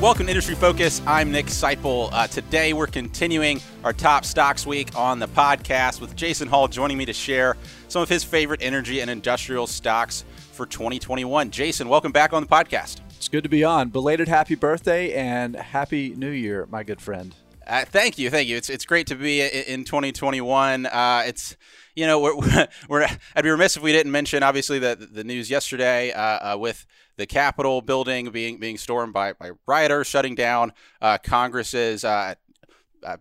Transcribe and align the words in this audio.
Welcome 0.00 0.26
to 0.26 0.30
Industry 0.32 0.56
Focus. 0.56 1.00
I'm 1.06 1.32
Nick 1.32 1.46
Sciple. 1.46 2.10
Uh, 2.12 2.26
today 2.26 2.74
we're 2.74 2.86
continuing 2.86 3.62
our 3.82 3.94
top 3.94 4.26
stocks 4.26 4.66
week 4.66 4.94
on 4.94 5.18
the 5.18 5.26
podcast 5.26 6.02
with 6.02 6.14
Jason 6.14 6.48
Hall 6.48 6.68
joining 6.68 6.98
me 6.98 7.06
to 7.06 7.14
share 7.14 7.56
some 7.88 8.02
of 8.02 8.08
his 8.10 8.22
favorite 8.22 8.60
energy 8.62 9.00
and 9.00 9.08
industrial 9.08 9.66
stocks 9.66 10.26
for 10.52 10.66
2021. 10.66 11.50
Jason, 11.50 11.88
welcome 11.88 12.12
back 12.12 12.34
on 12.34 12.42
the 12.42 12.48
podcast. 12.48 13.00
It's 13.16 13.28
good 13.28 13.42
to 13.44 13.48
be 13.48 13.64
on. 13.64 13.88
Belated 13.88 14.28
happy 14.28 14.54
birthday 14.54 15.14
and 15.14 15.56
happy 15.56 16.14
new 16.14 16.30
year, 16.30 16.68
my 16.70 16.84
good 16.84 17.00
friend. 17.00 17.34
Uh, 17.66 17.86
thank 17.86 18.18
you, 18.18 18.28
thank 18.28 18.48
you. 18.48 18.56
It's 18.58 18.68
it's 18.68 18.84
great 18.84 19.06
to 19.06 19.14
be 19.14 19.40
in 19.40 19.84
2021. 19.84 20.86
Uh, 20.86 21.22
it's 21.26 21.56
you 21.94 22.06
know 22.06 22.20
we're, 22.20 22.68
we're 22.88 23.08
I'd 23.34 23.44
be 23.44 23.50
remiss 23.50 23.78
if 23.78 23.82
we 23.82 23.92
didn't 23.92 24.12
mention 24.12 24.42
obviously 24.42 24.78
the 24.78 24.94
the 24.94 25.24
news 25.24 25.50
yesterday 25.50 26.12
uh, 26.12 26.54
uh 26.54 26.58
with 26.58 26.86
the 27.16 27.26
Capitol 27.26 27.80
building 27.80 28.30
being 28.30 28.58
being 28.58 28.78
stormed 28.78 29.12
by, 29.12 29.32
by 29.32 29.52
rioters, 29.66 30.06
shutting 30.06 30.34
down 30.34 30.72
uh, 31.00 31.18
Congress's 31.18 32.04
uh, 32.04 32.34
uh, 33.02 33.16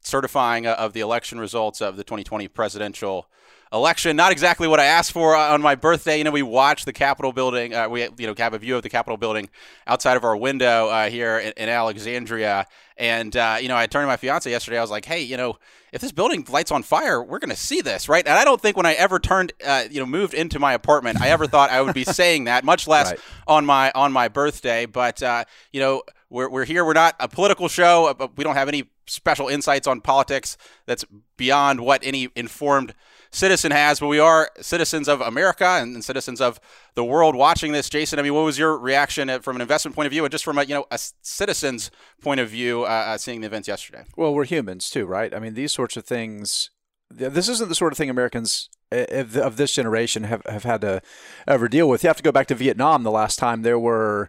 certifying 0.00 0.66
of 0.66 0.92
the 0.92 1.00
election 1.00 1.38
results 1.38 1.80
of 1.80 1.96
the 1.96 2.04
2020 2.04 2.48
presidential 2.48 3.28
election. 3.72 4.16
Not 4.16 4.32
exactly 4.32 4.68
what 4.68 4.80
I 4.80 4.84
asked 4.84 5.12
for 5.12 5.34
on 5.36 5.60
my 5.62 5.74
birthday. 5.74 6.18
You 6.18 6.24
know, 6.24 6.30
we 6.30 6.42
watched 6.42 6.84
the 6.86 6.92
Capitol 6.92 7.32
building. 7.32 7.74
Uh, 7.74 7.88
we 7.88 8.02
you 8.18 8.26
know 8.26 8.34
have 8.38 8.54
a 8.54 8.58
view 8.58 8.76
of 8.76 8.82
the 8.82 8.88
Capitol 8.88 9.16
building 9.16 9.48
outside 9.86 10.16
of 10.16 10.24
our 10.24 10.36
window 10.36 10.88
uh, 10.88 11.08
here 11.08 11.38
in, 11.38 11.52
in, 11.56 11.68
Alexandria. 11.68 12.66
And 12.96 13.36
uh, 13.36 13.58
you 13.60 13.68
know, 13.68 13.76
I 13.76 13.86
turned 13.86 14.04
to 14.04 14.06
my 14.06 14.16
fiance 14.16 14.50
yesterday. 14.50 14.78
I 14.78 14.80
was 14.80 14.90
like, 14.90 15.04
"Hey, 15.04 15.22
you 15.22 15.36
know, 15.36 15.58
if 15.92 16.00
this 16.00 16.12
building 16.12 16.46
lights 16.48 16.70
on 16.70 16.82
fire, 16.82 17.22
we're 17.22 17.38
going 17.38 17.50
to 17.50 17.56
see 17.56 17.80
this, 17.80 18.08
right?" 18.08 18.26
And 18.26 18.38
I 18.38 18.44
don't 18.44 18.60
think 18.60 18.76
when 18.76 18.86
I 18.86 18.94
ever 18.94 19.18
turned, 19.18 19.52
uh, 19.64 19.84
you 19.90 20.00
know, 20.00 20.06
moved 20.06 20.34
into 20.34 20.58
my 20.58 20.72
apartment, 20.72 21.20
I 21.20 21.28
ever 21.28 21.46
thought 21.46 21.70
I 21.70 21.82
would 21.82 21.94
be 21.94 22.04
saying 22.20 22.44
that, 22.44 22.64
much 22.64 22.88
less 22.88 23.10
right. 23.10 23.20
on 23.46 23.66
my 23.66 23.90
on 23.94 24.12
my 24.12 24.28
birthday. 24.28 24.86
But 24.86 25.22
uh, 25.22 25.44
you 25.72 25.80
know, 25.80 26.02
we're 26.30 26.48
we're 26.48 26.64
here. 26.64 26.84
We're 26.84 26.94
not 26.94 27.16
a 27.20 27.28
political 27.28 27.68
show. 27.68 28.14
But 28.16 28.36
we 28.36 28.44
don't 28.44 28.56
have 28.56 28.68
any 28.68 28.84
special 29.06 29.48
insights 29.48 29.86
on 29.86 30.00
politics 30.00 30.56
that's 30.86 31.04
beyond 31.36 31.80
what 31.80 32.00
any 32.04 32.28
informed 32.34 32.94
citizen 33.36 33.70
has, 33.70 34.00
but 34.00 34.06
we 34.08 34.18
are 34.18 34.50
citizens 34.60 35.08
of 35.08 35.20
America 35.20 35.66
and, 35.66 36.02
citizens 36.02 36.40
of 36.40 36.58
the 36.94 37.04
world 37.04 37.36
watching 37.36 37.72
this. 37.72 37.88
Jason, 37.88 38.18
I 38.18 38.22
mean, 38.22 38.34
what 38.34 38.44
was 38.44 38.58
your 38.58 38.78
reaction 38.78 39.28
from 39.42 39.56
an 39.56 39.62
investment 39.62 39.94
point 39.94 40.06
of 40.06 40.12
view 40.12 40.24
and 40.24 40.32
just 40.32 40.44
from 40.44 40.58
a 40.58 40.64
you 40.64 40.74
know 40.74 40.86
a 40.90 40.98
citizen's 41.22 41.90
point 42.22 42.40
of 42.40 42.48
view 42.48 42.84
uh, 42.84 42.86
uh, 42.86 43.18
seeing 43.18 43.42
the 43.42 43.46
events 43.46 43.68
yesterday? 43.68 44.04
Well, 44.16 44.34
we're 44.34 44.44
humans 44.44 44.88
too, 44.88 45.04
right? 45.06 45.34
I 45.34 45.38
mean, 45.38 45.54
these 45.54 45.72
sorts 45.72 45.96
of 45.96 46.04
things. 46.04 46.70
This 47.08 47.48
isn't 47.48 47.68
the 47.68 47.76
sort 47.76 47.92
of 47.92 47.98
thing 47.98 48.10
Americans 48.10 48.68
of 48.90 49.56
this 49.56 49.72
generation 49.72 50.24
have, 50.24 50.42
have 50.46 50.64
had 50.64 50.80
to 50.80 51.00
ever 51.46 51.68
deal 51.68 51.88
with. 51.88 52.02
You 52.02 52.08
have 52.08 52.16
to 52.16 52.22
go 52.22 52.32
back 52.32 52.48
to 52.48 52.54
Vietnam 52.56 53.04
the 53.04 53.12
last 53.12 53.38
time 53.38 53.62
there 53.62 53.78
were, 53.78 54.28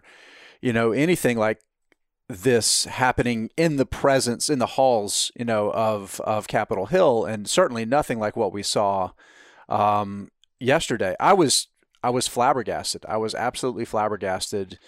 you 0.60 0.72
know, 0.72 0.92
anything 0.92 1.36
like 1.36 1.60
this 2.28 2.84
happening 2.84 3.50
in 3.56 3.76
the 3.76 3.86
presence 3.86 4.50
in 4.50 4.58
the 4.58 4.66
halls, 4.66 5.32
you 5.34 5.44
know, 5.44 5.70
of 5.72 6.20
of 6.20 6.46
Capitol 6.46 6.86
Hill, 6.86 7.24
and 7.24 7.48
certainly 7.48 7.84
nothing 7.84 8.18
like 8.18 8.36
what 8.36 8.52
we 8.52 8.62
saw 8.62 9.10
um, 9.68 10.30
yesterday. 10.60 11.16
I 11.18 11.32
was 11.32 11.68
I 12.02 12.10
was 12.10 12.28
flabbergasted. 12.28 13.04
I 13.08 13.16
was 13.16 13.34
absolutely 13.34 13.84
flabbergasted. 13.84 14.78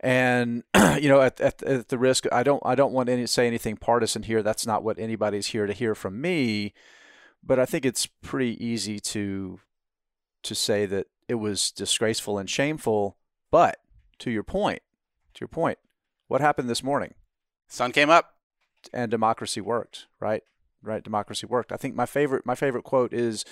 And 0.00 0.62
you 1.00 1.08
know, 1.08 1.20
at, 1.20 1.40
at, 1.40 1.62
at 1.62 1.88
the 1.88 1.98
risk, 1.98 2.26
I 2.32 2.42
don't 2.42 2.62
I 2.64 2.74
don't 2.74 2.92
want 2.92 3.08
to 3.08 3.26
say 3.26 3.46
anything 3.46 3.76
partisan 3.76 4.22
here. 4.22 4.42
That's 4.42 4.66
not 4.66 4.82
what 4.82 4.98
anybody's 4.98 5.48
here 5.48 5.66
to 5.66 5.72
hear 5.72 5.94
from 5.94 6.20
me. 6.20 6.72
But 7.42 7.58
I 7.58 7.66
think 7.66 7.84
it's 7.84 8.06
pretty 8.06 8.62
easy 8.64 9.00
to 9.00 9.60
to 10.42 10.54
say 10.54 10.86
that 10.86 11.08
it 11.28 11.34
was 11.34 11.70
disgraceful 11.70 12.38
and 12.38 12.48
shameful. 12.48 13.16
But 13.50 13.78
to 14.20 14.30
your 14.30 14.42
point, 14.42 14.82
to 15.34 15.40
your 15.40 15.48
point, 15.48 15.78
what 16.28 16.40
happened 16.40 16.68
this 16.68 16.82
morning? 16.82 17.14
Sun 17.68 17.92
came 17.92 18.10
up. 18.10 18.32
And 18.92 19.10
democracy 19.10 19.60
worked, 19.60 20.06
right? 20.20 20.42
Right, 20.82 21.02
democracy 21.02 21.46
worked. 21.46 21.72
I 21.72 21.76
think 21.76 21.96
my 21.96 22.06
favorite 22.06 22.46
my 22.46 22.54
favorite 22.54 22.84
quote 22.84 23.12
is 23.12 23.44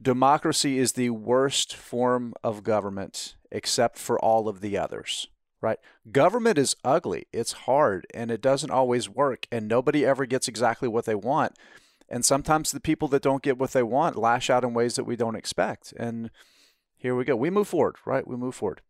democracy 0.00 0.78
is 0.78 0.92
the 0.92 1.10
worst 1.10 1.76
form 1.76 2.32
of 2.42 2.62
government 2.62 3.36
except 3.50 3.98
for 3.98 4.18
all 4.18 4.48
of 4.48 4.60
the 4.60 4.78
others 4.78 5.28
right? 5.62 5.78
Government 6.10 6.58
is 6.58 6.76
ugly, 6.84 7.28
it's 7.32 7.52
hard, 7.52 8.06
and 8.12 8.30
it 8.30 8.42
doesn't 8.42 8.70
always 8.70 9.08
work, 9.08 9.46
and 9.50 9.68
nobody 9.68 10.04
ever 10.04 10.26
gets 10.26 10.48
exactly 10.48 10.88
what 10.88 11.06
they 11.06 11.14
want. 11.14 11.56
And 12.08 12.24
sometimes 12.24 12.72
the 12.72 12.80
people 12.80 13.08
that 13.08 13.22
don't 13.22 13.42
get 13.42 13.56
what 13.58 13.70
they 13.70 13.82
want 13.82 14.16
lash 14.16 14.50
out 14.50 14.64
in 14.64 14.74
ways 14.74 14.96
that 14.96 15.04
we 15.04 15.16
don't 15.16 15.36
expect. 15.36 15.94
And 15.96 16.30
here 16.96 17.14
we 17.14 17.24
go. 17.24 17.36
We 17.36 17.48
move 17.48 17.68
forward, 17.68 17.96
right? 18.04 18.26
We 18.26 18.36
move 18.36 18.54
forward 18.54 18.82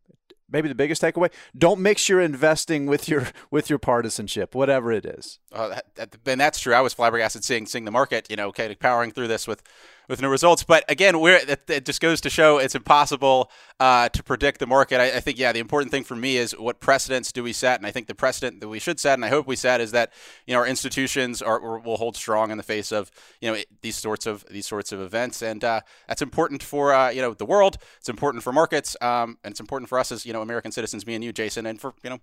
maybe 0.49 0.67
the 0.67 0.75
biggest 0.75 1.01
takeaway 1.01 1.31
don't 1.57 1.79
mix 1.79 2.09
your 2.09 2.21
investing 2.21 2.85
with 2.85 3.07
your 3.07 3.27
with 3.51 3.69
your 3.69 3.79
partisanship 3.79 4.55
whatever 4.55 4.91
it 4.91 5.05
is. 5.05 5.39
Uh, 5.51 5.69
that, 5.69 5.85
that, 5.95 6.37
that's 6.37 6.59
true. 6.59 6.73
I 6.73 6.81
was 6.81 6.93
flabbergasted 6.93 7.43
seeing 7.43 7.65
seeing 7.65 7.85
the 7.85 7.91
market 7.91 8.27
you 8.29 8.35
know 8.35 8.51
of 8.71 8.79
powering 8.79 9.11
through 9.11 9.27
this 9.27 9.47
with 9.47 9.63
with 10.07 10.21
no 10.21 10.29
results. 10.29 10.63
But 10.63 10.83
again, 10.89 11.19
we're 11.19 11.35
it, 11.35 11.69
it 11.69 11.85
just 11.85 12.01
goes 12.01 12.21
to 12.21 12.29
show 12.29 12.57
it's 12.57 12.75
impossible 12.75 13.49
uh, 13.79 14.09
to 14.09 14.23
predict 14.23 14.59
the 14.59 14.67
market. 14.67 14.99
I, 14.99 15.17
I, 15.17 15.19
think 15.19 15.37
yeah, 15.37 15.51
the 15.51 15.59
important 15.59 15.91
thing 15.91 16.03
for 16.03 16.15
me 16.15 16.37
is 16.37 16.53
what 16.53 16.79
precedents 16.79 17.31
do 17.31 17.43
we 17.43 17.53
set, 17.53 17.79
and 17.79 17.87
I 17.87 17.91
think 17.91 18.07
the 18.07 18.15
precedent 18.15 18.61
that 18.61 18.67
we 18.67 18.79
should 18.79 18.99
set, 18.99 19.15
and 19.15 19.25
I 19.25 19.29
hope 19.29 19.47
we 19.47 19.55
set, 19.55 19.81
is 19.81 19.91
that 19.91 20.11
you 20.45 20.53
know 20.53 20.59
our 20.59 20.67
institutions 20.67 21.41
are 21.41 21.79
will 21.79 21.97
hold 21.97 22.15
strong 22.15 22.51
in 22.51 22.57
the 22.57 22.63
face 22.63 22.91
of 22.91 23.11
you 23.41 23.51
know 23.51 23.61
these 23.81 23.95
sorts 23.95 24.25
of 24.25 24.45
these 24.49 24.67
sorts 24.67 24.91
of 24.91 25.01
events, 25.01 25.41
and 25.41 25.63
uh, 25.63 25.81
that's 26.07 26.21
important 26.21 26.63
for 26.63 26.93
uh, 26.93 27.09
you 27.09 27.21
know 27.21 27.33
the 27.33 27.45
world. 27.45 27.77
It's 27.99 28.09
important 28.09 28.43
for 28.43 28.51
markets, 28.51 28.95
um, 29.01 29.37
and 29.43 29.51
it's 29.51 29.59
important 29.59 29.89
for 29.89 29.99
us 29.99 30.11
as 30.11 30.25
you 30.25 30.33
know 30.33 30.41
American 30.41 30.71
citizens, 30.71 31.05
me 31.07 31.15
and 31.15 31.23
you, 31.23 31.33
Jason, 31.33 31.65
and 31.65 31.79
for 31.79 31.93
you 32.03 32.09
know. 32.09 32.19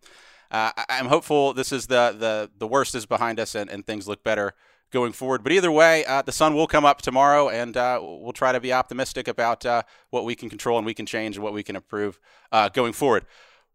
Uh, 0.52 0.72
I'm 0.88 1.06
hopeful 1.06 1.54
this 1.54 1.70
is 1.70 1.86
the, 1.86 2.12
the 2.18 2.50
the 2.58 2.66
worst 2.66 2.96
is 2.96 3.06
behind 3.06 3.38
us 3.38 3.54
and, 3.54 3.70
and 3.70 3.86
things 3.86 4.08
look 4.08 4.24
better 4.24 4.54
going 4.90 5.12
forward. 5.12 5.42
But 5.42 5.52
either 5.52 5.70
way, 5.70 6.04
uh, 6.04 6.22
the 6.22 6.32
sun 6.32 6.54
will 6.54 6.66
come 6.66 6.84
up 6.84 7.02
tomorrow, 7.02 7.48
and 7.48 7.76
uh, 7.76 8.00
we'll 8.02 8.32
try 8.32 8.52
to 8.52 8.60
be 8.60 8.72
optimistic 8.72 9.28
about 9.28 9.64
uh, 9.64 9.82
what 10.10 10.24
we 10.24 10.34
can 10.34 10.48
control 10.48 10.78
and 10.78 10.86
we 10.86 10.94
can 10.94 11.06
change 11.06 11.36
and 11.36 11.44
what 11.44 11.52
we 11.52 11.62
can 11.62 11.76
improve 11.76 12.20
uh, 12.52 12.68
going 12.68 12.92
forward. 12.92 13.24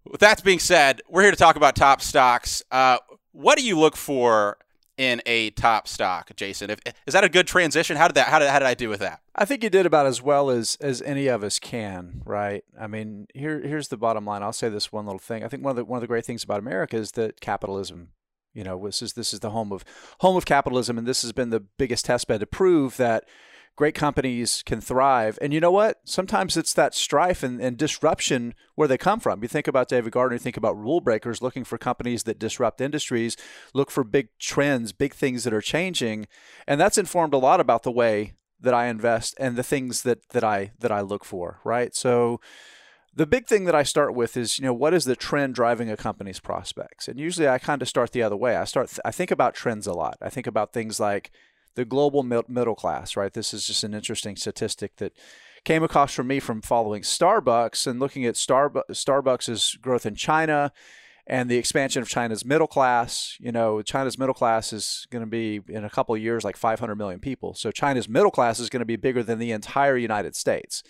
With 0.05 0.21
that 0.21 0.43
being 0.43 0.59
said, 0.59 1.01
we're 1.09 1.23
here 1.23 1.31
to 1.31 1.37
talk 1.37 1.55
about 1.55 1.75
top 1.75 2.01
stocks. 2.01 2.61
Uh, 2.71 2.97
what 3.31 3.57
do 3.57 3.65
you 3.65 3.77
look 3.77 3.95
for 3.95 4.57
in 4.97 5.21
a 5.25 5.49
top 5.51 5.87
stock, 5.87 6.31
Jason? 6.35 6.69
If, 6.69 6.79
is 7.07 7.13
that 7.13 7.23
a 7.23 7.29
good 7.29 7.47
transition? 7.47 7.97
How 7.97 8.07
did 8.07 8.15
that? 8.15 8.27
How 8.27 8.39
did, 8.39 8.49
how 8.49 8.59
did 8.59 8.67
I 8.67 8.75
do 8.75 8.87
with 8.89 8.99
that? 8.99 9.21
I 9.35 9.45
think 9.45 9.63
you 9.63 9.69
did 9.69 9.85
about 9.85 10.05
as 10.05 10.21
well 10.21 10.49
as 10.49 10.77
as 10.79 11.01
any 11.01 11.27
of 11.27 11.43
us 11.43 11.59
can, 11.59 12.21
right? 12.25 12.63
I 12.79 12.87
mean, 12.87 13.27
here 13.33 13.59
here's 13.61 13.87
the 13.87 13.97
bottom 13.97 14.25
line. 14.25 14.43
I'll 14.43 14.53
say 14.53 14.69
this 14.69 14.91
one 14.91 15.05
little 15.05 15.19
thing. 15.19 15.43
I 15.43 15.47
think 15.47 15.63
one 15.63 15.71
of 15.71 15.75
the 15.75 15.85
one 15.85 15.97
of 15.97 16.01
the 16.01 16.07
great 16.07 16.25
things 16.25 16.43
about 16.43 16.59
America 16.59 16.97
is 16.97 17.13
that 17.13 17.41
capitalism 17.41 18.09
you 18.55 18.63
know, 18.63 18.85
this 18.85 19.01
is 19.01 19.13
this 19.13 19.33
is 19.33 19.41
the 19.41 19.51
home 19.51 19.71
of 19.71 19.83
home 20.21 20.37
of 20.37 20.45
capitalism, 20.45 20.97
and 20.97 21.05
this 21.05 21.21
has 21.21 21.31
been 21.31 21.51
the 21.51 21.59
biggest 21.59 22.07
testbed 22.07 22.39
to 22.39 22.47
prove 22.47 22.97
that 22.97 23.25
great 23.75 23.93
companies 23.93 24.63
can 24.65 24.79
thrive. 24.79 25.37
And 25.41 25.53
you 25.53 25.59
know 25.59 25.71
what? 25.71 25.99
Sometimes 26.05 26.55
it's 26.55 26.73
that 26.73 26.95
strife 26.95 27.43
and, 27.43 27.59
and, 27.59 27.77
disruption 27.77 28.53
where 28.75 28.87
they 28.87 28.97
come 28.97 29.19
from. 29.19 29.41
You 29.41 29.49
think 29.49 29.67
about 29.67 29.89
David 29.89 30.13
Gardner, 30.13 30.35
you 30.35 30.39
think 30.39 30.55
about 30.55 30.77
rule 30.77 31.01
breakers 31.01 31.41
looking 31.41 31.65
for 31.65 31.77
companies 31.77 32.23
that 32.23 32.39
disrupt 32.39 32.79
industries, 32.79 33.35
look 33.73 33.91
for 33.91 34.05
big 34.05 34.29
trends, 34.39 34.93
big 34.93 35.13
things 35.13 35.43
that 35.43 35.53
are 35.53 35.61
changing. 35.61 36.27
And 36.65 36.79
that's 36.79 36.97
informed 36.97 37.33
a 37.33 37.37
lot 37.37 37.59
about 37.59 37.83
the 37.83 37.91
way 37.91 38.33
that 38.61 38.73
I 38.73 38.87
invest 38.87 39.35
and 39.37 39.57
the 39.57 39.63
things 39.63 40.03
that 40.03 40.29
that 40.29 40.43
I 40.43 40.71
that 40.79 40.91
I 40.91 41.01
look 41.01 41.25
for, 41.25 41.59
right? 41.65 41.93
So 41.93 42.39
the 43.15 43.25
big 43.25 43.47
thing 43.47 43.63
that 43.65 43.75
I 43.75 43.83
start 43.83 44.13
with 44.13 44.35
is, 44.35 44.59
you 44.59 44.65
know, 44.65 44.73
what 44.73 44.93
is 44.93 45.05
the 45.05 45.15
trend 45.15 45.55
driving 45.55 45.89
a 45.89 45.95
company's 45.95 46.39
prospects? 46.39 47.07
And 47.07 47.19
usually 47.19 47.47
I 47.47 47.59
kind 47.59 47.81
of 47.81 47.87
start 47.87 48.11
the 48.11 48.21
other 48.23 48.35
way. 48.35 48.57
I 48.57 48.65
start, 48.65 48.89
th- 48.89 48.99
I 49.05 49.11
think 49.11 49.31
about 49.31 49.55
trends 49.55 49.87
a 49.87 49.93
lot. 49.93 50.17
I 50.21 50.29
think 50.29 50.47
about 50.47 50.73
things 50.73 50.99
like 50.99 51.31
the 51.75 51.85
global 51.85 52.23
middle 52.23 52.75
class, 52.75 53.15
right? 53.15 53.33
This 53.33 53.53
is 53.53 53.65
just 53.65 53.83
an 53.83 53.93
interesting 53.93 54.35
statistic 54.35 54.97
that 54.97 55.13
came 55.63 55.83
across 55.83 56.13
from 56.13 56.27
me 56.27 56.39
from 56.39 56.61
following 56.61 57.03
Starbucks 57.03 57.87
and 57.87 57.99
looking 57.99 58.25
at 58.25 58.35
Starbu- 58.35 58.83
Starbucks' 58.91 59.79
growth 59.81 60.05
in 60.05 60.15
China 60.15 60.73
and 61.27 61.49
the 61.49 61.57
expansion 61.57 62.01
of 62.01 62.09
China's 62.09 62.45
middle 62.45 62.67
class. 62.67 63.37
You 63.39 63.51
know, 63.51 63.81
China's 63.81 64.17
middle 64.17 64.35
class 64.35 64.73
is 64.73 65.07
going 65.09 65.23
to 65.23 65.29
be 65.29 65.61
in 65.69 65.85
a 65.85 65.89
couple 65.89 66.13
of 66.15 66.21
years 66.21 66.43
like 66.43 66.57
500 66.57 66.95
million 66.95 67.19
people. 67.19 67.55
So 67.55 67.71
China's 67.71 68.09
middle 68.09 68.31
class 68.31 68.59
is 68.59 68.69
going 68.69 68.81
to 68.81 68.85
be 68.85 68.97
bigger 68.97 69.23
than 69.23 69.39
the 69.39 69.51
entire 69.51 69.97
United 69.97 70.35
States. 70.35 70.83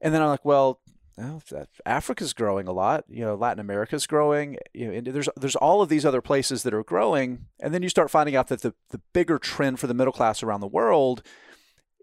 And 0.00 0.14
then 0.14 0.22
I'm 0.22 0.28
like, 0.28 0.44
well, 0.44 0.80
well, 1.16 1.42
uh, 1.54 1.64
Africa's 1.84 2.32
growing 2.32 2.66
a 2.66 2.72
lot. 2.72 3.04
You 3.08 3.24
know, 3.24 3.34
Latin 3.34 3.60
America's 3.60 4.06
growing. 4.06 4.56
You 4.72 5.00
know, 5.00 5.12
there's 5.12 5.28
there's 5.36 5.56
all 5.56 5.82
of 5.82 5.88
these 5.88 6.06
other 6.06 6.22
places 6.22 6.62
that 6.62 6.74
are 6.74 6.84
growing, 6.84 7.46
and 7.60 7.74
then 7.74 7.82
you 7.82 7.88
start 7.88 8.10
finding 8.10 8.36
out 8.36 8.48
that 8.48 8.62
the 8.62 8.74
the 8.90 9.00
bigger 9.12 9.38
trend 9.38 9.80
for 9.80 9.86
the 9.86 9.94
middle 9.94 10.12
class 10.12 10.42
around 10.42 10.60
the 10.60 10.66
world 10.66 11.22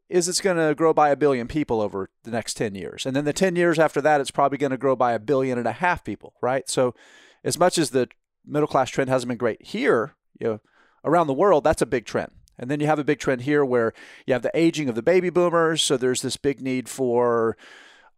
is 0.10 0.30
it's 0.30 0.42
going 0.42 0.58
to 0.58 0.74
grow 0.74 0.94
by 0.94 1.10
a 1.10 1.16
billion 1.16 1.48
people 1.48 1.82
over 1.82 2.10
the 2.24 2.32
next 2.32 2.54
10 2.54 2.76
years. 2.76 3.06
And 3.06 3.16
then 3.16 3.26
the 3.26 3.34
10 3.34 3.56
years 3.56 3.78
after 3.78 4.00
that, 4.02 4.22
it's 4.22 4.32
probably 4.32 4.58
going 4.58 4.72
to 4.72 4.78
grow 4.78 4.96
by 4.96 5.12
a 5.12 5.20
billion 5.20 5.58
and 5.58 5.68
a 5.68 5.74
half 5.74 6.04
people, 6.04 6.34
right? 6.42 6.70
So, 6.70 6.96
as 7.44 7.60
much 7.60 7.78
as 7.78 7.90
the 7.90 8.08
middle 8.46 8.68
class 8.68 8.90
trend 8.90 9.10
hasn't 9.10 9.28
been 9.28 9.38
great 9.38 9.62
here, 9.66 10.16
you 10.40 10.48
know, 10.48 10.62
around 11.04 11.28
the 11.28 11.34
world, 11.34 11.64
that's 11.64 11.82
a 11.82 11.86
big 11.86 12.06
trend. 12.06 12.32
And 12.58 12.72
then 12.72 12.80
you 12.80 12.88
have 12.88 13.00
a 13.00 13.04
big 13.04 13.20
trend 13.20 13.42
here 13.42 13.64
where 13.64 13.94
you 14.26 14.34
have 14.34 14.42
the 14.42 14.52
aging 14.58 14.90
of 14.90 14.96
the 14.96 15.04
baby 15.04 15.30
boomers. 15.30 15.84
So 15.84 15.96
there's 15.96 16.22
this 16.22 16.38
big 16.38 16.62
need 16.62 16.90
for 16.90 17.56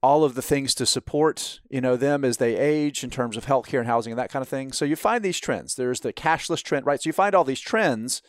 all 0.01 0.23
of 0.23 0.35
the 0.35 0.41
things 0.41 0.73
to 0.75 0.85
support, 0.85 1.59
you 1.69 1.81
know, 1.81 1.97
them 1.97 2.23
as 2.23 2.37
they 2.37 2.55
age 2.55 3.03
in 3.03 3.09
terms 3.09 3.35
of 3.35 3.45
healthcare 3.45 3.79
and 3.79 3.87
housing 3.87 4.13
and 4.13 4.19
that 4.19 4.31
kind 4.31 4.41
of 4.41 4.47
thing. 4.47 4.71
So 4.71 4.85
you 4.85 4.95
find 4.95 5.23
these 5.23 5.39
trends. 5.39 5.75
There's 5.75 5.99
the 5.99 6.13
cashless 6.13 6.63
trend, 6.63 6.85
right? 6.85 7.01
So 7.01 7.09
you 7.09 7.13
find 7.13 7.35
all 7.35 7.43
these 7.43 7.59
trends, 7.59 8.21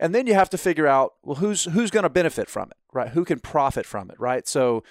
and 0.00 0.14
then 0.14 0.26
you 0.26 0.34
have 0.34 0.50
to 0.50 0.58
figure 0.58 0.88
out 0.88 1.14
well 1.22 1.36
who's 1.36 1.64
who's 1.64 1.90
going 1.90 2.02
to 2.02 2.10
benefit 2.10 2.48
from 2.48 2.70
it, 2.70 2.76
right? 2.92 3.10
Who 3.10 3.24
can 3.24 3.38
profit 3.38 3.86
from 3.86 4.10
it, 4.10 4.18
right? 4.18 4.46
So 4.48 4.82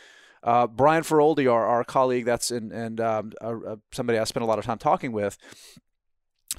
uh, 0.44 0.68
Brian 0.68 1.04
Feroldi, 1.04 1.52
our, 1.52 1.66
our 1.66 1.84
colleague, 1.84 2.26
that's 2.26 2.52
in, 2.52 2.72
and 2.72 3.00
um, 3.00 3.32
uh, 3.42 3.76
somebody 3.92 4.20
I 4.20 4.24
spent 4.26 4.44
a 4.44 4.48
lot 4.48 4.60
of 4.60 4.66
time 4.66 4.78
talking 4.78 5.14
with, 5.14 5.38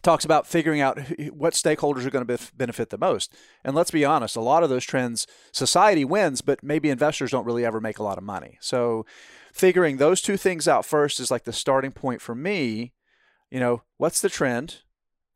talks 0.03 0.25
about 0.25 0.47
figuring 0.47 0.81
out 0.81 0.99
what 1.31 1.53
stakeholders 1.53 2.07
are 2.07 2.11
going 2.11 2.27
to 2.27 2.39
benefit 2.57 2.91
the 2.91 2.99
most. 2.99 3.33
And 3.63 3.75
let's 3.75 3.91
be 3.91 4.05
honest, 4.05 4.37
a 4.37 4.41
lot 4.41 4.63
of 4.63 4.71
those 4.71 4.85
trends, 4.85 5.27
society 5.53 6.05
wins, 6.05 6.41
but 6.41 6.63
maybe 6.63 6.89
investors 6.89 7.31
don't 7.31 7.45
really 7.45 7.65
ever 7.65 7.81
make 7.81 7.99
a 7.99 8.03
lot 8.03 8.19
of 8.19 8.25
money. 8.25 8.59
So 8.61 9.05
figuring 9.55 9.97
those 9.97 10.21
two 10.21 10.37
things 10.37 10.67
out 10.67 10.85
first 10.85 11.21
is 11.21 11.31
like 11.31 11.45
the 11.45 11.53
starting 11.53 11.93
point 11.93 12.21
for 12.21 12.35
me. 12.35 12.93
You 13.51 13.61
know, 13.61 13.83
what's 13.97 14.21
the 14.21 14.29
trend 14.29 14.83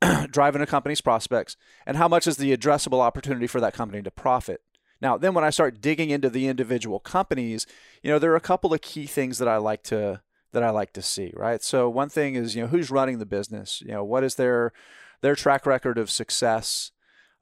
driving 0.31 0.61
a 0.61 0.67
company's 0.67 1.01
prospects, 1.01 1.57
and 1.87 1.97
how 1.97 2.09
much 2.09 2.27
is 2.27 2.37
the 2.37 2.55
addressable 2.55 3.01
opportunity 3.01 3.47
for 3.47 3.61
that 3.61 3.75
company 3.75 4.03
to 4.03 4.11
profit? 4.11 4.61
Now, 5.01 5.17
then 5.17 5.33
when 5.33 5.45
I 5.45 5.51
start 5.51 5.81
digging 5.81 6.11
into 6.11 6.29
the 6.29 6.49
individual 6.49 6.99
companies, 6.99 7.67
you 8.03 8.11
know, 8.11 8.19
there 8.19 8.33
are 8.33 8.37
a 8.37 8.41
couple 8.41 8.75
of 8.75 8.81
key 8.81 9.07
things 9.07 9.39
that 9.39 9.47
I 9.47 9.57
like 9.59 9.85
to 9.85 10.21
that 10.53 10.65
I 10.65 10.71
like 10.71 10.93
to 10.95 11.03
see, 11.03 11.33
right? 11.37 11.63
So 11.63 11.89
one 11.89 12.09
thing 12.09 12.35
is, 12.35 12.57
you 12.57 12.63
know, 12.63 12.69
who's 12.69 12.91
running 12.91 13.19
the 13.19 13.27
business? 13.27 13.81
You 13.83 13.93
know, 13.93 14.03
what 14.03 14.25
is 14.25 14.35
their 14.35 14.73
their 15.21 15.37
track 15.37 15.65
record 15.65 15.97
of 15.97 16.11
success? 16.11 16.91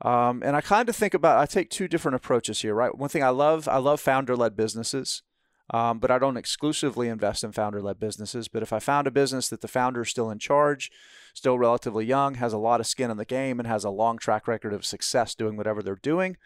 Um, 0.02 0.42
and 0.44 0.54
I 0.54 0.60
kind 0.60 0.90
of 0.90 0.96
think 0.96 1.14
about 1.14 1.38
I 1.38 1.46
take 1.46 1.70
two 1.70 1.88
different 1.88 2.16
approaches 2.16 2.60
here, 2.60 2.74
right? 2.74 2.96
One 2.96 3.08
thing 3.08 3.22
I 3.22 3.30
love 3.30 3.66
I 3.66 3.78
love 3.78 3.98
founder 3.98 4.36
led 4.36 4.56
businesses, 4.56 5.22
um, 5.70 5.98
but 5.98 6.10
I 6.10 6.18
don't 6.18 6.36
exclusively 6.36 7.08
invest 7.08 7.42
in 7.42 7.52
founder 7.52 7.82
led 7.82 7.98
businesses. 7.98 8.48
But 8.48 8.62
if 8.62 8.72
I 8.72 8.78
found 8.78 9.06
a 9.06 9.10
business 9.10 9.48
that 9.48 9.60
the 9.60 9.68
founder 9.68 10.02
is 10.02 10.10
still 10.10 10.30
in 10.30 10.38
charge, 10.38 10.90
still 11.34 11.58
relatively 11.58 12.04
young, 12.04 12.34
has 12.34 12.52
a 12.52 12.58
lot 12.58 12.80
of 12.80 12.86
skin 12.86 13.10
in 13.10 13.16
the 13.16 13.24
game, 13.24 13.58
and 13.58 13.66
has 13.66 13.84
a 13.84 13.90
long 13.90 14.18
track 14.18 14.46
record 14.46 14.72
of 14.72 14.84
success 14.84 15.34
doing 15.34 15.56
whatever 15.56 15.82
they're 15.82 15.96
doing, 15.96 16.36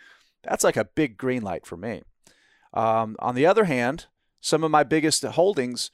that's 0.43 0.65
like 0.65 0.77
a 0.77 0.85
big 0.85 1.17
green 1.17 1.43
light 1.43 1.67
for 1.67 1.77
me. 1.77 2.03
Um, 2.73 3.17
on 3.19 3.35
the 3.35 3.47
other 3.47 3.65
hand, 3.65 4.07
some 4.41 4.65
of 4.65 4.71
my 4.71 4.85
biggest 4.85 5.23
holdings 5.23 5.91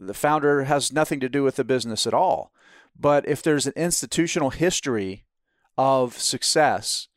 the 0.00 0.14
founder 0.14 0.64
has 0.64 0.92
nothing 0.92 1.20
to 1.20 1.28
do 1.28 1.42
with 1.42 1.56
the 1.56 1.64
business 1.64 2.06
at 2.06 2.14
all. 2.14 2.52
But 2.98 3.28
if 3.28 3.42
there's 3.42 3.66
an 3.66 3.74
institutional 3.76 4.50
history 4.50 5.24
of 5.76 6.18
success, 6.18 7.08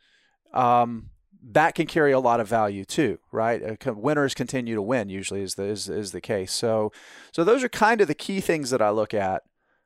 um, 0.54 1.10
that 1.52 1.76
can 1.76 1.88
carry 1.88 2.12
a 2.12 2.20
lot 2.20 2.40
of 2.40 2.48
value 2.48 2.86
too, 2.86 3.20
right? 3.32 3.78
Uh, 3.86 3.94
winners 3.94 4.34
continue 4.34 4.76
to 4.76 4.82
win. 4.82 5.10
Usually 5.10 5.42
is 5.42 5.56
the 5.56 5.64
is, 5.64 5.90
is 5.90 6.12
the 6.12 6.22
case. 6.22 6.52
So, 6.52 6.92
so 7.32 7.44
those 7.44 7.64
are 7.64 7.70
kind 7.70 8.02
of 8.02 8.08
the 8.08 8.16
key 8.16 8.40
things 8.40 8.70
that 8.70 8.82
I 8.82 8.90
look 8.90 9.14
at. 9.14 9.44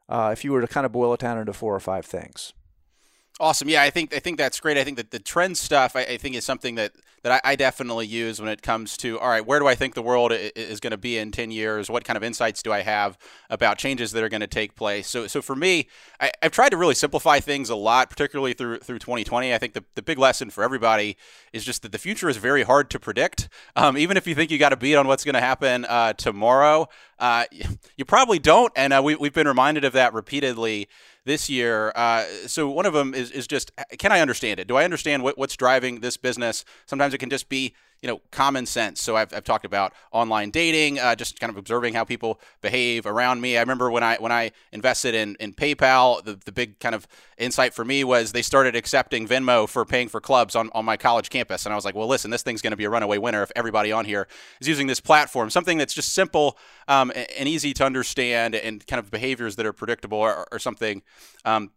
Uh, 0.10 0.30
if 0.32 0.46
you 0.46 0.54
were 0.54 0.62
to 0.62 0.68
kind 0.68 0.86
of 0.86 0.92
boil 0.92 1.14
it 1.14 1.20
down 1.20 1.38
into 1.38 1.52
four 1.52 1.76
or 1.76 1.80
five 1.80 2.06
things. 2.06 2.54
Awesome. 3.40 3.70
Yeah, 3.70 3.84
I 3.84 3.92
think 3.92 4.16
I 4.16 4.20
think 4.20 4.40
that's 4.40 4.60
great. 4.60 4.78
I 4.78 4.84
think 4.84 4.98
that 4.98 5.12
the 5.12 5.20
trend 5.20 5.58
stuff 5.58 5.96
I, 5.96 6.02
I 6.02 6.18
think 6.18 6.36
is 6.36 6.44
something 6.44 6.74
that 6.76 6.94
that 7.22 7.44
I, 7.46 7.52
I, 7.52 7.56
definitely 7.56 8.08
use 8.08 8.40
when 8.40 8.50
it 8.50 8.62
comes 8.62 8.96
to 8.98 9.20
all 9.20 9.30
right, 9.30 9.46
where 9.46 9.60
do 9.60 9.68
I 9.68 9.76
think 9.76 9.96
the 9.96 10.02
world 10.02 10.32
is 10.32 10.80
going 10.80 10.92
to 10.92 10.98
be 10.98 11.20
in 11.20 11.32
ten 11.32 11.52
years? 11.52 11.88
What 11.88 12.04
kind 12.04 12.18
of 12.18 12.24
insights 12.24 12.64
do 12.64 12.72
I 12.74 12.82
have 12.82 13.16
about 13.52 13.78
changes 13.78 14.12
that 14.14 14.24
are 14.24 14.30
going 14.30 14.42
to 14.42 14.48
take 14.48 14.74
place? 14.74 15.08
So 15.08 15.28
so 15.28 15.44
for 15.44 15.56
me, 15.56 15.88
I, 16.20 16.32
have 16.42 16.52
tried 16.52 16.70
to 16.70 16.78
really 16.78 16.96
simplify 16.96 17.40
things 17.40 17.70
a 17.70 17.76
lot, 17.76 18.10
particularly 18.10 18.54
through 18.54 18.80
through 18.80 19.00
2020. 19.00 19.54
I 19.54 19.60
think 19.60 19.74
the, 19.74 19.84
the 19.94 20.02
big 20.02 20.18
lesson 20.18 20.50
for 20.50 20.64
everybody 20.64 21.16
is 21.54 21.64
just 21.64 21.84
that 21.84 21.92
the 21.92 22.00
future 22.00 22.30
is 22.30 22.38
very 22.38 22.64
hard 22.64 22.90
to 22.90 23.00
predict. 23.00 23.50
Um, 23.76 24.00
even 24.00 24.18
if 24.18 24.26
you 24.26 24.34
think 24.34 24.50
you 24.50 24.58
got 24.58 24.74
a 24.74 24.78
beat 24.78 24.96
on 24.96 25.06
what's 25.08 25.24
going 25.24 25.36
to 25.36 25.42
happen 25.42 25.86
uh, 25.86 26.14
tomorrow, 26.14 26.90
uh, 27.20 27.46
you 27.98 28.06
probably 28.06 28.40
don't. 28.40 28.74
And 28.76 28.94
uh, 28.94 29.02
we, 29.04 29.16
we've 29.16 29.34
been 29.34 29.48
reminded 29.48 29.86
of 29.86 29.94
that 29.94 30.14
repeatedly 30.16 30.88
this 31.28 31.50
year. 31.50 31.92
Uh, 31.94 32.24
so 32.48 32.70
one 32.70 32.86
of 32.86 32.94
them 32.94 33.14
is, 33.14 33.30
is 33.32 33.46
just 33.46 33.72
can 34.00 34.12
I 34.12 34.22
understand 34.22 34.60
it? 34.60 34.68
Do 34.68 34.78
I 34.78 34.84
understand 34.84 35.22
what, 35.22 35.38
what's 35.38 35.56
driving 35.56 36.00
this 36.00 36.18
business? 36.18 36.66
Sometimes 36.88 37.14
it 37.14 37.20
can 37.20 37.30
just 37.30 37.50
be 37.50 37.76
you 38.02 38.08
know 38.08 38.22
common 38.32 38.66
sense. 38.66 39.02
So 39.02 39.16
I've, 39.16 39.34
I've 39.34 39.44
talked 39.44 39.66
about 39.66 39.94
online 40.12 40.50
dating, 40.52 41.00
uh, 41.00 41.16
just 41.16 41.40
kind 41.40 41.50
of 41.50 41.58
observing 41.58 41.94
how 41.94 42.04
people 42.04 42.40
behave 42.62 43.06
around 43.06 43.42
me. 43.42 43.58
I 43.58 43.62
remember 43.62 43.90
when 43.90 44.04
I 44.04 44.18
when 44.18 44.32
I 44.32 44.52
invested 44.72 45.16
in 45.16 45.36
in 45.40 45.54
PayPal, 45.54 46.24
the, 46.24 46.40
the 46.46 46.52
big 46.52 46.80
kind 46.80 46.96
of 46.96 47.08
insight 47.38 47.74
for 47.74 47.86
me 47.86 48.04
was 48.04 48.32
they 48.32 48.42
started 48.42 48.76
accepting 48.76 49.28
Venmo 49.28 49.68
for 49.68 49.86
paying 49.86 50.10
for 50.10 50.20
clubs 50.20 50.56
on, 50.56 50.70
on 50.74 50.86
my 50.86 50.98
college 50.98 51.30
campus, 51.30 51.66
and 51.66 51.74
I 51.74 51.76
was 51.76 51.86
like, 51.86 51.96
well, 51.96 52.08
listen, 52.08 52.32
this 52.32 52.44
thing's 52.44 52.62
going 52.62 52.72
to 52.72 52.78
be 52.78 52.86
a 52.86 52.90
runaway 52.90 53.18
winner 53.18 53.44
if 53.44 53.52
everybody 53.56 53.92
on 53.92 54.06
here 54.06 54.28
is 54.60 54.68
using 54.68 54.88
this 54.88 55.00
platform. 55.00 55.50
Something 55.50 55.78
that's 55.78 55.94
just 55.94 56.14
simple 56.14 56.58
um, 56.88 57.12
and 57.16 57.48
easy 57.50 57.74
to 57.74 57.86
understand, 57.86 58.56
and 58.56 58.86
kind 58.88 59.00
of 59.00 59.12
behaviors 59.12 59.56
that 59.56 59.66
are 59.66 59.74
predictable 59.74 60.18
or, 60.18 60.48
or 60.52 60.60
something. 60.60 61.02
Um, 61.46 61.72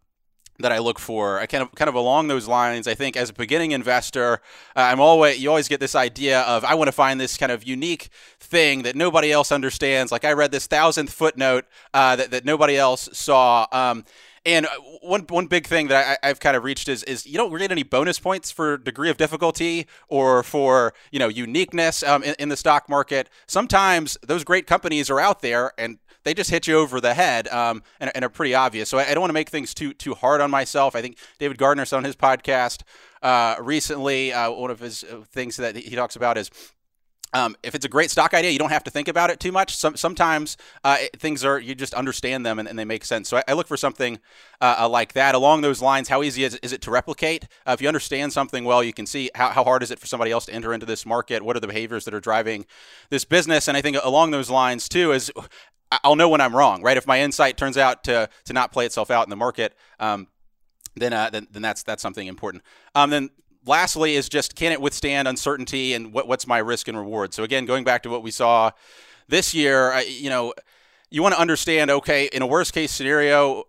that 0.59 0.71
I 0.71 0.79
look 0.79 0.99
for. 0.99 1.39
I 1.39 1.45
kind 1.45 1.61
of 1.61 1.73
kind 1.75 1.89
of 1.89 1.95
along 1.95 2.27
those 2.27 2.47
lines. 2.47 2.87
I 2.87 2.93
think 2.93 3.17
as 3.17 3.29
a 3.29 3.33
beginning 3.33 3.71
investor, 3.71 4.41
uh, 4.75 4.81
I'm 4.81 4.99
always 4.99 5.41
you 5.41 5.49
always 5.49 5.67
get 5.67 5.79
this 5.79 5.95
idea 5.95 6.41
of 6.41 6.63
I 6.63 6.75
want 6.75 6.87
to 6.87 6.93
find 6.93 7.19
this 7.19 7.37
kind 7.37 7.51
of 7.51 7.63
unique 7.63 8.09
thing 8.39 8.83
that 8.83 8.95
nobody 8.95 9.31
else 9.31 9.51
understands. 9.51 10.11
Like 10.11 10.25
I 10.25 10.33
read 10.33 10.51
this 10.51 10.67
thousandth 10.67 11.11
footnote 11.11 11.65
uh, 11.93 12.15
that 12.15 12.31
that 12.31 12.45
nobody 12.45 12.77
else 12.77 13.09
saw. 13.13 13.67
Um, 13.71 14.05
and 14.45 14.65
uh, 14.65 14.69
one 15.01 15.21
one 15.29 15.45
big 15.45 15.67
thing 15.67 15.87
that 15.89 16.19
I, 16.23 16.27
have 16.27 16.39
kind 16.39 16.57
of 16.57 16.63
reached 16.63 16.89
is 16.89 17.03
is 17.03 17.25
you 17.25 17.37
don't 17.37 17.55
get 17.57 17.71
any 17.71 17.83
bonus 17.83 18.19
points 18.19 18.49
for 18.49 18.77
degree 18.77 19.09
of 19.09 19.17
difficulty 19.17 19.87
or 20.07 20.41
for 20.43 20.93
you 21.11 21.19
know 21.19 21.27
uniqueness 21.27 22.01
um, 22.03 22.23
in, 22.23 22.35
in 22.39 22.49
the 22.49 22.57
stock 22.57 22.89
market. 22.89 23.29
Sometimes 23.45 24.17
those 24.23 24.43
great 24.43 24.65
companies 24.65 25.09
are 25.09 25.19
out 25.19 25.41
there, 25.41 25.73
and 25.77 25.99
they 26.23 26.33
just 26.33 26.49
hit 26.49 26.67
you 26.67 26.77
over 26.77 27.01
the 27.01 27.13
head 27.13 27.47
um, 27.47 27.83
and, 27.99 28.11
and, 28.13 28.23
are 28.23 28.29
pretty 28.29 28.53
obvious. 28.53 28.89
So 28.89 28.97
I, 28.97 29.09
I, 29.09 29.13
don't 29.13 29.21
want 29.21 29.29
to 29.29 29.33
make 29.33 29.49
things 29.49 29.73
too 29.73 29.93
too 29.93 30.13
hard 30.13 30.41
on 30.41 30.51
myself. 30.51 30.95
I 30.95 31.01
think 31.01 31.17
David 31.39 31.57
Gardner's 31.57 31.93
on 31.93 32.03
his 32.03 32.15
podcast 32.15 32.83
uh, 33.21 33.55
recently. 33.59 34.33
Uh, 34.33 34.51
one 34.51 34.71
of 34.71 34.79
his 34.79 35.03
uh, 35.03 35.21
things 35.31 35.57
that 35.57 35.75
he 35.75 35.95
talks 35.95 36.15
about 36.15 36.37
is 36.37 36.51
um, 37.33 37.55
if 37.63 37.75
it's 37.75 37.85
a 37.85 37.89
great 37.89 38.11
stock 38.11 38.33
idea, 38.33 38.51
you 38.51 38.59
don't 38.59 38.71
have 38.71 38.83
to 38.83 38.91
think 38.91 39.07
about 39.07 39.29
it 39.29 39.39
too 39.39 39.51
much. 39.51 39.75
Some, 39.75 39.95
sometimes 39.95 40.57
uh, 40.83 40.97
things 41.17 41.45
are 41.45 41.59
you 41.59 41.75
just 41.75 41.93
understand 41.93 42.45
them 42.45 42.59
and, 42.59 42.67
and, 42.67 42.77
they 42.77 42.83
make 42.83 43.05
sense. 43.05 43.29
So 43.29 43.37
I, 43.37 43.43
I 43.47 43.53
look 43.53 43.67
for 43.67 43.77
something 43.77 44.19
uh, 44.59 44.75
uh, 44.79 44.89
like 44.89 45.13
that. 45.13 45.33
Along 45.33 45.61
those 45.61 45.81
lines, 45.81 46.09
how 46.09 46.23
easy 46.23 46.43
is, 46.43 46.55
is 46.55 46.73
it 46.73 46.81
to 46.81 46.91
replicate? 46.91 47.47
Uh, 47.65 47.71
if 47.71 47.81
you 47.81 47.87
understand 47.87 48.33
something 48.33 48.65
well, 48.65 48.83
you 48.83 48.91
can 48.91 49.05
see 49.05 49.29
how, 49.33 49.49
how 49.49 49.63
hard 49.63 49.81
is 49.81 49.91
it 49.91 49.99
for 49.99 50.07
somebody 50.07 50.31
else 50.31 50.45
to 50.47 50.53
enter 50.53 50.73
into 50.73 50.85
this 50.85 51.05
market. 51.05 51.41
What 51.41 51.55
are 51.55 51.61
the 51.61 51.67
behaviors 51.67 52.03
that 52.05 52.13
are 52.13 52.19
driving 52.19 52.65
this 53.09 53.23
business? 53.23 53.67
And 53.69 53.77
I 53.77 53.81
think 53.81 53.97
along 54.03 54.31
those 54.31 54.49
lines 54.49 54.89
too 54.89 55.13
is 55.13 55.31
I'll 55.91 56.15
know 56.15 56.29
when 56.29 56.41
I'm 56.41 56.55
wrong, 56.55 56.81
right? 56.81 56.97
If 56.97 57.05
my 57.05 57.21
insight 57.21 57.57
turns 57.57 57.77
out 57.77 58.03
to 58.05 58.29
to 58.45 58.53
not 58.53 58.71
play 58.71 58.85
itself 58.85 59.11
out 59.11 59.25
in 59.25 59.29
the 59.29 59.35
market. 59.35 59.75
Um, 59.99 60.27
then, 60.95 61.13
uh, 61.13 61.29
then, 61.29 61.47
then 61.51 61.61
that's 61.61 61.83
that's 61.83 62.01
something 62.01 62.27
important. 62.27 62.63
Um, 62.95 63.09
then 63.09 63.29
lastly 63.65 64.15
is 64.15 64.27
just 64.27 64.55
can 64.55 64.71
it 64.71 64.81
withstand 64.81 65.27
uncertainty 65.27 65.93
and 65.93 66.13
what, 66.13 66.27
what's 66.27 66.47
my 66.47 66.57
risk 66.57 66.87
and 66.87 66.97
reward? 66.97 67.33
So 67.33 67.43
again, 67.43 67.65
going 67.65 67.83
back 67.83 68.03
to 68.03 68.09
what 68.09 68.23
we 68.23 68.31
saw 68.31 68.71
this 69.27 69.53
year, 69.53 69.97
you 70.01 70.29
know, 70.29 70.53
you 71.09 71.21
want 71.21 71.35
to 71.35 71.41
understand, 71.41 71.91
okay, 71.91 72.25
in 72.25 72.41
a 72.41 72.47
worst 72.47 72.73
case 72.73 72.91
scenario, 72.91 73.65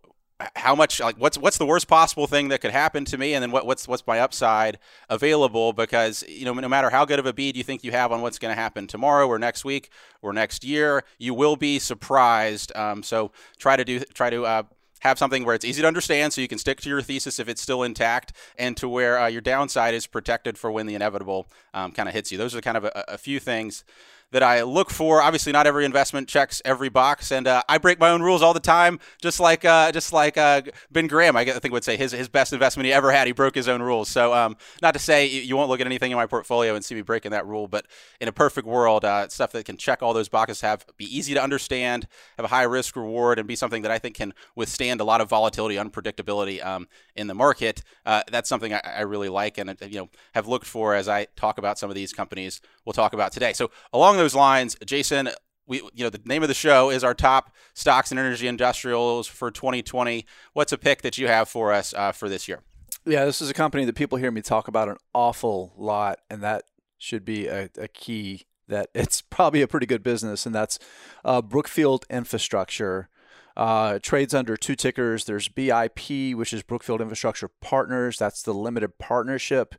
how 0.56 0.74
much 0.74 1.00
like 1.00 1.16
what's 1.16 1.38
what's 1.38 1.58
the 1.58 1.66
worst 1.66 1.88
possible 1.88 2.26
thing 2.26 2.48
that 2.48 2.60
could 2.60 2.70
happen 2.70 3.04
to 3.06 3.18
me? 3.18 3.34
And 3.34 3.42
then 3.42 3.50
what, 3.50 3.66
what's 3.66 3.88
what's 3.88 4.06
my 4.06 4.20
upside 4.20 4.78
available? 5.08 5.72
Because 5.72 6.24
you 6.28 6.44
know 6.44 6.54
no 6.54 6.68
matter 6.68 6.90
how 6.90 7.04
good 7.04 7.18
of 7.18 7.26
a 7.26 7.32
bead 7.32 7.56
you 7.56 7.62
think 7.62 7.84
you 7.84 7.92
have 7.92 8.12
on 8.12 8.20
what's 8.20 8.38
going 8.38 8.54
to 8.54 8.60
happen 8.60 8.86
tomorrow 8.86 9.26
or 9.26 9.38
next 9.38 9.64
week 9.64 9.90
or 10.20 10.32
next 10.32 10.64
year 10.64 11.04
you 11.18 11.34
will 11.34 11.56
be 11.56 11.78
surprised. 11.78 12.74
Um, 12.76 13.02
so 13.02 13.32
try 13.58 13.76
to 13.76 13.84
do 13.84 14.00
try 14.00 14.30
to 14.30 14.44
uh, 14.44 14.62
have 15.00 15.18
something 15.18 15.44
where 15.44 15.54
it's 15.54 15.64
easy 15.64 15.82
to 15.82 15.88
understand 15.88 16.32
so 16.32 16.40
you 16.40 16.48
can 16.48 16.58
stick 16.58 16.80
to 16.80 16.88
your 16.88 17.02
thesis 17.02 17.40
if 17.40 17.48
it's 17.48 17.60
still 17.60 17.82
intact 17.82 18.32
and 18.56 18.76
to 18.76 18.88
where 18.88 19.18
uh, 19.18 19.26
your 19.26 19.40
downside 19.40 19.94
is 19.94 20.06
protected 20.06 20.56
for 20.56 20.70
when 20.70 20.86
the 20.86 20.94
inevitable 20.94 21.48
um, 21.74 21.90
kind 21.90 22.08
of 22.08 22.14
hits 22.14 22.30
you. 22.30 22.38
Those 22.38 22.54
are 22.54 22.60
kind 22.60 22.76
of 22.76 22.84
a, 22.84 23.04
a 23.08 23.18
few 23.18 23.40
things 23.40 23.84
that 24.32 24.42
I 24.42 24.62
look 24.62 24.90
for. 24.90 25.22
Obviously, 25.22 25.52
not 25.52 25.66
every 25.66 25.84
investment 25.84 26.28
checks 26.28 26.60
every 26.64 26.88
box, 26.88 27.30
and 27.30 27.46
uh, 27.46 27.62
I 27.68 27.78
break 27.78 28.00
my 28.00 28.10
own 28.10 28.22
rules 28.22 28.42
all 28.42 28.52
the 28.52 28.60
time. 28.60 28.98
Just 29.20 29.38
like 29.38 29.64
uh, 29.64 29.92
just 29.92 30.12
like 30.12 30.36
uh, 30.36 30.62
Ben 30.90 31.06
Graham, 31.06 31.36
I 31.36 31.44
think 31.44 31.72
would 31.72 31.84
say 31.84 31.96
his 31.96 32.12
his 32.12 32.28
best 32.28 32.52
investment 32.52 32.86
he 32.86 32.92
ever 32.92 33.12
had, 33.12 33.26
he 33.26 33.32
broke 33.32 33.54
his 33.54 33.68
own 33.68 33.80
rules. 33.80 34.08
So, 34.08 34.34
um, 34.34 34.56
not 34.80 34.94
to 34.94 34.98
say 34.98 35.26
you 35.26 35.56
won't 35.56 35.68
look 35.70 35.80
at 35.80 35.86
anything 35.86 36.10
in 36.10 36.16
my 36.16 36.26
portfolio 36.26 36.74
and 36.74 36.84
see 36.84 36.94
me 36.94 37.02
breaking 37.02 37.30
that 37.30 37.46
rule, 37.46 37.68
but 37.68 37.86
in 38.20 38.28
a 38.28 38.32
perfect 38.32 38.66
world, 38.66 39.04
uh, 39.04 39.28
stuff 39.28 39.52
that 39.52 39.64
can 39.64 39.76
check 39.76 40.02
all 40.02 40.12
those 40.14 40.28
boxes, 40.28 40.62
have 40.62 40.84
be 40.96 41.04
easy 41.16 41.34
to 41.34 41.42
understand, 41.42 42.08
have 42.36 42.44
a 42.44 42.48
high 42.48 42.64
risk 42.64 42.96
reward, 42.96 43.38
and 43.38 43.46
be 43.46 43.56
something 43.56 43.82
that 43.82 43.92
I 43.92 43.98
think 43.98 44.16
can 44.16 44.34
withstand 44.56 45.00
a 45.00 45.04
lot 45.04 45.20
of 45.20 45.28
volatility, 45.28 45.76
unpredictability 45.76 46.64
um, 46.64 46.88
in 47.16 47.26
the 47.26 47.34
market. 47.34 47.82
Uh, 48.06 48.22
that's 48.30 48.48
something 48.48 48.72
I, 48.72 48.80
I, 48.84 49.00
really 49.02 49.28
like 49.28 49.58
and 49.58 49.76
you 49.82 50.00
know 50.00 50.08
have 50.34 50.48
looked 50.48 50.66
for 50.66 50.94
as 50.94 51.08
I 51.08 51.26
talk 51.36 51.58
about 51.58 51.78
some 51.78 51.90
of 51.90 51.96
these 51.96 52.12
companies 52.12 52.60
we'll 52.84 52.92
talk 52.92 53.12
about 53.12 53.32
today. 53.32 53.52
So 53.52 53.70
along 53.92 54.16
those 54.16 54.34
lines, 54.34 54.76
Jason, 54.84 55.30
we 55.66 55.78
you 55.94 56.04
know 56.04 56.10
the 56.10 56.20
name 56.24 56.42
of 56.42 56.48
the 56.48 56.54
show 56.54 56.90
is 56.90 57.04
our 57.04 57.14
top 57.14 57.54
stocks 57.74 58.10
and 58.10 58.18
energy 58.18 58.46
industrials 58.48 59.26
for 59.26 59.50
2020. 59.50 60.26
What's 60.52 60.72
a 60.72 60.78
pick 60.78 61.02
that 61.02 61.18
you 61.18 61.28
have 61.28 61.48
for 61.48 61.72
us 61.72 61.94
uh, 61.94 62.12
for 62.12 62.28
this 62.28 62.48
year? 62.48 62.60
Yeah, 63.04 63.24
this 63.24 63.40
is 63.40 63.50
a 63.50 63.54
company 63.54 63.84
that 63.84 63.94
people 63.96 64.18
hear 64.18 64.30
me 64.30 64.42
talk 64.42 64.68
about 64.68 64.88
an 64.88 64.96
awful 65.12 65.72
lot, 65.76 66.20
and 66.30 66.40
that 66.42 66.64
should 66.98 67.24
be 67.24 67.48
a, 67.48 67.68
a 67.76 67.88
key 67.88 68.42
that 68.68 68.90
it's 68.94 69.20
probably 69.30 69.62
a 69.62 69.68
pretty 69.68 69.86
good 69.86 70.02
business, 70.02 70.46
and 70.46 70.54
that's 70.54 70.78
uh, 71.24 71.42
Brookfield 71.42 72.04
Infrastructure. 72.10 73.08
Uh, 73.56 73.98
trades 74.00 74.34
under 74.34 74.56
two 74.56 74.74
tickers. 74.74 75.24
There's 75.24 75.48
BIP, 75.48 76.34
which 76.34 76.52
is 76.52 76.62
Brookfield 76.62 77.00
Infrastructure 77.00 77.48
Partners. 77.48 78.18
That's 78.18 78.42
the 78.42 78.54
limited 78.54 78.98
partnership. 78.98 79.74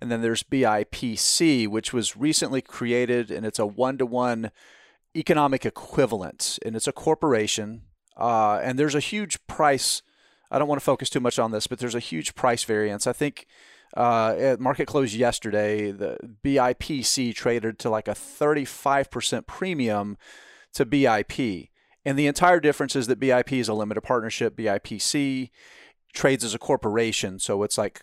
And 0.00 0.10
then 0.10 0.22
there's 0.22 0.42
BIPC, 0.42 1.68
which 1.68 1.92
was 1.92 2.16
recently 2.16 2.60
created, 2.60 3.30
and 3.30 3.46
it's 3.46 3.58
a 3.58 3.66
one 3.66 3.98
to 3.98 4.06
one 4.06 4.50
economic 5.16 5.64
equivalent, 5.64 6.58
and 6.64 6.76
it's 6.76 6.86
a 6.86 6.92
corporation. 6.92 7.82
Uh, 8.16 8.60
and 8.62 8.78
there's 8.78 8.94
a 8.94 9.00
huge 9.00 9.44
price. 9.46 10.02
I 10.50 10.58
don't 10.58 10.68
want 10.68 10.80
to 10.80 10.84
focus 10.84 11.10
too 11.10 11.20
much 11.20 11.38
on 11.38 11.50
this, 11.50 11.66
but 11.66 11.78
there's 11.78 11.94
a 11.94 12.00
huge 12.00 12.34
price 12.34 12.64
variance. 12.64 13.06
I 13.06 13.12
think 13.12 13.46
uh, 13.96 14.34
at 14.38 14.60
market 14.60 14.86
close 14.86 15.14
yesterday, 15.14 15.90
the 15.90 16.18
BIPC 16.44 17.34
traded 17.34 17.78
to 17.80 17.90
like 17.90 18.08
a 18.08 18.12
35% 18.12 19.46
premium 19.46 20.16
to 20.74 20.84
BIP. 20.84 21.70
And 22.06 22.16
the 22.16 22.28
entire 22.28 22.60
difference 22.60 22.94
is 22.94 23.08
that 23.08 23.18
BIP 23.18 23.52
is 23.58 23.68
a 23.68 23.74
limited 23.74 24.02
partnership. 24.02 24.56
BIPC 24.56 25.50
trades 26.14 26.44
as 26.44 26.54
a 26.54 26.58
corporation, 26.58 27.40
so 27.40 27.64
it's 27.64 27.76
like 27.76 28.02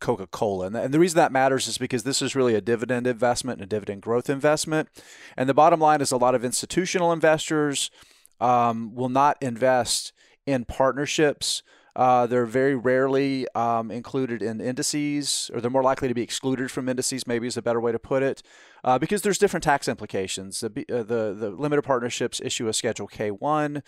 Coca 0.00 0.26
Cola. 0.26 0.66
And, 0.66 0.92
the 0.92 0.98
reason 0.98 1.16
that 1.16 1.30
matters 1.30 1.68
is 1.68 1.78
because 1.78 2.02
this 2.02 2.20
is 2.20 2.34
really 2.34 2.56
a 2.56 2.60
dividend 2.60 3.06
investment 3.06 3.60
and 3.60 3.64
a 3.64 3.68
dividend 3.68 4.02
growth 4.02 4.28
investment. 4.28 4.88
And 5.36 5.48
the 5.48 5.54
bottom 5.54 5.78
line 5.78 6.00
is 6.00 6.10
a 6.10 6.16
lot 6.16 6.34
of 6.34 6.44
institutional 6.44 7.12
investors 7.12 7.92
um, 8.40 8.94
will 8.96 9.08
not 9.08 9.36
invest 9.40 10.12
in 10.44 10.64
partnerships. 10.64 11.62
Uh, 11.96 12.26
they're 12.26 12.46
very 12.46 12.74
rarely 12.76 13.48
um, 13.54 13.90
included 13.90 14.42
in 14.42 14.60
indices, 14.60 15.50
or 15.52 15.60
they're 15.60 15.70
more 15.70 15.82
likely 15.82 16.08
to 16.08 16.14
be 16.14 16.22
excluded 16.22 16.70
from 16.70 16.88
indices. 16.88 17.26
Maybe 17.26 17.46
is 17.46 17.56
a 17.56 17.62
better 17.62 17.80
way 17.80 17.90
to 17.90 17.98
put 17.98 18.22
it, 18.22 18.42
uh, 18.84 18.98
because 18.98 19.22
there's 19.22 19.38
different 19.38 19.64
tax 19.64 19.88
implications. 19.88 20.60
The, 20.60 20.84
uh, 20.92 21.02
the 21.02 21.34
the 21.34 21.50
limited 21.50 21.82
partnerships 21.82 22.40
issue 22.44 22.68
a 22.68 22.74
Schedule 22.74 23.06
K 23.06 23.30
one. 23.30 23.82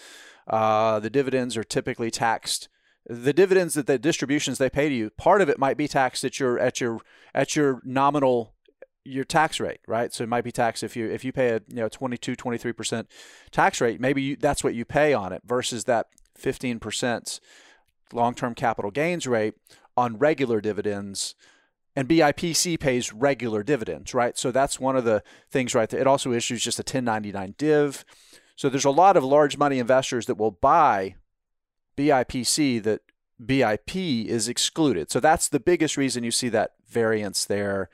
Uh, 0.46 0.98
the 0.98 1.10
dividends 1.10 1.56
are 1.56 1.64
typically 1.64 2.10
taxed 2.10 2.68
the 3.08 3.32
dividends 3.32 3.74
that 3.74 3.86
the 3.86 3.98
distributions 3.98 4.58
they 4.58 4.68
pay 4.68 4.88
to 4.88 4.94
you, 4.94 5.10
part 5.10 5.40
of 5.40 5.48
it 5.48 5.58
might 5.58 5.76
be 5.76 5.88
taxed 5.88 6.24
at 6.24 6.38
your 6.38 6.58
at 6.58 6.80
your 6.80 7.00
at 7.34 7.56
your 7.56 7.80
nominal 7.84 8.54
your 9.04 9.24
tax 9.24 9.58
rate, 9.58 9.80
right? 9.86 10.12
So 10.12 10.24
it 10.24 10.28
might 10.28 10.44
be 10.44 10.52
taxed 10.52 10.82
if 10.82 10.94
you 10.94 11.10
if 11.10 11.24
you 11.24 11.32
pay 11.32 11.50
a 11.50 11.60
you 11.68 11.76
know 11.76 11.88
22 11.88 12.36
23% 12.36 13.06
tax 13.50 13.80
rate, 13.80 14.00
maybe 14.00 14.22
you, 14.22 14.36
that's 14.36 14.62
what 14.62 14.74
you 14.74 14.84
pay 14.84 15.14
on 15.14 15.32
it 15.32 15.42
versus 15.46 15.84
that 15.84 16.06
15% 16.38 17.40
long-term 18.12 18.54
capital 18.54 18.90
gains 18.90 19.26
rate 19.26 19.54
on 19.96 20.18
regular 20.18 20.60
dividends 20.60 21.34
and 21.98 22.08
BIPC 22.08 22.78
pays 22.78 23.12
regular 23.12 23.64
dividends, 23.64 24.14
right? 24.14 24.38
So 24.38 24.52
that's 24.52 24.78
one 24.78 24.96
of 24.96 25.04
the 25.04 25.20
things 25.50 25.74
right 25.74 25.90
there. 25.90 25.98
It 25.98 26.06
also 26.06 26.30
issues 26.30 26.62
just 26.62 26.78
a 26.78 26.82
1099 26.82 27.56
div. 27.58 28.04
So 28.54 28.68
there's 28.68 28.84
a 28.84 28.90
lot 28.90 29.16
of 29.16 29.24
large 29.24 29.58
money 29.58 29.80
investors 29.80 30.26
that 30.26 30.36
will 30.36 30.52
buy 30.52 31.16
BIPC 31.96 32.84
that 32.84 33.00
BIP 33.44 34.26
is 34.26 34.48
excluded. 34.48 35.10
So 35.10 35.18
that's 35.18 35.48
the 35.48 35.58
biggest 35.58 35.96
reason 35.96 36.22
you 36.22 36.30
see 36.30 36.48
that 36.50 36.74
variance 36.88 37.44
there. 37.44 37.90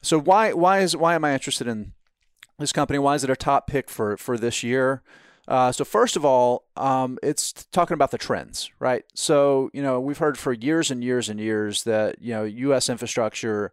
So 0.00 0.18
why 0.18 0.54
why 0.54 0.78
is 0.80 0.96
why 0.96 1.14
am 1.14 1.26
I 1.26 1.34
interested 1.34 1.66
in 1.66 1.92
this 2.58 2.72
company? 2.72 2.98
Why 2.98 3.16
is 3.16 3.24
it 3.24 3.28
a 3.28 3.36
top 3.36 3.66
pick 3.66 3.90
for 3.90 4.16
for 4.16 4.38
this 4.38 4.62
year? 4.62 5.02
Uh, 5.48 5.70
so 5.70 5.84
first 5.84 6.16
of 6.16 6.24
all, 6.24 6.64
um, 6.76 7.18
it's 7.22 7.52
talking 7.52 7.94
about 7.94 8.10
the 8.10 8.18
trends, 8.18 8.70
right? 8.78 9.04
So 9.14 9.70
you 9.72 9.82
know 9.82 10.00
we've 10.00 10.18
heard 10.18 10.38
for 10.38 10.52
years 10.52 10.90
and 10.90 11.02
years 11.04 11.28
and 11.28 11.38
years 11.38 11.84
that 11.84 12.20
you 12.20 12.34
know 12.34 12.44
U.S. 12.44 12.88
infrastructure 12.88 13.72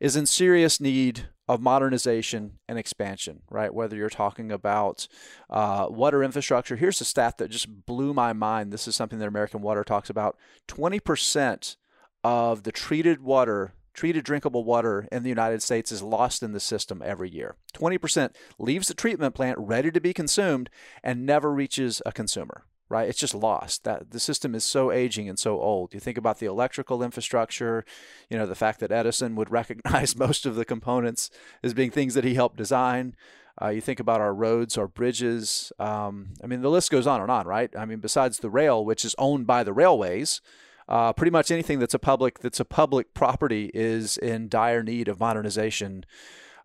is 0.00 0.16
in 0.16 0.26
serious 0.26 0.80
need 0.80 1.28
of 1.48 1.60
modernization 1.60 2.58
and 2.68 2.78
expansion, 2.78 3.42
right? 3.50 3.72
Whether 3.72 3.96
you're 3.96 4.10
talking 4.10 4.50
about 4.50 5.06
uh, 5.48 5.86
water 5.88 6.22
infrastructure, 6.22 6.76
here's 6.76 7.00
a 7.00 7.04
stat 7.04 7.38
that 7.38 7.50
just 7.50 7.86
blew 7.86 8.12
my 8.12 8.32
mind. 8.32 8.72
This 8.72 8.88
is 8.88 8.96
something 8.96 9.18
that 9.20 9.28
American 9.28 9.62
Water 9.62 9.84
talks 9.84 10.10
about 10.10 10.36
20% 10.68 11.76
of 12.24 12.64
the 12.64 12.72
treated 12.72 13.22
water, 13.22 13.72
treated 13.96 14.24
drinkable 14.24 14.62
water 14.62 15.08
in 15.10 15.22
the 15.22 15.28
United 15.28 15.62
States 15.62 15.90
is 15.90 16.02
lost 16.02 16.42
in 16.42 16.52
the 16.52 16.60
system 16.60 17.02
every 17.04 17.30
year. 17.30 17.56
20% 17.74 18.34
leaves 18.58 18.88
the 18.88 18.94
treatment 18.94 19.34
plant 19.34 19.58
ready 19.58 19.90
to 19.90 20.00
be 20.00 20.12
consumed 20.12 20.70
and 21.02 21.26
never 21.26 21.52
reaches 21.52 22.00
a 22.06 22.12
consumer 22.12 22.64
right? 22.88 23.08
It's 23.08 23.18
just 23.18 23.34
lost. 23.34 23.82
That 23.82 24.12
the 24.12 24.20
system 24.20 24.54
is 24.54 24.62
so 24.62 24.92
aging 24.92 25.28
and 25.28 25.38
so 25.38 25.60
old. 25.60 25.92
You 25.92 25.98
think 25.98 26.16
about 26.16 26.38
the 26.38 26.46
electrical 26.46 27.02
infrastructure, 27.02 27.84
you 28.30 28.38
know, 28.38 28.46
the 28.46 28.54
fact 28.54 28.78
that 28.78 28.92
Edison 28.92 29.34
would 29.34 29.50
recognize 29.60 30.16
most 30.16 30.46
of 30.46 30.54
the 30.54 30.64
components 30.64 31.28
as 31.64 31.74
being 31.74 31.90
things 31.90 32.14
that 32.14 32.22
he 32.22 32.34
helped 32.34 32.56
design. 32.56 33.16
Uh, 33.60 33.68
you 33.68 33.80
think 33.80 33.98
about 33.98 34.20
our 34.20 34.34
roads, 34.34 34.76
our 34.76 34.86
bridges. 34.86 35.72
Um, 35.78 36.34
I 36.44 36.46
mean, 36.46 36.60
the 36.60 36.70
list 36.70 36.90
goes 36.90 37.06
on 37.06 37.22
and 37.22 37.30
on, 37.30 37.46
right? 37.46 37.74
I 37.76 37.86
mean, 37.86 38.00
besides 38.00 38.38
the 38.38 38.50
rail, 38.50 38.84
which 38.84 39.04
is 39.04 39.14
owned 39.18 39.46
by 39.46 39.64
the 39.64 39.72
railways, 39.72 40.42
uh, 40.88 41.12
pretty 41.12 41.30
much 41.30 41.50
anything 41.50 41.78
that's 41.78 41.94
a 41.94 41.98
public 41.98 42.40
that's 42.40 42.60
a 42.60 42.64
public 42.64 43.14
property 43.14 43.70
is 43.74 44.16
in 44.16 44.48
dire 44.48 44.82
need 44.82 45.08
of 45.08 45.20
modernization. 45.20 46.04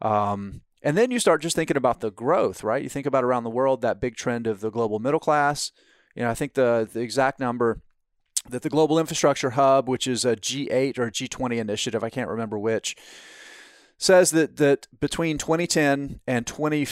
Um, 0.02 0.62
and 0.84 0.98
then 0.98 1.12
you 1.12 1.20
start 1.20 1.42
just 1.42 1.56
thinking 1.56 1.78
about 1.78 2.00
the 2.00 2.10
growth, 2.10 2.64
right? 2.64 2.82
You 2.82 2.90
think 2.90 3.06
about 3.06 3.24
around 3.24 3.44
the 3.44 3.50
world 3.50 3.82
that 3.82 4.02
big 4.02 4.16
trend 4.16 4.48
of 4.48 4.62
the 4.62 4.72
global 4.72 5.00
middle 5.00 5.20
class 5.20 5.72
you 6.16 6.24
know, 6.24 6.30
I 6.30 6.34
think 6.34 6.54
the, 6.54 6.90
the 6.92 7.02
exact 7.02 7.40
number 7.40 7.82
that 8.50 8.64
the 8.64 8.70
Global 8.70 9.00
Infrastructure 9.00 9.52
Hub, 9.52 9.88
which 9.88 10.08
is 10.08 10.26
a 10.26 10.36
G8 10.36 10.98
or 10.98 11.12
G20 11.12 11.58
initiative, 11.58 12.04
I 12.04 12.10
can't 12.10 12.30
remember 12.30 12.58
which, 12.58 12.96
says 13.98 14.32
that 14.32 14.58
that 14.58 14.88
between 15.00 15.38
2010 15.38 16.20
and 16.28 16.48
20 16.48 16.88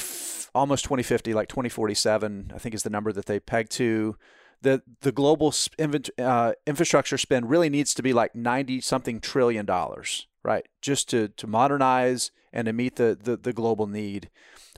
almost 0.53 0.83
2050, 0.83 1.33
like 1.33 1.47
2047, 1.47 2.51
I 2.53 2.57
think 2.57 2.75
is 2.75 2.83
the 2.83 2.89
number 2.89 3.11
that 3.11 3.25
they 3.25 3.39
peg 3.39 3.69
to. 3.69 4.15
That 4.61 4.81
the 5.01 5.11
global 5.11 5.53
uh, 6.17 6.53
infrastructure 6.67 7.17
spend 7.17 7.49
really 7.49 7.69
needs 7.69 7.93
to 7.93 8.03
be 8.03 8.13
like 8.13 8.35
90 8.35 8.81
something 8.81 9.19
trillion 9.19 9.65
dollars, 9.65 10.27
right? 10.43 10.67
Just 10.81 11.09
to, 11.09 11.29
to 11.29 11.47
modernize 11.47 12.31
and 12.51 12.65
to 12.65 12.73
meet 12.73 12.95
the, 12.95 13.17
the, 13.21 13.37
the 13.37 13.53
global 13.53 13.87
need. 13.87 14.29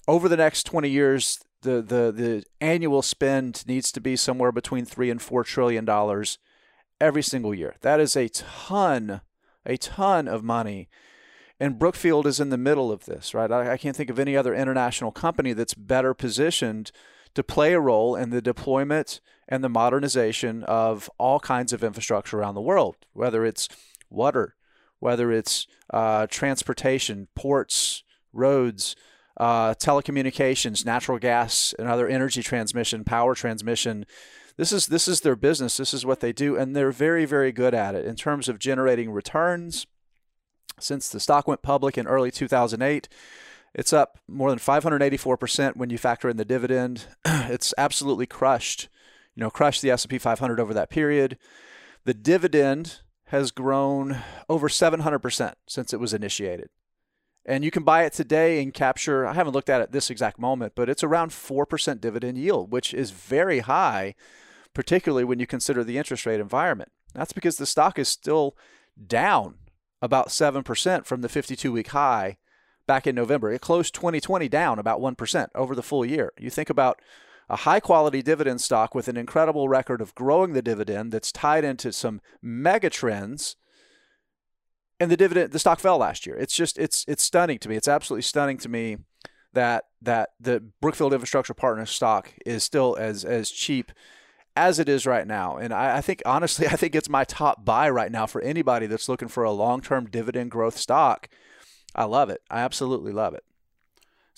Over 0.07 0.29
the 0.29 0.37
next 0.37 0.63
20 0.63 0.89
years, 0.89 1.39
the, 1.61 1.81
the, 1.81 2.11
the 2.11 2.43
annual 2.59 3.01
spend 3.01 3.67
needs 3.67 3.91
to 3.91 4.01
be 4.01 4.15
somewhere 4.15 4.51
between 4.51 4.85
three 4.85 5.09
and 5.09 5.21
four 5.21 5.43
trillion 5.43 5.85
dollars 5.85 6.37
every 6.99 7.23
single 7.23 7.53
year. 7.53 7.75
That 7.81 7.99
is 7.99 8.15
a 8.15 8.29
ton, 8.29 9.21
a 9.65 9.77
ton 9.77 10.27
of 10.27 10.43
money. 10.43 10.89
And 11.59 11.77
Brookfield 11.77 12.25
is 12.25 12.39
in 12.39 12.49
the 12.49 12.57
middle 12.57 12.91
of 12.91 13.05
this, 13.05 13.33
right? 13.33 13.51
I, 13.51 13.73
I 13.73 13.77
can't 13.77 13.95
think 13.95 14.09
of 14.09 14.19
any 14.19 14.35
other 14.35 14.55
international 14.55 15.11
company 15.11 15.53
that's 15.53 15.75
better 15.75 16.13
positioned 16.13 16.91
to 17.35 17.43
play 17.43 17.73
a 17.73 17.79
role 17.79 18.15
in 18.15 18.31
the 18.31 18.41
deployment 18.41 19.21
and 19.51 19.63
the 19.63 19.69
modernization 19.69 20.63
of 20.63 21.09
all 21.17 21.39
kinds 21.39 21.73
of 21.73 21.83
infrastructure 21.83 22.39
around 22.39 22.55
the 22.55 22.61
world, 22.61 22.95
whether 23.11 23.45
it's 23.45 23.67
water, 24.09 24.55
whether 24.99 25.29
it's 25.31 25.67
uh, 25.91 26.25
transportation, 26.27 27.27
ports, 27.35 28.03
roads, 28.31 28.95
uh, 29.35 29.73
telecommunications, 29.73 30.85
natural 30.85 31.19
gas, 31.19 31.75
and 31.77 31.89
other 31.89 32.07
energy 32.07 32.41
transmission, 32.41 33.03
power 33.03 33.35
transmission. 33.35 34.05
This 34.55 34.71
is 34.71 34.87
this 34.87 35.07
is 35.07 35.21
their 35.21 35.35
business. 35.35 35.75
This 35.75 35.93
is 35.93 36.05
what 36.05 36.21
they 36.21 36.31
do, 36.31 36.55
and 36.55 36.75
they're 36.75 36.91
very 36.91 37.25
very 37.25 37.51
good 37.51 37.73
at 37.73 37.93
it 37.93 38.05
in 38.05 38.15
terms 38.15 38.47
of 38.47 38.57
generating 38.57 39.11
returns. 39.11 39.85
Since 40.79 41.09
the 41.09 41.19
stock 41.19 41.47
went 41.47 41.61
public 41.61 41.97
in 41.97 42.07
early 42.07 42.31
2008, 42.31 43.09
it's 43.73 43.93
up 43.93 44.17
more 44.27 44.49
than 44.49 44.59
584% 44.59 45.75
when 45.75 45.89
you 45.89 45.97
factor 45.97 46.29
in 46.29 46.37
the 46.37 46.45
dividend. 46.45 47.05
it's 47.25 47.73
absolutely 47.77 48.25
crushed, 48.25 48.89
you 49.35 49.41
know, 49.41 49.49
crushed 49.49 49.81
the 49.81 49.91
S&P 49.91 50.17
500 50.17 50.59
over 50.59 50.73
that 50.73 50.89
period. 50.89 51.37
The 52.03 52.13
dividend 52.13 53.01
has 53.25 53.51
grown 53.51 54.17
over 54.49 54.67
700% 54.67 55.53
since 55.67 55.93
it 55.93 55.99
was 55.99 56.13
initiated. 56.13 56.69
And 57.45 57.63
you 57.63 57.71
can 57.71 57.83
buy 57.83 58.03
it 58.03 58.13
today 58.13 58.61
and 58.61 58.73
capture, 58.73 59.25
I 59.25 59.33
haven't 59.33 59.53
looked 59.53 59.69
at 59.69 59.81
it 59.81 59.91
this 59.91 60.09
exact 60.09 60.37
moment, 60.37 60.73
but 60.75 60.89
it's 60.89 61.03
around 61.03 61.31
4% 61.31 62.01
dividend 62.01 62.37
yield, 62.37 62.71
which 62.71 62.93
is 62.93 63.11
very 63.11 63.59
high, 63.59 64.15
particularly 64.73 65.23
when 65.23 65.39
you 65.39 65.47
consider 65.47 65.83
the 65.83 65.97
interest 65.97 66.25
rate 66.25 66.39
environment. 66.39 66.91
That's 67.13 67.33
because 67.33 67.57
the 67.57 67.65
stock 67.65 67.97
is 67.97 68.07
still 68.07 68.55
down 69.07 69.55
about 70.01 70.29
7% 70.29 71.05
from 71.05 71.21
the 71.21 71.29
52 71.29 71.71
week 71.71 71.89
high 71.89 72.37
back 72.85 73.07
in 73.07 73.15
November. 73.15 73.51
It 73.51 73.61
closed 73.61 73.95
2020 73.95 74.47
down 74.49 74.77
about 74.77 74.99
1% 74.99 75.47
over 75.55 75.75
the 75.75 75.83
full 75.83 76.05
year. 76.05 76.33
You 76.37 76.49
think 76.49 76.69
about 76.69 77.01
a 77.51 77.57
high 77.57 77.81
quality 77.81 78.21
dividend 78.21 78.61
stock 78.61 78.95
with 78.95 79.09
an 79.09 79.17
incredible 79.17 79.67
record 79.67 79.99
of 79.99 80.15
growing 80.15 80.53
the 80.53 80.61
dividend 80.61 81.11
that's 81.11 81.33
tied 81.33 81.65
into 81.65 81.91
some 81.91 82.21
mega 82.41 82.89
trends. 82.89 83.57
And 85.01 85.11
the 85.11 85.17
dividend, 85.17 85.51
the 85.51 85.59
stock 85.59 85.81
fell 85.81 85.97
last 85.97 86.25
year. 86.25 86.37
It's 86.37 86.55
just, 86.55 86.79
it's, 86.79 87.03
it's 87.09 87.21
stunning 87.21 87.59
to 87.59 87.67
me. 87.67 87.75
It's 87.75 87.89
absolutely 87.89 88.21
stunning 88.21 88.57
to 88.59 88.69
me 88.69 88.97
that 89.53 89.83
that 90.01 90.29
the 90.39 90.63
Brookfield 90.79 91.11
Infrastructure 91.11 91.53
Partners 91.53 91.91
stock 91.91 92.33
is 92.45 92.63
still 92.63 92.95
as 92.97 93.25
as 93.25 93.51
cheap 93.51 93.91
as 94.55 94.79
it 94.79 94.87
is 94.87 95.05
right 95.05 95.27
now. 95.27 95.57
And 95.57 95.73
I, 95.73 95.97
I, 95.97 96.01
think 96.01 96.21
honestly, 96.25 96.67
I 96.69 96.77
think 96.77 96.95
it's 96.95 97.09
my 97.09 97.25
top 97.25 97.65
buy 97.65 97.89
right 97.89 98.11
now 98.13 98.25
for 98.25 98.41
anybody 98.41 98.87
that's 98.87 99.09
looking 99.09 99.27
for 99.27 99.43
a 99.43 99.51
long 99.51 99.81
term 99.81 100.09
dividend 100.09 100.51
growth 100.51 100.77
stock. 100.77 101.27
I 101.93 102.05
love 102.05 102.29
it. 102.29 102.41
I 102.49 102.61
absolutely 102.61 103.11
love 103.11 103.33
it. 103.33 103.43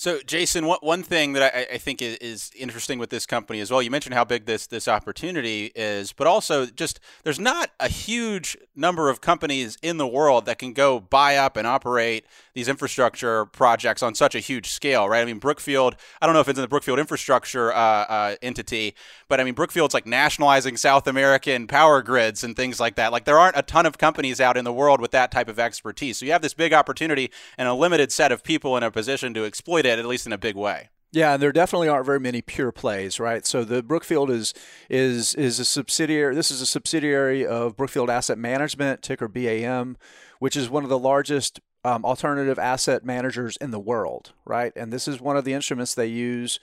So, 0.03 0.19
Jason, 0.19 0.65
what, 0.65 0.83
one 0.83 1.01
thing 1.01 1.31
that 1.31 1.55
I, 1.55 1.75
I 1.75 1.77
think 1.77 2.01
is, 2.01 2.17
is, 2.17 2.51
interesting 2.57 2.99
with 2.99 3.09
this 3.09 3.25
company 3.25 3.61
as 3.61 3.71
well, 3.71 3.81
you 3.81 3.89
mentioned 3.89 4.13
how 4.13 4.25
big 4.25 4.45
this 4.45 4.67
this 4.67 4.89
opportunity 4.89 5.71
is, 5.75 6.11
but 6.11 6.27
also 6.27 6.65
just 6.65 6.99
there's 7.23 7.39
not 7.39 7.71
a 7.79 7.87
huge 7.87 8.57
number 8.75 9.09
of 9.09 9.21
companies 9.21 9.77
in 9.81 9.95
the 9.95 10.05
world 10.05 10.45
that 10.45 10.59
can 10.59 10.73
go 10.73 10.99
buy 10.99 11.37
up 11.37 11.55
and 11.55 11.65
operate 11.65 12.25
these 12.53 12.67
infrastructure 12.67 13.45
projects 13.45 14.03
on 14.03 14.13
such 14.13 14.35
a 14.35 14.39
huge 14.39 14.69
scale, 14.69 15.07
right? 15.07 15.21
I 15.21 15.25
mean, 15.25 15.39
Brookfield, 15.39 15.95
I 16.21 16.25
don't 16.25 16.33
know 16.33 16.41
if 16.41 16.47
it's 16.47 16.59
in 16.59 16.61
the 16.61 16.67
Brookfield 16.67 16.99
infrastructure 16.99 17.73
uh, 17.73 17.77
uh, 17.77 18.35
entity, 18.41 18.95
but 19.27 19.39
I 19.39 19.43
mean, 19.43 19.53
Brookfield's 19.53 19.93
like 19.93 20.05
nationalizing 20.05 20.77
South 20.77 21.07
American 21.07 21.65
power 21.65 22.01
grids 22.01 22.43
and 22.43 22.55
things 22.55 22.79
like 22.79 22.95
that. 22.95 23.11
Like, 23.11 23.25
there 23.25 23.39
aren't 23.39 23.57
a 23.57 23.63
ton 23.63 23.85
of 23.85 23.97
companies 23.97 24.39
out 24.39 24.57
in 24.57 24.65
the 24.65 24.73
world 24.73 25.01
with 25.01 25.11
that 25.11 25.31
type 25.31 25.47
of 25.47 25.59
expertise. 25.59 26.19
So, 26.19 26.25
you 26.25 26.31
have 26.31 26.41
this 26.41 26.53
big 26.53 26.73
opportunity 26.73 27.31
and 27.57 27.67
a 27.67 27.73
limited 27.73 28.11
set 28.11 28.31
of 28.31 28.43
people 28.43 28.77
in 28.77 28.83
a 28.83 28.91
position 28.91 29.33
to 29.33 29.45
exploit 29.45 29.85
it, 29.85 29.92
at 29.99 30.05
least 30.05 30.25
in 30.25 30.33
a 30.33 30.37
big 30.37 30.55
way. 30.55 30.89
Yeah, 31.13 31.33
and 31.33 31.43
there 31.43 31.51
definitely 31.51 31.89
aren't 31.89 32.07
very 32.07 32.19
many 32.19 32.41
pure 32.41 32.71
plays, 32.71 33.19
right? 33.19 33.45
So 33.45 33.63
the 33.63 33.83
Brookfield 33.83 34.31
is 34.31 34.51
is 34.89 35.35
is 35.35 35.59
a 35.59 35.65
subsidiary. 35.65 36.33
This 36.33 36.49
is 36.49 36.59
a 36.59 36.65
subsidiary 36.65 37.45
of 37.45 37.77
Brookfield 37.77 38.09
Asset 38.09 38.39
Management, 38.39 39.03
ticker 39.03 39.27
BAM, 39.27 39.97
which 40.39 40.57
is 40.57 40.71
one 40.71 40.83
of 40.83 40.89
the 40.89 40.97
largest 40.97 41.59
um, 41.85 42.03
alternative 42.03 42.57
asset 42.57 43.05
managers 43.05 43.57
in 43.57 43.69
the 43.69 43.79
world, 43.79 44.33
right? 44.43 44.73
And 44.75 44.91
this 44.91 45.07
is 45.07 45.21
one 45.21 45.37
of 45.37 45.45
the 45.45 45.53
instruments 45.53 45.93
they 45.93 46.07
use 46.07 46.59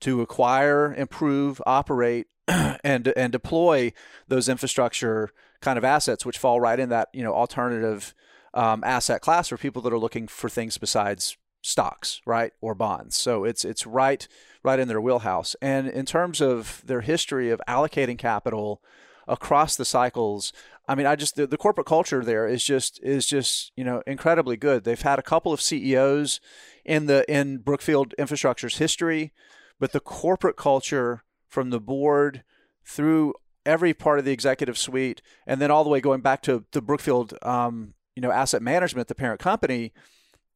to 0.00 0.22
acquire, 0.22 0.94
improve, 0.94 1.60
operate, 1.66 2.26
and 2.48 3.12
and 3.14 3.32
deploy 3.32 3.92
those 4.28 4.48
infrastructure 4.48 5.30
kind 5.60 5.76
of 5.76 5.84
assets, 5.84 6.24
which 6.24 6.38
fall 6.38 6.58
right 6.58 6.80
in 6.80 6.88
that 6.88 7.08
you 7.12 7.22
know 7.22 7.34
alternative 7.34 8.14
um, 8.54 8.82
asset 8.82 9.20
class 9.20 9.48
for 9.48 9.58
people 9.58 9.82
that 9.82 9.92
are 9.92 9.98
looking 9.98 10.26
for 10.26 10.48
things 10.48 10.78
besides 10.78 11.36
stocks, 11.62 12.20
right, 12.26 12.52
or 12.60 12.74
bonds. 12.74 13.16
So 13.16 13.44
it's 13.44 13.64
it's 13.64 13.86
right 13.86 14.26
right 14.62 14.78
in 14.78 14.88
their 14.88 15.00
wheelhouse. 15.00 15.56
And 15.62 15.88
in 15.88 16.06
terms 16.06 16.40
of 16.40 16.82
their 16.84 17.00
history 17.00 17.50
of 17.50 17.60
allocating 17.68 18.18
capital 18.18 18.82
across 19.26 19.76
the 19.76 19.84
cycles, 19.84 20.52
I 20.88 20.94
mean, 20.94 21.06
I 21.06 21.16
just 21.16 21.36
the, 21.36 21.46
the 21.46 21.56
corporate 21.56 21.86
culture 21.86 22.24
there 22.24 22.46
is 22.46 22.64
just 22.64 23.00
is 23.02 23.26
just 23.26 23.72
you 23.76 23.84
know 23.84 24.02
incredibly 24.06 24.56
good. 24.56 24.84
They've 24.84 25.00
had 25.00 25.18
a 25.18 25.22
couple 25.22 25.52
of 25.52 25.60
CEOs 25.60 26.40
in 26.84 27.06
the 27.06 27.30
in 27.30 27.58
Brookfield 27.58 28.14
Infrastructure's 28.18 28.78
history, 28.78 29.32
but 29.78 29.92
the 29.92 30.00
corporate 30.00 30.56
culture 30.56 31.24
from 31.48 31.70
the 31.70 31.80
board 31.80 32.44
through 32.84 33.34
every 33.66 33.92
part 33.92 34.18
of 34.18 34.24
the 34.24 34.32
executive 34.32 34.78
suite, 34.78 35.20
and 35.46 35.60
then 35.60 35.70
all 35.70 35.84
the 35.84 35.90
way 35.90 36.00
going 36.00 36.22
back 36.22 36.42
to 36.42 36.64
the 36.72 36.80
Brookfield, 36.80 37.34
um, 37.42 37.92
you 38.16 38.22
know, 38.22 38.30
asset 38.30 38.62
management, 38.62 39.08
the 39.08 39.14
parent 39.14 39.38
company 39.38 39.92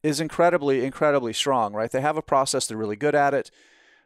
is 0.05 0.19
incredibly, 0.19 0.85
incredibly 0.85 1.33
strong, 1.33 1.73
right? 1.73 1.91
They 1.91 2.01
have 2.01 2.17
a 2.17 2.21
process, 2.21 2.67
they're 2.67 2.77
really 2.77 2.95
good 2.95 3.15
at 3.15 3.33
it. 3.33 3.49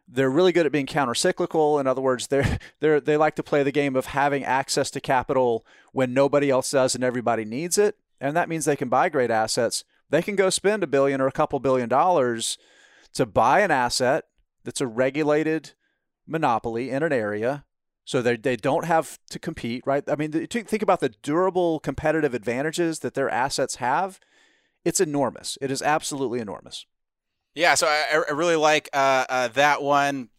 They're 0.08 0.29
really 0.29 0.51
good 0.51 0.65
at 0.65 0.72
being 0.72 0.88
countercyclical. 0.88 1.79
In 1.79 1.86
other 1.86 2.01
words, 2.01 2.27
they're, 2.29 2.58
they're, 2.79 3.00
they 3.01 3.18
like 3.18 3.36
to 3.36 3.44
play 3.44 3.63
the 3.63 3.72
game 3.72 3.96
of 3.96 4.08
having 4.08 4.44
access 4.44 4.89
to 4.91 5.01
capital 5.01 5.65
when 5.91 6.13
nobody 6.13 6.50
else 6.50 6.72
does 6.72 6.96
and 6.96 7.03
everybody 7.03 7.46
needs 7.46 7.77
it. 7.77 7.98
And 8.22 8.36
that 8.36 8.50
means 8.50 8.65
they 8.65 8.75
can 8.75 8.89
buy 8.89 9.10
great 9.10 9.29
assets. 9.29 9.84
They 10.10 10.22
can 10.22 10.36
go 10.36 10.50
spend 10.50 10.84
a 10.84 10.88
billion 10.88 11.22
or 11.22 11.27
a 11.27 11.32
couple 11.32 11.60
billion 11.60 11.89
dollars 11.89 12.58
to 13.13 13.25
buy 13.25 13.59
an 13.59 13.72
asset 13.72 14.25
that's 14.64 14.81
a 14.81 14.88
regulated 14.88 15.72
monopoly 16.25 16.90
in 16.90 17.03
an 17.03 17.14
area 17.14 17.66
so 18.05 18.24
they, 18.24 18.38
they 18.38 18.55
don't 18.55 18.85
have 18.85 19.20
to 19.29 19.38
compete, 19.38 19.83
right? 19.85 20.03
I 20.07 20.16
mean, 20.16 20.31
think 20.31 20.81
about 20.81 21.00
the 21.00 21.09
durable 21.09 21.79
competitive 21.79 22.33
advantages 22.33 23.00
that 23.00 23.14
their 23.14 23.29
assets 23.29 23.75
have 23.75 24.20
it's 24.85 25.00
enormous. 25.00 25.57
It 25.61 25.72
is 25.72 25.81
absolutely 25.81 26.39
enormous. 26.39 26.85
Yeah, 27.55 27.75
so 27.75 27.87
I, 27.87 28.24
I 28.29 28.31
really 28.31 28.55
like 28.55 28.89
uh, 28.94 29.25
uh, 29.29 29.48
that 29.50 29.81
one. 29.81 30.29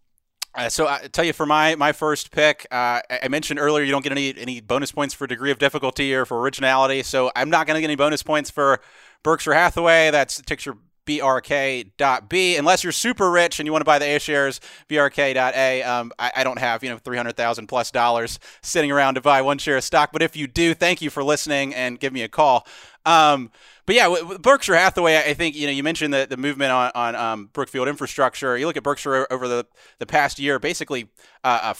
Uh, 0.54 0.68
so 0.68 0.88
I 0.88 1.06
tell 1.12 1.24
you 1.24 1.32
for 1.32 1.46
my 1.46 1.76
my 1.76 1.92
first 1.92 2.30
pick, 2.32 2.66
uh, 2.70 3.00
I 3.08 3.28
mentioned 3.28 3.60
earlier 3.60 3.84
you 3.84 3.92
don't 3.92 4.02
get 4.02 4.12
any 4.12 4.36
any 4.36 4.60
bonus 4.60 4.90
points 4.90 5.14
for 5.14 5.26
degree 5.26 5.50
of 5.50 5.58
difficulty 5.58 6.14
or 6.14 6.24
for 6.24 6.40
originality. 6.40 7.02
So 7.02 7.30
I'm 7.36 7.50
not 7.50 7.66
going 7.66 7.76
to 7.76 7.80
get 7.80 7.86
any 7.86 7.96
bonus 7.96 8.22
points 8.22 8.50
for 8.50 8.80
Berkshire 9.22 9.54
Hathaway. 9.54 10.10
That's 10.10 10.40
ticker 10.42 10.76
brk.b 11.06 12.56
unless 12.56 12.84
you're 12.84 12.92
super 12.92 13.30
rich 13.30 13.58
and 13.58 13.66
you 13.66 13.72
want 13.72 13.80
to 13.80 13.86
buy 13.86 13.98
the 13.98 14.04
a 14.04 14.18
shares 14.20 14.60
brk.a 14.88 15.82
um, 15.82 16.12
I, 16.18 16.30
I, 16.36 16.44
don't 16.44 16.58
have 16.58 16.84
you 16.84 16.90
know 16.90 16.98
300000 16.98 17.66
plus 17.66 17.90
dollars 17.90 18.38
sitting 18.62 18.92
around 18.92 19.14
to 19.14 19.20
buy 19.20 19.40
one 19.42 19.58
share 19.58 19.78
of 19.78 19.84
stock 19.84 20.10
but 20.12 20.22
if 20.22 20.36
you 20.36 20.46
do 20.46 20.74
thank 20.74 21.00
you 21.00 21.10
for 21.10 21.24
listening 21.24 21.74
and 21.74 21.98
give 21.98 22.12
me 22.12 22.22
a 22.22 22.28
call 22.28 22.66
um, 23.06 23.50
but 23.86 23.96
yeah, 23.96 24.14
Berkshire 24.40 24.76
Hathaway, 24.76 25.16
I 25.16 25.34
think 25.34 25.56
you 25.56 25.66
know 25.66 25.72
you 25.72 25.82
mentioned 25.82 26.14
the, 26.14 26.26
the 26.28 26.36
movement 26.36 26.70
on, 26.70 26.92
on 26.94 27.16
um, 27.16 27.50
Brookfield 27.52 27.88
infrastructure. 27.88 28.56
You 28.56 28.66
look 28.66 28.76
at 28.76 28.82
Berkshire 28.82 29.26
over 29.30 29.48
the, 29.48 29.66
the 29.98 30.06
past 30.06 30.38
year, 30.38 30.58
basically 30.58 31.08
uh, 31.42 31.74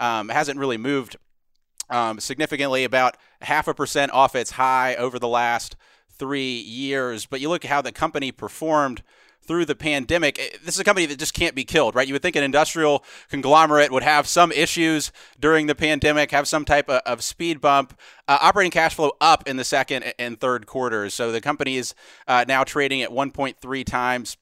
uh, 0.00 0.04
um, 0.04 0.28
hasn't 0.28 0.58
really 0.58 0.78
moved 0.78 1.16
um, 1.90 2.18
significantly, 2.20 2.84
about 2.84 3.16
half 3.42 3.68
a 3.68 3.74
percent 3.74 4.12
off 4.12 4.34
its 4.34 4.52
high 4.52 4.94
over 4.96 5.18
the 5.18 5.28
last 5.28 5.76
three 6.10 6.58
years. 6.58 7.26
But 7.26 7.40
you 7.40 7.48
look 7.48 7.64
at 7.64 7.70
how 7.70 7.82
the 7.82 7.92
company 7.92 8.32
performed 8.32 9.02
through 9.44 9.64
the 9.64 9.74
pandemic. 9.74 10.38
Eh, 10.38 10.56
this 10.64 10.74
is 10.74 10.80
a 10.80 10.84
company 10.84 11.06
that 11.06 11.18
just 11.18 11.34
can't 11.34 11.54
be 11.54 11.64
killed, 11.64 11.94
right? 11.94 12.06
You 12.06 12.14
would 12.14 12.22
think 12.22 12.36
an 12.36 12.44
industrial 12.44 13.04
conglomerate 13.28 13.90
would 13.90 14.02
have 14.02 14.26
some 14.26 14.52
issues 14.52 15.12
during 15.38 15.66
the 15.66 15.74
pandemic, 15.74 16.30
have 16.30 16.48
some 16.48 16.64
type 16.64 16.88
of, 16.88 17.02
of 17.04 17.22
speed 17.22 17.60
bump. 17.60 17.98
Uh, 18.28 18.38
operating 18.40 18.70
cash 18.70 18.94
flow 18.94 19.12
up 19.20 19.46
in 19.48 19.56
the 19.56 19.64
second 19.64 20.14
and 20.18 20.40
third 20.40 20.66
quarters. 20.66 21.12
So 21.14 21.32
the 21.32 21.40
company 21.40 21.76
is 21.76 21.94
uh, 22.26 22.44
now 22.46 22.64
trading 22.64 23.02
at 23.02 23.10
1.3 23.10 23.84
times 23.84 24.36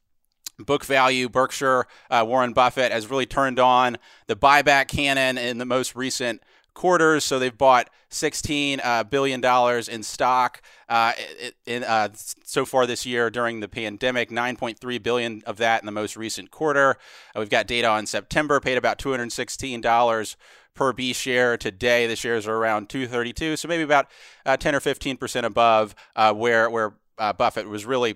book 0.58 0.84
value. 0.84 1.28
Berkshire, 1.28 1.86
uh, 2.10 2.24
Warren 2.26 2.52
Buffett 2.52 2.92
has 2.92 3.08
really 3.08 3.26
turned 3.26 3.58
on 3.58 3.98
the 4.26 4.36
buyback 4.36 4.88
cannon 4.88 5.38
in 5.38 5.58
the 5.58 5.64
most 5.64 5.96
recent 5.96 6.42
quarters. 6.81 7.25
So 7.25 7.38
they've 7.38 7.57
bought 7.57 7.90
16 8.09 8.81
uh, 8.83 9.05
billion 9.05 9.43
dollars 9.43 9.87
in 9.87 10.03
stock 10.03 10.62
uh, 10.88 11.12
in, 11.66 11.85
uh, 11.85 12.09
so 12.14 12.64
far 12.64 12.87
this 12.87 13.05
year 13.05 13.29
during 13.29 13.61
the 13.61 13.69
pandemic. 13.69 14.31
9.3 14.31 15.03
billion 15.03 15.43
of 15.45 15.59
that 15.59 15.83
in 15.83 15.87
the 15.87 15.93
most 15.93 16.16
recent 16.16 16.51
quarter. 16.51 16.97
Uh, 17.37 17.40
we've 17.40 17.51
got 17.51 17.66
data 17.66 17.87
on 17.87 18.07
September, 18.07 18.61
paid 18.61 18.79
about 18.79 18.99
$216 18.99 20.37
per 20.73 20.93
B 20.95 21.12
share 21.12 21.59
today. 21.59 22.07
The 22.07 22.16
shares 22.16 22.49
are 22.49 22.57
around 22.57 22.88
232, 22.88 23.57
so 23.57 23.69
maybe 23.69 23.83
about 23.83 24.07
uh, 24.47 24.57
10 24.57 24.75
or 24.75 24.81
15 24.81 25.19
percent 25.19 25.45
above 25.45 25.95
uh, 26.16 26.33
where 26.33 26.71
where 26.71 26.95
Buffett 27.19 27.69
was 27.69 27.85
really 27.85 28.14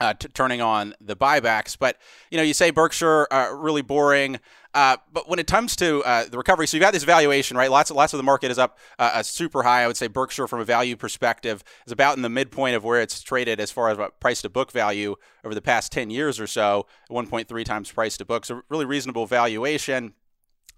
uh, 0.00 0.14
t- 0.14 0.28
turning 0.28 0.60
on 0.60 0.94
the 1.00 1.16
buybacks. 1.16 1.76
But 1.78 1.98
you 2.30 2.36
know, 2.36 2.42
you 2.44 2.54
say 2.54 2.70
Berkshire 2.70 3.26
uh, 3.30 3.50
really 3.54 3.82
boring. 3.82 4.40
Uh, 4.74 4.96
but 5.12 5.28
when 5.28 5.38
it 5.38 5.46
comes 5.46 5.76
to 5.76 6.02
uh, 6.02 6.24
the 6.24 6.36
recovery, 6.36 6.66
so 6.66 6.76
you've 6.76 6.82
got 6.82 6.92
this 6.92 7.04
valuation, 7.04 7.56
right? 7.56 7.70
Lots 7.70 7.90
of 7.90 7.96
lots 7.96 8.12
of 8.12 8.16
the 8.16 8.24
market 8.24 8.50
is 8.50 8.58
up 8.58 8.78
uh, 8.98 9.22
super 9.22 9.62
high. 9.62 9.84
I 9.84 9.86
would 9.86 9.96
say 9.96 10.08
Berkshire, 10.08 10.48
from 10.48 10.60
a 10.60 10.64
value 10.64 10.96
perspective, 10.96 11.62
is 11.86 11.92
about 11.92 12.16
in 12.16 12.22
the 12.22 12.28
midpoint 12.28 12.74
of 12.74 12.82
where 12.82 13.00
it's 13.00 13.22
traded 13.22 13.60
as 13.60 13.70
far 13.70 13.88
as 13.88 13.98
price 14.18 14.42
to 14.42 14.48
book 14.48 14.72
value 14.72 15.14
over 15.44 15.54
the 15.54 15.62
past 15.62 15.92
10 15.92 16.10
years 16.10 16.40
or 16.40 16.48
so, 16.48 16.86
1.3 17.08 17.64
times 17.64 17.92
price 17.92 18.16
to 18.16 18.24
book. 18.24 18.44
So 18.44 18.62
really 18.68 18.84
reasonable 18.84 19.26
valuation. 19.26 20.14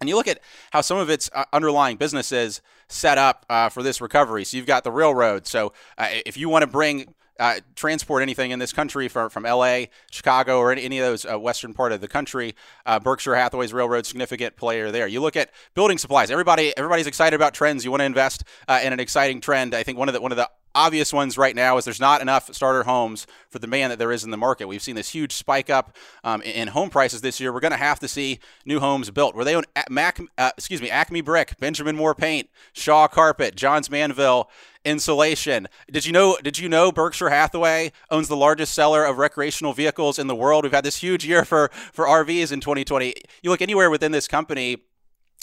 And 0.00 0.10
you 0.10 0.16
look 0.16 0.28
at 0.28 0.40
how 0.72 0.82
some 0.82 0.98
of 0.98 1.08
its 1.08 1.30
uh, 1.34 1.44
underlying 1.52 1.96
businesses 1.96 2.60
set 2.88 3.16
up 3.16 3.46
uh, 3.48 3.70
for 3.70 3.82
this 3.82 4.00
recovery. 4.00 4.44
So 4.44 4.56
you've 4.58 4.66
got 4.66 4.84
the 4.84 4.92
railroad. 4.92 5.46
So 5.46 5.72
uh, 5.96 6.08
if 6.26 6.36
you 6.36 6.48
want 6.48 6.62
to 6.62 6.66
bring 6.66 7.14
uh, 7.38 7.60
transport 7.74 8.22
anything 8.22 8.50
in 8.50 8.58
this 8.58 8.72
country 8.72 9.08
from, 9.08 9.30
from 9.30 9.44
LA, 9.44 9.84
Chicago, 10.10 10.58
or 10.58 10.72
any, 10.72 10.84
any 10.84 10.98
of 10.98 11.06
those 11.06 11.24
uh, 11.24 11.38
western 11.38 11.74
part 11.74 11.92
of 11.92 12.00
the 12.00 12.08
country, 12.08 12.54
uh, 12.84 12.98
Berkshire 12.98 13.34
Hathaway's 13.34 13.72
railroad 13.72 14.06
significant 14.06 14.56
player 14.56 14.90
there. 14.90 15.06
You 15.06 15.20
look 15.20 15.36
at 15.36 15.50
building 15.74 15.98
supplies. 15.98 16.30
Everybody 16.30 16.76
everybody's 16.76 17.06
excited 17.06 17.34
about 17.36 17.54
trends. 17.54 17.84
You 17.84 17.90
want 17.90 18.00
to 18.00 18.06
invest 18.06 18.44
uh, 18.68 18.80
in 18.82 18.92
an 18.92 19.00
exciting 19.00 19.40
trend. 19.40 19.74
I 19.74 19.82
think 19.82 19.98
one 19.98 20.08
of 20.08 20.14
the 20.14 20.20
one 20.20 20.32
of 20.32 20.36
the 20.36 20.50
obvious 20.76 21.12
ones 21.12 21.36
right 21.36 21.56
now 21.56 21.78
is 21.78 21.84
there's 21.84 21.98
not 21.98 22.20
enough 22.20 22.52
starter 22.54 22.84
homes 22.84 23.26
for 23.48 23.58
the 23.58 23.66
demand 23.66 23.90
that 23.90 23.98
there 23.98 24.12
is 24.12 24.22
in 24.22 24.30
the 24.30 24.36
market. 24.36 24.68
We've 24.68 24.82
seen 24.82 24.94
this 24.94 25.08
huge 25.08 25.32
spike 25.32 25.70
up 25.70 25.96
um, 26.22 26.42
in 26.42 26.68
home 26.68 26.90
prices 26.90 27.22
this 27.22 27.40
year. 27.40 27.52
We're 27.52 27.60
going 27.60 27.72
to 27.72 27.78
have 27.78 27.98
to 28.00 28.08
see 28.08 28.38
new 28.64 28.78
homes 28.78 29.10
built. 29.10 29.34
Where 29.34 29.44
they 29.44 29.56
own 29.56 29.64
Mac, 29.90 30.20
uh, 30.38 30.52
excuse 30.56 30.82
me, 30.82 30.90
Acme 30.90 31.22
Brick, 31.22 31.58
Benjamin 31.58 31.96
Moore 31.96 32.14
Paint, 32.14 32.48
Shaw 32.72 33.08
Carpet, 33.08 33.56
Johns 33.56 33.90
Manville 33.90 34.50
insulation. 34.84 35.66
Did 35.90 36.06
you 36.06 36.12
know? 36.12 36.38
Did 36.42 36.58
you 36.58 36.68
know 36.68 36.92
Berkshire 36.92 37.30
Hathaway 37.30 37.92
owns 38.10 38.28
the 38.28 38.36
largest 38.36 38.74
seller 38.74 39.04
of 39.04 39.18
recreational 39.18 39.72
vehicles 39.72 40.18
in 40.18 40.26
the 40.26 40.36
world? 40.36 40.64
We've 40.64 40.72
had 40.72 40.84
this 40.84 40.98
huge 40.98 41.26
year 41.26 41.44
for 41.44 41.70
for 41.92 42.06
RVs 42.06 42.52
in 42.52 42.60
2020. 42.60 43.14
You 43.42 43.50
look 43.50 43.62
anywhere 43.62 43.90
within 43.90 44.12
this 44.12 44.28
company. 44.28 44.78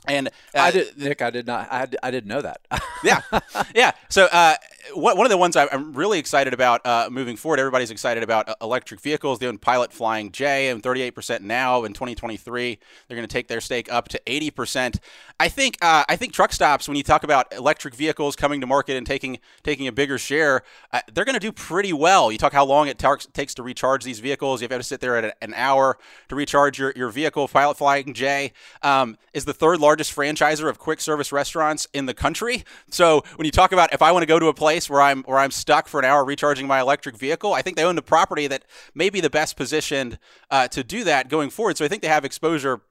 And 0.06 0.28
uh, 0.28 0.60
I 0.60 0.72
did, 0.72 0.98
Nick, 0.98 1.22
I 1.22 1.30
did 1.30 1.48
not, 1.48 1.72
I, 1.72 1.88
I 2.04 2.12
didn't 2.12 2.28
know 2.28 2.42
that. 2.42 2.60
yeah, 3.06 3.22
yeah. 3.76 3.92
So 4.10 4.28
uh, 4.34 4.56
one 4.94 5.26
of 5.26 5.30
the 5.30 5.38
ones 5.38 5.56
I'm 5.56 5.94
really 5.94 6.20
excited 6.20 6.54
about 6.54 6.86
uh, 6.86 7.08
moving 7.10 7.38
forward. 7.38 7.60
Everybody's 7.60 7.92
excited 7.92 8.24
about 8.24 8.50
uh, 8.50 8.56
electric 8.62 9.00
vehicles. 9.00 9.40
They 9.40 9.48
own 9.48 9.58
Pilot 9.58 9.94
Flying 9.94 10.32
J 10.32 10.70
and 10.70 10.84
38% 10.84 11.42
now. 11.42 11.84
In 11.86 11.94
2023, 11.94 12.80
they're 13.08 13.16
going 13.16 13.28
to 13.28 13.32
take 13.32 13.48
their 13.48 13.62
stake 13.62 13.92
up 13.92 14.10
to 14.10 14.22
80%. 14.26 15.00
I 15.40 15.50
think 15.50 15.78
uh, 15.82 16.04
I 16.08 16.16
think 16.16 16.34
truck 16.34 16.54
stops. 16.54 16.88
When 16.88 16.98
you 16.98 17.04
talk 17.04 17.24
about 17.24 17.54
electric 17.54 17.96
vehicles 17.96 18.36
coming 18.36 18.62
to 18.62 18.68
market 18.68 18.98
and 18.98 19.06
taking 19.06 19.40
taking 19.64 19.88
a 19.88 19.92
bigger 19.92 20.18
share, 20.18 20.64
uh, 20.92 21.02
they're 21.14 21.26
going 21.26 21.34
to 21.34 21.40
do 21.40 21.52
pretty 21.52 21.94
well. 21.94 22.32
You 22.32 22.38
talk 22.38 22.54
how 22.54 22.66
long 22.66 22.88
it 22.88 23.02
takes 23.34 23.54
to 23.56 23.64
recharge 23.64 24.04
these 24.04 24.20
vehicles. 24.20 24.62
You 24.62 24.68
have 24.70 24.80
to 24.80 24.84
sit 24.84 25.00
there 25.00 25.18
at 25.18 25.38
an 25.42 25.54
hour 25.56 25.98
to 26.30 26.36
recharge 26.36 26.78
your, 26.78 26.94
your 26.96 27.10
vehicle. 27.10 27.48
Pilot 27.48 27.78
Flying 27.78 28.14
J 28.14 28.54
um, 28.82 29.18
is 29.34 29.46
the 29.46 29.54
third 29.54 29.80
largest 29.80 30.16
franchisor 30.16 30.70
of 30.70 30.78
quick 30.78 31.02
service 31.02 31.32
restaurants 31.32 31.88
in 31.94 32.06
the 32.06 32.14
country. 32.14 32.64
So 32.90 33.24
when 33.36 33.46
you 33.46 33.52
talk 33.52 33.72
about 33.72 33.94
if 33.94 34.02
I 34.02 34.12
want 34.12 34.24
to 34.24 34.28
go 34.28 34.40
to 34.40 34.48
a 34.48 34.54
place 34.54 34.73
place 34.74 34.90
where 34.90 35.02
I'm 35.02 35.22
where 35.24 35.38
I'm 35.38 35.52
stuck 35.52 35.88
for 35.88 36.00
an 36.00 36.06
hour 36.06 36.26
recharging 36.26 36.66
my 36.66 36.80
electric 36.80 37.16
vehicle. 37.16 37.54
I 37.54 37.62
think 37.62 37.78
they 37.78 37.84
own 37.84 37.96
the 37.96 38.02
property 38.02 38.48
that 38.48 38.66
may 38.96 39.12
be 39.12 39.22
the 39.22 39.30
best 39.30 39.56
positioned 39.56 40.18
uh, 40.50 40.68
to 40.70 40.84
do 40.84 41.04
that 41.04 41.30
going 41.30 41.52
forward. 41.52 41.78
So 41.78 41.86
I 41.86 41.88
think 41.88 42.02
they 42.02 42.08
have 42.08 42.26
exposure 42.26 42.82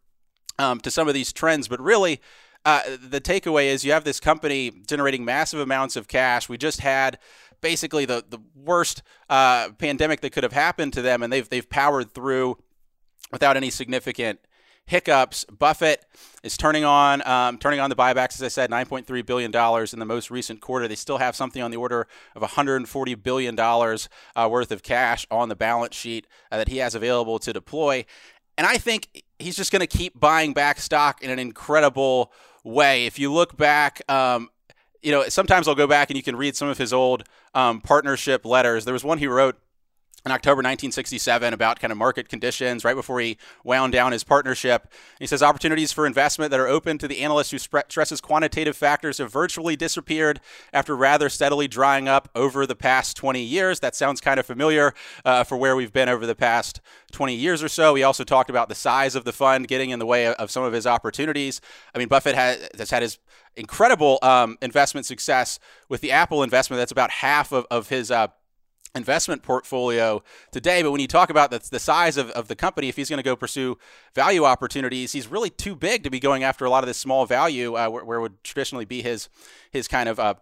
um, 0.60 0.78
to 0.80 0.90
some 0.92 1.08
of 1.08 1.14
these 1.14 1.32
trends. 1.32 1.66
But 1.66 1.80
really, 1.80 2.20
uh, 2.64 2.82
the 3.02 3.20
takeaway 3.20 3.64
is 3.64 3.84
you 3.84 3.90
have 3.90 4.04
this 4.04 4.20
company 4.20 4.70
generating 4.86 5.24
massive 5.24 5.58
amounts 5.58 5.96
of 5.96 6.06
cash. 6.06 6.48
We 6.48 6.56
just 6.56 6.80
had 6.80 7.18
basically 7.60 8.04
the 8.04 8.24
the 8.28 8.38
worst 8.54 9.02
uh, 9.28 9.70
pandemic 9.78 10.20
that 10.20 10.30
could 10.30 10.44
have 10.44 10.52
happened 10.52 10.92
to 10.92 11.02
them, 11.02 11.20
and 11.24 11.32
they've 11.32 11.48
they've 11.48 11.68
powered 11.68 12.12
through 12.12 12.58
without 13.32 13.56
any 13.56 13.70
significant 13.70 14.38
hiccups. 14.86 15.44
Buffett 15.44 16.04
is 16.42 16.56
turning 16.56 16.84
on 16.84 17.26
um, 17.26 17.58
turning 17.58 17.80
on 17.80 17.90
the 17.90 17.96
buybacks, 17.96 18.34
as 18.34 18.42
I 18.42 18.48
said, 18.48 18.70
9.3 18.70 19.24
billion 19.24 19.50
dollars 19.50 19.92
in 19.92 19.98
the 19.98 20.04
most 20.06 20.30
recent 20.30 20.60
quarter. 20.60 20.88
They 20.88 20.94
still 20.94 21.18
have 21.18 21.36
something 21.36 21.62
on 21.62 21.70
the 21.70 21.76
order 21.76 22.06
of 22.34 22.42
140 22.42 23.14
billion 23.16 23.54
dollars 23.54 24.08
uh, 24.36 24.48
worth 24.50 24.72
of 24.72 24.82
cash 24.82 25.26
on 25.30 25.48
the 25.48 25.56
balance 25.56 25.94
sheet 25.94 26.26
uh, 26.50 26.58
that 26.58 26.68
he 26.68 26.78
has 26.78 26.94
available 26.94 27.38
to 27.40 27.52
deploy. 27.52 28.04
And 28.58 28.66
I 28.66 28.76
think 28.76 29.24
he's 29.38 29.56
just 29.56 29.72
going 29.72 29.80
to 29.80 29.86
keep 29.86 30.18
buying 30.18 30.52
back 30.52 30.78
stock 30.78 31.22
in 31.22 31.30
an 31.30 31.38
incredible 31.38 32.32
way. 32.64 33.06
If 33.06 33.18
you 33.18 33.32
look 33.32 33.56
back, 33.56 34.02
um, 34.10 34.50
you 35.02 35.10
know, 35.10 35.28
sometimes 35.28 35.66
I'll 35.66 35.74
go 35.74 35.86
back 35.86 36.10
and 36.10 36.16
you 36.16 36.22
can 36.22 36.36
read 36.36 36.54
some 36.54 36.68
of 36.68 36.78
his 36.78 36.92
old 36.92 37.24
um, 37.54 37.80
partnership 37.80 38.44
letters. 38.44 38.84
There 38.84 38.92
was 38.92 39.04
one 39.04 39.18
he 39.18 39.26
wrote 39.26 39.58
in 40.24 40.30
October 40.30 40.58
1967 40.58 41.52
about 41.52 41.80
kind 41.80 41.90
of 41.90 41.98
market 41.98 42.28
conditions 42.28 42.84
right 42.84 42.94
before 42.94 43.20
he 43.20 43.36
wound 43.64 43.92
down 43.92 44.12
his 44.12 44.22
partnership. 44.22 44.86
He 45.18 45.26
says 45.26 45.42
opportunities 45.42 45.92
for 45.92 46.06
investment 46.06 46.50
that 46.52 46.60
are 46.60 46.68
open 46.68 46.98
to 46.98 47.08
the 47.08 47.20
analyst 47.20 47.50
who 47.50 47.58
stresses 47.58 48.20
quantitative 48.20 48.76
factors 48.76 49.18
have 49.18 49.32
virtually 49.32 49.74
disappeared 49.74 50.40
after 50.72 50.96
rather 50.96 51.28
steadily 51.28 51.66
drying 51.66 52.08
up 52.08 52.28
over 52.34 52.66
the 52.66 52.76
past 52.76 53.16
20 53.16 53.42
years. 53.42 53.80
That 53.80 53.96
sounds 53.96 54.20
kind 54.20 54.38
of 54.38 54.46
familiar 54.46 54.94
uh, 55.24 55.44
for 55.44 55.56
where 55.56 55.74
we've 55.74 55.92
been 55.92 56.08
over 56.08 56.26
the 56.26 56.36
past 56.36 56.80
20 57.12 57.34
years 57.34 57.62
or 57.62 57.68
so. 57.68 57.94
He 57.94 58.02
also 58.02 58.24
talked 58.24 58.50
about 58.50 58.68
the 58.68 58.74
size 58.74 59.14
of 59.14 59.24
the 59.24 59.32
fund 59.32 59.66
getting 59.68 59.90
in 59.90 59.98
the 59.98 60.06
way 60.06 60.26
of, 60.26 60.50
some 60.52 60.64
of 60.64 60.74
his 60.74 60.86
opportunities. 60.86 61.62
I 61.94 61.98
mean, 61.98 62.08
Buffett 62.08 62.34
has, 62.34 62.68
has 62.76 62.90
had 62.90 63.02
his 63.02 63.18
incredible 63.56 64.18
um, 64.22 64.58
investment 64.60 65.06
success 65.06 65.58
with 65.88 66.02
the 66.02 66.10
Apple 66.10 66.42
investment. 66.42 66.78
That's 66.78 66.92
about 66.92 67.10
half 67.10 67.52
of, 67.52 67.66
of 67.70 67.88
his 67.88 68.10
uh, 68.10 68.28
investment 68.94 69.42
portfolio 69.42 70.22
today. 70.50 70.82
But 70.82 70.90
when 70.90 71.00
you 71.00 71.08
talk 71.08 71.30
about 71.30 71.50
the, 71.50 71.60
the 71.70 71.78
size 71.78 72.16
of, 72.16 72.30
of 72.30 72.48
the 72.48 72.56
company, 72.56 72.88
if 72.88 72.96
he's 72.96 73.08
going 73.08 73.18
to 73.18 73.22
go 73.22 73.36
pursue 73.36 73.78
value 74.14 74.44
opportunities, 74.44 75.12
he's 75.12 75.26
really 75.26 75.50
too 75.50 75.74
big 75.74 76.04
to 76.04 76.10
be 76.10 76.20
going 76.20 76.44
after 76.44 76.64
a 76.64 76.70
lot 76.70 76.82
of 76.82 76.88
this 76.88 76.98
small 76.98 77.26
value 77.26 77.76
uh, 77.76 77.88
where, 77.88 78.04
where, 78.04 78.20
would 78.20 78.42
traditionally 78.44 78.84
be 78.84 79.02
his 79.02 79.28
his 79.70 79.88
kind 79.88 80.08
of 80.08 80.20
uh, 80.20 80.34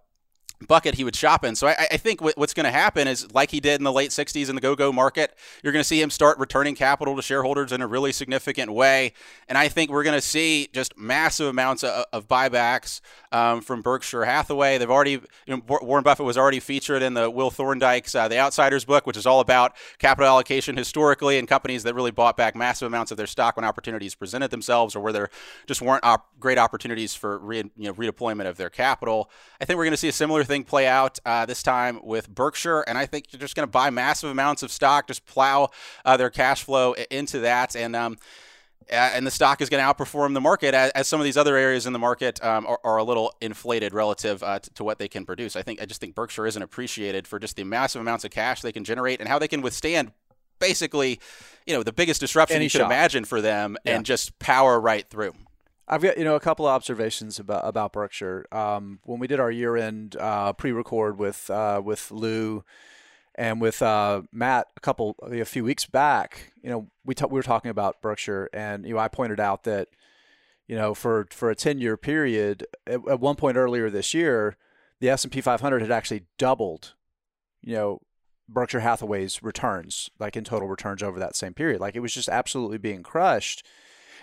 bucket 0.67 0.95
he 0.95 1.05
would 1.05 1.17
shop 1.17 1.45
in. 1.45 1.57
So 1.57 1.69
I, 1.69 1.87
I 1.93 1.97
think 1.97 2.21
what's 2.21 2.55
going 2.55 2.65
to 2.65 2.71
happen 2.71 3.09
is 3.09 3.33
like 3.33 3.51
he 3.51 3.61
did 3.61 3.81
in 3.81 3.85
the 3.85 3.93
late 3.93 4.11
60s 4.11 4.49
in 4.49 4.55
the 4.55 4.61
go-go 4.61 4.93
market, 4.93 5.35
you're 5.63 5.73
going 5.73 5.81
to 5.81 5.89
see 5.89 6.01
him 6.01 6.11
start 6.11 6.39
returning 6.39 6.75
capital 6.75 7.17
to 7.17 7.23
shareholders 7.23 7.73
in 7.73 7.81
a 7.81 7.87
really 7.87 8.13
significant 8.13 8.73
way. 8.73 9.13
And 9.49 9.57
I 9.57 9.69
think 9.69 9.91
we're 9.91 10.05
going 10.05 10.19
to 10.19 10.21
see 10.21 10.69
just 10.73 10.99
massive 10.99 11.47
amounts 11.47 11.83
of, 11.83 12.05
of 12.13 12.29
buybacks 12.29 13.01
um, 13.33 13.61
from 13.61 13.83
Berkshire 13.83 14.25
Hathaway. 14.25 14.79
They've 14.79 14.91
already, 14.91 15.13
you 15.13 15.21
know, 15.47 15.63
Warren 15.67 16.03
Buffett 16.03 16.27
was 16.27 16.37
already 16.37 16.61
featured 16.61 17.03
in 17.03 17.15
the 17.15 17.31
Will 17.31 17.51
Thorndike's 17.51 18.15
uh, 18.15 18.29
The 18.29 18.39
Outsiders 18.39 18.85
book, 18.85 19.07
which 19.07 19.17
is 19.17 19.27
all 19.27 19.41
about 19.41 19.77
capital 19.99 20.29
allocation 20.29 20.77
historically 20.77 21.39
and 21.39 21.47
companies 21.47 21.83
that 21.85 21.95
really 21.95 22.11
bought 22.11 22.37
back 22.37 22.57
massive 22.57 22.87
amounts 22.87 23.11
of 23.11 23.17
their 23.17 23.27
stock 23.27 23.57
when 23.57 23.65
opportunities 23.65 24.15
presented 24.15 24.51
themselves 24.51 24.97
or 24.97 25.01
where 25.01 25.13
there 25.13 25.31
just 25.67 25.83
weren't 25.83 26.05
op- 26.05 26.29
great 26.39 26.59
opportunities 26.59 27.15
for 27.15 27.39
re- 27.39 27.71
you 27.77 27.85
know, 27.85 27.95
redeployment 27.95 28.47
of 28.47 28.57
their 28.57 28.71
capital. 28.71 29.31
I 29.61 29.65
think 29.65 29.77
we're 29.77 29.85
going 29.85 29.93
to 29.93 29.99
see 29.99 30.09
a 30.09 30.13
similar 30.13 30.45
thing 30.45 30.65
play 30.65 30.87
out 30.87 31.19
uh, 31.25 31.47
this 31.47 31.63
time 31.63 32.01
with 32.03 32.29
Berkshire, 32.29 32.81
and 32.83 32.99
I 32.99 33.07
think 33.07 33.33
you're 33.33 33.41
just 33.41 33.55
going 33.55 33.67
to 33.67 33.71
buy 33.71 33.91
massive 33.91 34.31
amounts 34.31 34.63
of 34.63 34.73
stock, 34.73 35.07
just 35.07 35.27
plow 35.27 35.71
uh, 36.05 36.17
their 36.17 36.31
cash 36.31 36.65
flow 36.65 36.95
into 37.11 37.41
that, 37.41 37.77
and 37.77 37.95
um, 37.95 38.19
and 38.89 39.27
the 39.27 39.31
stock 39.31 39.61
is 39.61 39.69
going 39.69 39.85
to 39.85 39.93
outperform 39.93 40.35
the 40.35 40.41
market 40.41 40.75
as, 40.75 40.91
as, 40.93 41.09
some 41.09 41.21
of 41.21 41.25
these 41.25 41.37
other 41.37 41.57
areas 41.57 41.87
in 41.87 41.93
the 41.93 41.99
market 41.99 42.43
um, 42.45 42.67
are, 42.67 42.81
are, 42.83 42.97
a 42.97 43.05
little 43.05 43.33
inflated 43.41 43.95
relative 43.95 44.43
uh, 44.43 44.59
to, 44.59 44.71
to, 44.71 44.85
what 44.85 44.99
they 44.99 45.09
can 45.09 45.25
produce. 45.25 45.55
I 45.55 45.63
think 45.63 45.81
I 45.81 45.87
just 45.87 46.01
think 46.01 46.15
Berkshire 46.15 46.47
isn't 46.47 46.63
appreciated 46.63 47.27
for 47.27 47.39
just 47.39 47.57
the 47.57 47.65
massive 47.65 48.01
amounts 48.01 48.25
of 48.25 48.31
cash 48.31 48.63
they 48.63 48.73
can 48.73 48.85
generate 48.85 49.21
and 49.21 49.29
how 49.29 49.39
they 49.39 49.49
can 49.49 49.63
withstand 49.63 50.13
basically, 50.59 51.21
you 51.67 51.75
know, 51.75 51.83
the 51.83 51.93
biggest 51.93 52.21
disruption 52.21 52.57
Any 52.57 52.67
you 52.67 52.71
could 52.71 52.83
imagine 52.83 53.25
for 53.25 53.41
them 53.41 53.77
yeah. 53.85 53.97
and 53.97 54.07
just 54.07 54.39
power 54.39 54.81
right 54.81 55.09
through. 55.09 55.35
I've 55.89 56.03
got 56.03 56.19
you 56.19 56.25
know 56.25 56.37
a 56.37 56.41
couple 56.41 56.69
of 56.69 56.71
observations 56.71 57.41
about 57.41 57.67
about 57.67 57.93
Berkshire. 57.93 58.47
Um, 58.53 59.01
when 59.05 59.19
we 59.19 59.27
did 59.27 59.41
our 59.41 59.51
year 59.51 59.77
end 59.77 60.15
uh, 60.21 60.53
pre-record 60.53 61.19
with 61.19 61.51
uh, 61.51 61.83
with 61.85 62.13
Lou 62.13 62.65
and 63.41 63.59
with 63.59 63.81
uh, 63.81 64.21
Matt 64.33 64.67
a 64.77 64.81
couple 64.81 65.17
a 65.23 65.47
few 65.47 65.65
weeks 65.65 65.87
back, 65.87 66.53
you 66.63 66.69
know 66.69 66.89
we 67.07 67.15
t- 67.15 67.25
we 67.25 67.39
were 67.39 67.43
talking 67.43 67.71
about 67.71 68.03
Berkshire, 68.03 68.51
and 68.53 68.85
you 68.85 68.93
know 68.93 69.01
I 69.01 69.09
pointed 69.09 69.41
out 69.41 69.65
that 69.65 69.89
you 70.69 70.77
know 70.77 70.93
for 70.93 71.27
for 71.31 71.49
a 71.49 71.55
ten 71.55 71.79
year 71.79 71.97
period, 71.97 72.67
at, 72.87 73.01
at 73.09 73.19
one 73.19 73.37
point 73.37 73.57
earlier 73.57 73.89
this 73.89 74.13
year, 74.13 74.59
the 75.01 75.09
S 75.09 75.25
and 75.25 75.33
P 75.33 75.41
500 75.41 75.81
had 75.81 75.91
actually 75.91 76.27
doubled, 76.39 76.95
you 77.63 77.75
know. 77.75 78.01
Berkshire 78.53 78.81
Hathaway's 78.81 79.45
returns, 79.45 80.11
like 80.19 80.35
in 80.35 80.43
total 80.43 80.67
returns 80.67 81.05
over 81.05 81.21
that 81.21 81.37
same 81.37 81.55
period, 81.55 81.81
like 81.81 81.95
it 81.95 82.01
was 82.01 82.13
just 82.13 82.29
absolutely 82.29 82.79
being 82.79 83.05
crushed 83.05 83.65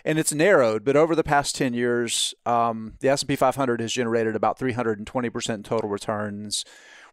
and 0.07 0.17
it's 0.17 0.33
narrowed. 0.33 0.85
But 0.85 0.95
over 0.95 1.15
the 1.15 1.23
past 1.23 1.55
10 1.57 1.73
years, 1.73 2.33
um, 2.45 2.93
the 3.01 3.09
S&P 3.09 3.35
500 3.35 3.81
has 3.81 3.91
generated 3.91 4.37
about 4.37 4.57
320% 4.57 5.65
total 5.65 5.89
returns, 5.89 6.63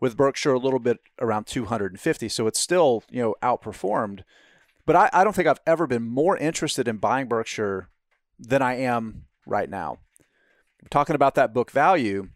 with 0.00 0.16
Berkshire 0.16 0.52
a 0.52 0.58
little 0.58 0.78
bit 0.78 0.98
around 1.20 1.46
250. 1.46 2.28
So 2.28 2.46
it's 2.46 2.60
still 2.60 3.02
you 3.10 3.20
know 3.20 3.34
outperformed. 3.42 4.22
But 4.86 4.96
I, 4.96 5.10
I 5.12 5.24
don't 5.24 5.34
think 5.34 5.48
I've 5.48 5.60
ever 5.66 5.86
been 5.86 6.02
more 6.02 6.36
interested 6.36 6.86
in 6.86 6.98
buying 6.98 7.26
Berkshire 7.26 7.88
than 8.38 8.62
I 8.62 8.74
am 8.74 9.24
right 9.46 9.68
now. 9.68 9.98
Talking 10.90 11.16
about 11.16 11.34
that 11.34 11.54
book 11.54 11.70
value, 11.70 12.28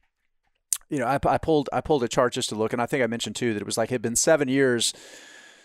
you 0.89 0.99
know, 0.99 1.07
I, 1.07 1.19
I 1.25 1.39
pulled 1.39 1.69
I 1.73 1.81
pulled 1.81 2.03
a 2.03 2.09
chart 2.09 2.33
just 2.33 2.49
to 2.49 2.55
look, 2.55 2.73
and 2.73 2.83
I 2.83 2.87
think 2.87 3.05
I 3.05 3.07
mentioned 3.07 3.37
too 3.37 3.53
that 3.53 3.61
it 3.61 3.67
was 3.67 3.77
like 3.77 3.91
it 3.91 3.95
had 3.95 4.03
been 4.03 4.17
seven 4.17 4.49
years 4.49 4.93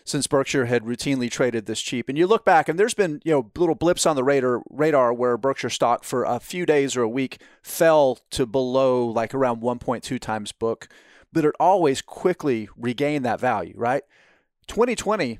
since 0.05 0.27
Berkshire 0.27 0.65
had 0.65 0.83
routinely 0.83 1.29
traded 1.29 1.65
this 1.65 1.81
cheap. 1.81 2.09
And 2.09 2.17
you 2.17 2.27
look 2.27 2.45
back, 2.45 2.67
and 2.67 2.79
there's 2.79 2.93
been 2.93 3.21
you 3.23 3.31
know 3.31 3.51
little 3.55 3.75
blips 3.75 4.05
on 4.05 4.15
the 4.15 4.23
radar 4.23 4.61
radar 4.69 5.13
where 5.13 5.37
Berkshire 5.37 5.69
stock 5.69 6.03
for 6.03 6.23
a 6.23 6.39
few 6.39 6.65
days 6.65 6.95
or 6.95 7.01
a 7.01 7.09
week 7.09 7.41
fell 7.61 8.19
to 8.31 8.45
below 8.45 9.05
like 9.05 9.33
around 9.33 9.61
1.2 9.61 10.19
times 10.19 10.51
book, 10.51 10.87
but 11.31 11.45
it 11.45 11.55
always 11.59 12.01
quickly 12.01 12.69
regained 12.75 13.25
that 13.25 13.39
value. 13.39 13.73
Right, 13.77 14.03
2020. 14.67 15.39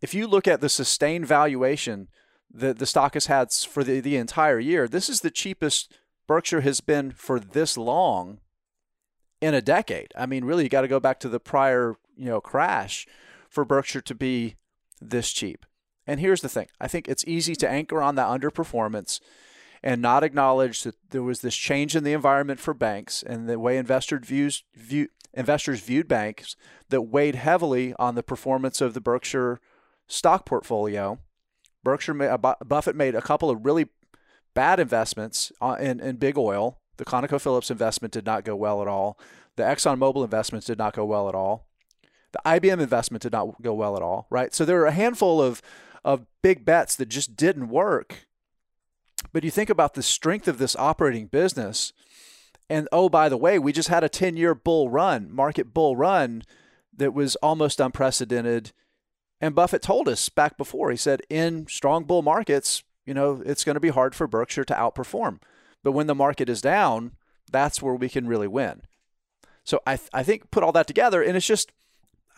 If 0.00 0.14
you 0.14 0.28
look 0.28 0.46
at 0.46 0.60
the 0.60 0.68
sustained 0.68 1.26
valuation 1.26 2.08
that 2.52 2.78
the 2.78 2.86
stock 2.86 3.14
has 3.14 3.26
had 3.26 3.52
for 3.52 3.82
the, 3.82 3.98
the 3.98 4.16
entire 4.16 4.60
year, 4.60 4.86
this 4.86 5.08
is 5.08 5.22
the 5.22 5.30
cheapest 5.30 5.92
Berkshire 6.28 6.60
has 6.60 6.80
been 6.80 7.10
for 7.10 7.40
this 7.40 7.76
long 7.76 8.38
in 9.40 9.54
a 9.54 9.62
decade. 9.62 10.12
I 10.16 10.26
mean, 10.26 10.44
really, 10.44 10.64
you 10.64 10.68
got 10.68 10.82
to 10.82 10.88
go 10.88 11.00
back 11.00 11.18
to 11.20 11.28
the 11.28 11.40
prior, 11.40 11.96
you 12.16 12.26
know, 12.26 12.40
crash 12.40 13.06
for 13.48 13.64
Berkshire 13.64 14.00
to 14.02 14.14
be 14.14 14.56
this 15.00 15.32
cheap. 15.32 15.64
And 16.06 16.20
here's 16.20 16.40
the 16.40 16.48
thing 16.48 16.68
I 16.80 16.88
think 16.88 17.08
it's 17.08 17.24
easy 17.26 17.54
to 17.56 17.68
anchor 17.68 18.00
on 18.02 18.14
that 18.14 18.28
underperformance 18.28 19.20
and 19.82 20.02
not 20.02 20.24
acknowledge 20.24 20.82
that 20.82 20.96
there 21.10 21.22
was 21.22 21.40
this 21.40 21.56
change 21.56 21.94
in 21.94 22.04
the 22.04 22.12
environment 22.12 22.60
for 22.60 22.74
banks 22.74 23.22
and 23.22 23.48
the 23.48 23.58
way 23.58 23.76
investors 23.76 24.26
views 24.26 24.64
view 24.74 25.08
investors 25.34 25.80
viewed 25.80 26.08
banks 26.08 26.56
that 26.88 27.02
weighed 27.02 27.34
heavily 27.34 27.94
on 27.98 28.14
the 28.14 28.22
performance 28.22 28.80
of 28.80 28.94
the 28.94 29.00
Berkshire 29.00 29.60
stock 30.06 30.46
portfolio. 30.46 31.18
Berkshire 31.84 32.14
Buffett 32.14 32.96
made 32.96 33.14
a 33.14 33.22
couple 33.22 33.50
of 33.50 33.64
really 33.64 33.86
bad 34.54 34.80
investments 34.80 35.52
uh, 35.60 35.76
in, 35.78 36.00
in 36.00 36.16
big 36.16 36.36
oil. 36.36 36.80
The 36.96 37.04
ConocoPhillips 37.04 37.70
investment 37.70 38.12
did 38.12 38.26
not 38.26 38.44
go 38.44 38.56
well 38.56 38.82
at 38.82 38.88
all. 38.88 39.18
The 39.56 39.62
ExxonMobil 39.62 40.24
investments 40.24 40.66
did 40.66 40.78
not 40.78 40.94
go 40.94 41.04
well 41.04 41.28
at 41.28 41.34
all. 41.34 41.67
The 42.44 42.50
IBM 42.60 42.80
investment 42.80 43.22
did 43.22 43.32
not 43.32 43.60
go 43.62 43.74
well 43.74 43.96
at 43.96 44.02
all, 44.02 44.26
right? 44.30 44.54
So 44.54 44.64
there 44.64 44.80
are 44.80 44.86
a 44.86 44.92
handful 44.92 45.40
of 45.42 45.62
of 46.04 46.26
big 46.42 46.64
bets 46.64 46.96
that 46.96 47.06
just 47.06 47.36
didn't 47.36 47.68
work. 47.68 48.26
But 49.32 49.44
you 49.44 49.50
think 49.50 49.68
about 49.68 49.94
the 49.94 50.02
strength 50.02 50.48
of 50.48 50.58
this 50.58 50.76
operating 50.76 51.26
business, 51.26 51.92
and 52.70 52.88
oh, 52.92 53.08
by 53.08 53.28
the 53.28 53.36
way, 53.36 53.58
we 53.58 53.72
just 53.72 53.88
had 53.88 54.04
a 54.04 54.08
10 54.08 54.36
year 54.36 54.54
bull 54.54 54.88
run, 54.88 55.34
market 55.34 55.74
bull 55.74 55.96
run 55.96 56.42
that 56.96 57.14
was 57.14 57.36
almost 57.36 57.80
unprecedented. 57.80 58.72
And 59.40 59.54
Buffett 59.54 59.82
told 59.82 60.08
us 60.08 60.28
back 60.28 60.56
before, 60.56 60.90
he 60.90 60.96
said, 60.96 61.22
in 61.30 61.66
strong 61.68 62.04
bull 62.04 62.22
markets, 62.22 62.82
you 63.06 63.14
know, 63.14 63.42
it's 63.44 63.64
going 63.64 63.74
to 63.74 63.80
be 63.80 63.88
hard 63.88 64.14
for 64.14 64.26
Berkshire 64.26 64.64
to 64.64 64.74
outperform. 64.74 65.40
But 65.82 65.92
when 65.92 66.08
the 66.08 66.14
market 66.14 66.48
is 66.48 66.60
down, 66.60 67.12
that's 67.50 67.80
where 67.80 67.94
we 67.94 68.08
can 68.08 68.26
really 68.26 68.48
win. 68.48 68.82
So 69.64 69.80
I, 69.86 69.96
th- 69.96 70.10
I 70.12 70.22
think 70.22 70.50
put 70.50 70.62
all 70.62 70.72
that 70.72 70.86
together, 70.86 71.22
and 71.22 71.36
it's 71.36 71.46
just 71.46 71.72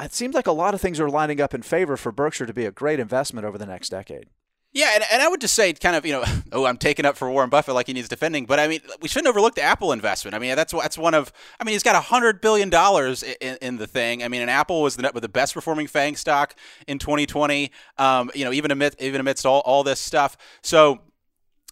it 0.05 0.13
seems 0.13 0.35
like 0.35 0.47
a 0.47 0.53
lot 0.53 0.75
of 0.75 0.81
things 0.81 1.01
are 1.01 1.11
lining 1.11 1.41
up 1.41 1.55
in 1.55 1.63
favor 1.63 1.97
for 1.97 2.13
Berkshire 2.13 2.47
to 2.47 2.55
be 2.55 2.67
a 2.67 2.71
great 2.71 3.01
investment 3.01 3.47
over 3.47 3.59
the 3.59 3.67
next 3.67 3.91
decade. 3.91 4.27
Yeah, 4.73 4.93
and, 4.95 5.05
and 5.13 5.21
I 5.21 5.27
would 5.27 5.41
just 5.41 5.55
say, 5.55 5.73
kind 5.73 5.97
of, 5.97 6.07
you 6.07 6.13
know, 6.13 6.25
oh, 6.53 6.65
I'm 6.65 6.77
taking 6.77 7.05
up 7.05 7.17
for 7.17 7.29
Warren 7.29 7.51
Buffett 7.51 7.75
like 7.75 7.89
he 7.89 7.93
needs 7.93 8.09
defending, 8.09 8.47
but 8.47 8.61
I 8.61 8.69
mean, 8.69 8.81
we 9.01 9.09
shouldn't 9.09 9.29
overlook 9.29 9.57
the 9.57 9.63
Apple 9.63 9.93
investment. 9.93 10.35
I 10.35 10.39
mean, 10.39 10.55
that's 10.55 10.73
that's 10.73 10.97
one 10.97 11.15
of, 11.15 11.33
I 11.59 11.65
mean, 11.65 11.73
he's 11.73 11.83
got 11.83 12.01
hundred 12.05 12.41
billion 12.41 12.71
dollars 12.71 13.23
in, 13.23 13.59
in, 13.61 13.77
the 13.79 13.89
thing. 13.89 14.23
I 14.23 14.29
mean, 14.29 14.43
and 14.43 14.51
Apple 14.51 14.83
was 14.83 14.97
the 14.97 15.11
the 15.13 15.29
best 15.29 15.55
performing 15.55 15.89
FANG 15.89 16.15
stock 16.15 16.55
in 16.87 16.99
2020. 16.99 17.73
Um, 17.99 18.31
you 18.35 18.45
know, 18.45 18.53
even 18.53 18.71
amidst 18.71 19.03
even 19.03 19.21
amidst 19.21 19.45
all, 19.45 19.61
all 19.61 19.83
this 19.83 20.01
stuff. 20.01 20.37
So 20.63 21.01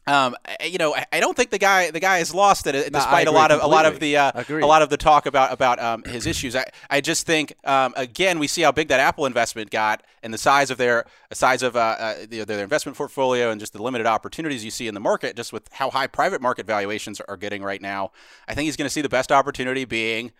um, 0.08 0.34
you 0.64 0.78
know, 0.78 0.96
I 1.12 1.20
don't 1.20 1.36
think 1.36 1.50
the 1.50 1.58
guy 1.58 1.90
the 1.90 2.00
guy 2.00 2.18
has 2.18 2.34
lost 2.34 2.66
it, 2.66 2.72
despite 2.92 3.26
no, 3.26 3.30
a 3.30 3.34
lot 3.34 3.50
of 3.50 3.60
completely. 3.60 3.64
a 3.64 3.76
lot 3.76 3.86
of 3.86 4.00
the 4.00 4.16
uh, 4.16 4.64
a 4.64 4.66
lot 4.66 4.80
of 4.80 4.88
the 4.88 4.96
talk 4.96 5.26
about 5.26 5.52
about 5.52 5.78
um, 5.78 6.02
his 6.04 6.26
issues. 6.26 6.56
I, 6.56 6.64
I 6.88 7.02
just 7.02 7.26
think 7.26 7.52
um, 7.64 7.92
again 7.94 8.38
we 8.38 8.46
see 8.46 8.62
how 8.62 8.72
big 8.72 8.88
that 8.88 9.00
Apple 9.00 9.26
investment 9.26 9.70
got 9.70 10.02
and 10.22 10.32
the 10.32 10.38
size 10.38 10.70
of 10.70 10.78
their 10.78 11.04
size 11.32 11.62
of 11.62 11.76
uh, 11.76 11.78
uh, 11.78 12.14
their, 12.26 12.46
their 12.46 12.62
investment 12.62 12.96
portfolio 12.96 13.50
and 13.50 13.60
just 13.60 13.74
the 13.74 13.82
limited 13.82 14.06
opportunities 14.06 14.64
you 14.64 14.70
see 14.70 14.88
in 14.88 14.94
the 14.94 15.00
market, 15.00 15.36
just 15.36 15.52
with 15.52 15.68
how 15.72 15.90
high 15.90 16.06
private 16.06 16.40
market 16.40 16.66
valuations 16.66 17.20
are 17.20 17.36
getting 17.36 17.62
right 17.62 17.82
now. 17.82 18.10
I 18.48 18.54
think 18.54 18.64
he's 18.64 18.76
going 18.76 18.86
to 18.86 18.92
see 18.92 19.02
the 19.02 19.10
best 19.10 19.30
opportunity 19.30 19.84
being 19.84 20.32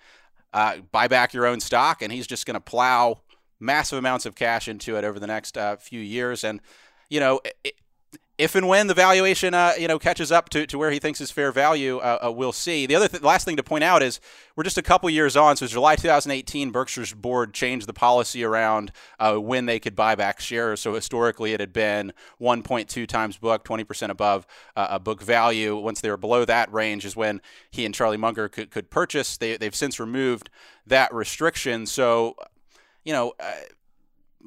uh, 0.54 0.78
buy 0.92 1.08
back 1.08 1.34
your 1.34 1.44
own 1.44 1.60
stock, 1.60 2.00
and 2.00 2.10
he's 2.10 2.26
just 2.26 2.46
going 2.46 2.54
to 2.54 2.60
plow 2.60 3.20
massive 3.60 3.98
amounts 3.98 4.24
of 4.24 4.34
cash 4.34 4.66
into 4.66 4.96
it 4.96 5.04
over 5.04 5.20
the 5.20 5.26
next 5.26 5.58
uh, 5.58 5.76
few 5.76 6.00
years 6.00 6.42
and 6.42 6.60
you 7.08 7.20
know, 7.20 7.40
it, 7.64 7.74
if 8.38 8.54
and 8.54 8.68
when 8.68 8.86
the 8.86 8.94
valuation 8.94 9.52
uh, 9.52 9.72
you 9.78 9.88
know 9.88 9.98
catches 9.98 10.30
up 10.30 10.48
to, 10.50 10.66
to 10.68 10.78
where 10.78 10.92
he 10.92 11.00
thinks 11.00 11.20
is 11.20 11.30
fair 11.30 11.50
value, 11.50 11.98
uh, 11.98 12.26
uh, 12.26 12.30
we'll 12.30 12.52
see. 12.52 12.86
The 12.86 12.94
other 12.94 13.08
th- 13.08 13.22
last 13.22 13.44
thing 13.44 13.56
to 13.56 13.64
point 13.64 13.82
out 13.82 14.00
is 14.02 14.20
we're 14.54 14.62
just 14.62 14.78
a 14.78 14.82
couple 14.82 15.10
years 15.10 15.36
on. 15.36 15.56
So 15.56 15.66
July 15.66 15.96
2018, 15.96 16.70
Berkshire's 16.70 17.12
board 17.12 17.52
changed 17.52 17.88
the 17.88 17.92
policy 17.92 18.44
around 18.44 18.92
uh, 19.18 19.36
when 19.36 19.66
they 19.66 19.80
could 19.80 19.96
buy 19.96 20.14
back 20.14 20.40
shares. 20.40 20.80
So 20.80 20.94
historically, 20.94 21.52
it 21.52 21.60
had 21.60 21.72
been 21.72 22.12
1.2 22.40 23.06
times 23.08 23.36
book, 23.36 23.64
20% 23.64 24.08
above 24.08 24.46
uh, 24.76 24.86
a 24.90 25.00
book 25.00 25.20
value. 25.20 25.76
Once 25.76 26.00
they 26.00 26.10
were 26.10 26.16
below 26.16 26.44
that 26.44 26.72
range, 26.72 27.04
is 27.04 27.16
when 27.16 27.42
he 27.70 27.84
and 27.84 27.94
Charlie 27.94 28.16
Munger 28.16 28.48
could, 28.48 28.70
could 28.70 28.88
purchase. 28.88 29.36
They, 29.36 29.56
they've 29.56 29.74
since 29.74 29.98
removed 29.98 30.48
that 30.86 31.12
restriction. 31.12 31.86
So 31.86 32.36
you 33.04 33.14
know, 33.14 33.32
uh, 33.40 33.52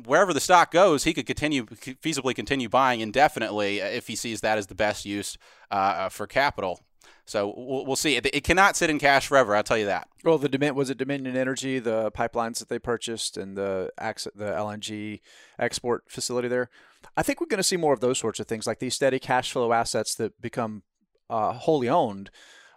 wherever 0.05 0.33
the 0.33 0.39
stock 0.39 0.71
goes, 0.71 1.03
he 1.03 1.13
could 1.13 1.25
continue 1.25 1.65
feasibly 1.65 2.35
continue 2.35 2.69
buying 2.69 3.01
indefinitely 3.01 3.81
uh, 3.81 3.87
if 3.87 4.07
he 4.07 4.15
sees 4.15 4.41
that 4.41 4.57
as 4.57 4.67
the 4.67 4.75
best 4.75 5.05
use 5.05 5.37
uh, 5.69 5.73
uh, 5.75 6.09
for 6.09 6.27
capital. 6.27 6.81
So 7.25 7.53
we'll, 7.55 7.85
we'll 7.85 7.95
see. 7.95 8.15
It, 8.15 8.25
it, 8.33 8.43
cannot 8.43 8.75
sit 8.75 8.89
in 8.89 8.99
cash 8.99 9.27
forever. 9.27 9.55
I'll 9.55 9.63
tell 9.63 9.77
you 9.77 9.85
that. 9.85 10.07
Well, 10.23 10.37
the 10.37 10.73
was 10.73 10.89
it 10.89 10.97
Dominion 10.97 11.37
Energy, 11.37 11.79
the 11.79 12.11
pipelines 12.11 12.59
that 12.59 12.69
they 12.69 12.79
purchased, 12.79 13.37
and 13.37 13.55
the 13.55 13.91
the 13.97 14.45
LNG 14.45 15.21
export 15.59 16.03
facility 16.07 16.47
there. 16.47 16.69
I 17.15 17.23
think 17.23 17.39
we're 17.39 17.47
going 17.47 17.57
to 17.57 17.63
see 17.63 17.77
more 17.77 17.93
of 17.93 17.99
those 17.99 18.19
sorts 18.19 18.39
of 18.39 18.47
things, 18.47 18.67
like 18.67 18.79
these 18.79 18.95
steady 18.95 19.19
cash 19.19 19.51
flow 19.51 19.73
assets 19.73 20.15
that 20.15 20.41
become 20.41 20.83
uh, 21.29 21.53
wholly 21.53 21.89
owned 21.89 22.29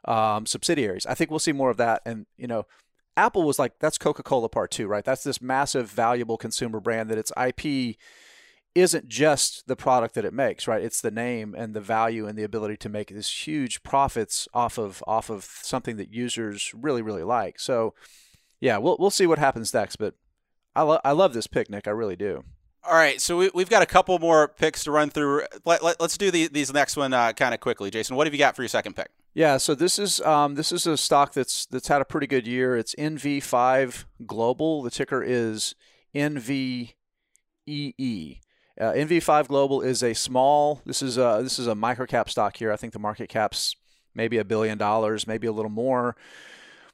um, 0.06 0.46
subsidiaries. 0.46 1.06
I 1.06 1.14
think 1.14 1.30
we'll 1.30 1.40
see 1.40 1.52
more 1.52 1.70
of 1.70 1.76
that, 1.78 2.02
and 2.04 2.26
you 2.36 2.46
know, 2.46 2.66
Apple 3.16 3.44
was 3.44 3.58
like, 3.58 3.78
that's 3.78 3.98
Coca 3.98 4.22
Cola 4.22 4.48
part 4.48 4.70
two, 4.70 4.86
right? 4.86 5.04
That's 5.04 5.24
this 5.24 5.40
massive, 5.40 5.88
valuable 5.90 6.36
consumer 6.36 6.80
brand 6.80 7.10
that 7.10 7.18
its 7.18 7.32
IP 7.40 7.96
isn't 8.74 9.08
just 9.08 9.68
the 9.68 9.76
product 9.76 10.14
that 10.14 10.24
it 10.24 10.32
makes, 10.32 10.66
right? 10.66 10.82
It's 10.82 11.00
the 11.00 11.10
name 11.10 11.54
and 11.56 11.74
the 11.74 11.80
value 11.80 12.26
and 12.26 12.36
the 12.36 12.42
ability 12.42 12.76
to 12.78 12.88
make 12.88 13.08
these 13.08 13.30
huge 13.30 13.82
profits 13.84 14.48
off 14.52 14.78
of 14.78 15.02
off 15.06 15.30
of 15.30 15.44
something 15.44 15.96
that 15.96 16.12
users 16.12 16.72
really, 16.74 17.02
really 17.02 17.22
like. 17.22 17.60
So, 17.60 17.94
yeah, 18.60 18.78
we'll 18.78 18.96
we'll 18.98 19.10
see 19.10 19.26
what 19.26 19.38
happens 19.38 19.72
next. 19.72 19.96
But 19.96 20.14
I 20.74 20.82
lo- 20.82 21.00
I 21.04 21.12
love 21.12 21.34
this 21.34 21.46
pick, 21.46 21.70
Nick, 21.70 21.86
I 21.86 21.92
really 21.92 22.16
do. 22.16 22.42
All 22.86 22.96
right, 22.96 23.18
so 23.18 23.38
we, 23.38 23.62
have 23.62 23.70
got 23.70 23.82
a 23.82 23.86
couple 23.86 24.18
more 24.18 24.46
picks 24.46 24.84
to 24.84 24.90
run 24.90 25.08
through. 25.08 25.44
Let, 25.64 25.82
us 25.82 25.96
let, 25.98 26.10
do 26.18 26.30
the, 26.30 26.48
these 26.48 26.70
next 26.70 26.98
one 26.98 27.14
uh, 27.14 27.32
kind 27.32 27.54
of 27.54 27.60
quickly, 27.60 27.90
Jason. 27.90 28.14
What 28.14 28.26
have 28.26 28.34
you 28.34 28.38
got 28.38 28.54
for 28.54 28.60
your 28.60 28.68
second 28.68 28.94
pick? 28.94 29.08
Yeah, 29.32 29.56
so 29.56 29.74
this 29.74 29.98
is 29.98 30.20
um, 30.20 30.54
this 30.54 30.70
is 30.70 30.86
a 30.86 30.98
stock 30.98 31.32
that's 31.32 31.64
that's 31.66 31.88
had 31.88 32.02
a 32.02 32.04
pretty 32.04 32.26
good 32.26 32.46
year. 32.46 32.76
It's 32.76 32.94
NV5 32.96 34.04
Global. 34.26 34.82
The 34.82 34.90
ticker 34.90 35.22
is 35.22 35.74
NVEE. 36.14 36.92
Uh, 37.66 38.92
NV5 38.92 39.48
Global 39.48 39.80
is 39.80 40.02
a 40.02 40.14
small. 40.14 40.82
This 40.84 41.00
is 41.00 41.16
a 41.16 41.40
this 41.42 41.58
is 41.58 41.66
a 41.66 41.74
microcap 41.74 42.28
stock 42.28 42.56
here. 42.58 42.70
I 42.70 42.76
think 42.76 42.92
the 42.92 42.98
market 42.98 43.30
cap's 43.30 43.74
maybe 44.14 44.36
a 44.36 44.44
billion 44.44 44.76
dollars, 44.76 45.26
maybe 45.26 45.46
a 45.46 45.52
little 45.52 45.70
more 45.70 46.16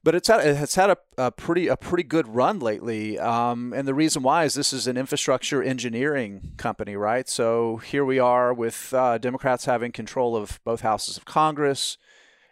but 0.02 0.14
it's 0.14 0.28
had 0.28 0.40
it's 0.40 0.74
had 0.74 0.90
a, 0.90 0.96
a 1.18 1.30
pretty 1.30 1.68
a 1.68 1.76
pretty 1.76 2.02
good 2.02 2.26
run 2.28 2.58
lately. 2.58 3.18
Um, 3.18 3.72
and 3.72 3.86
the 3.86 3.94
reason 3.94 4.22
why 4.22 4.44
is 4.44 4.54
this 4.54 4.72
is 4.72 4.86
an 4.86 4.96
infrastructure 4.96 5.62
engineering 5.62 6.52
company, 6.56 6.96
right? 6.96 7.28
So 7.28 7.76
here 7.78 8.04
we 8.04 8.18
are 8.18 8.54
with 8.54 8.94
uh, 8.94 9.18
Democrats 9.18 9.66
having 9.66 9.92
control 9.92 10.36
of 10.36 10.60
both 10.64 10.80
houses 10.80 11.16
of 11.16 11.24
Congress 11.24 11.98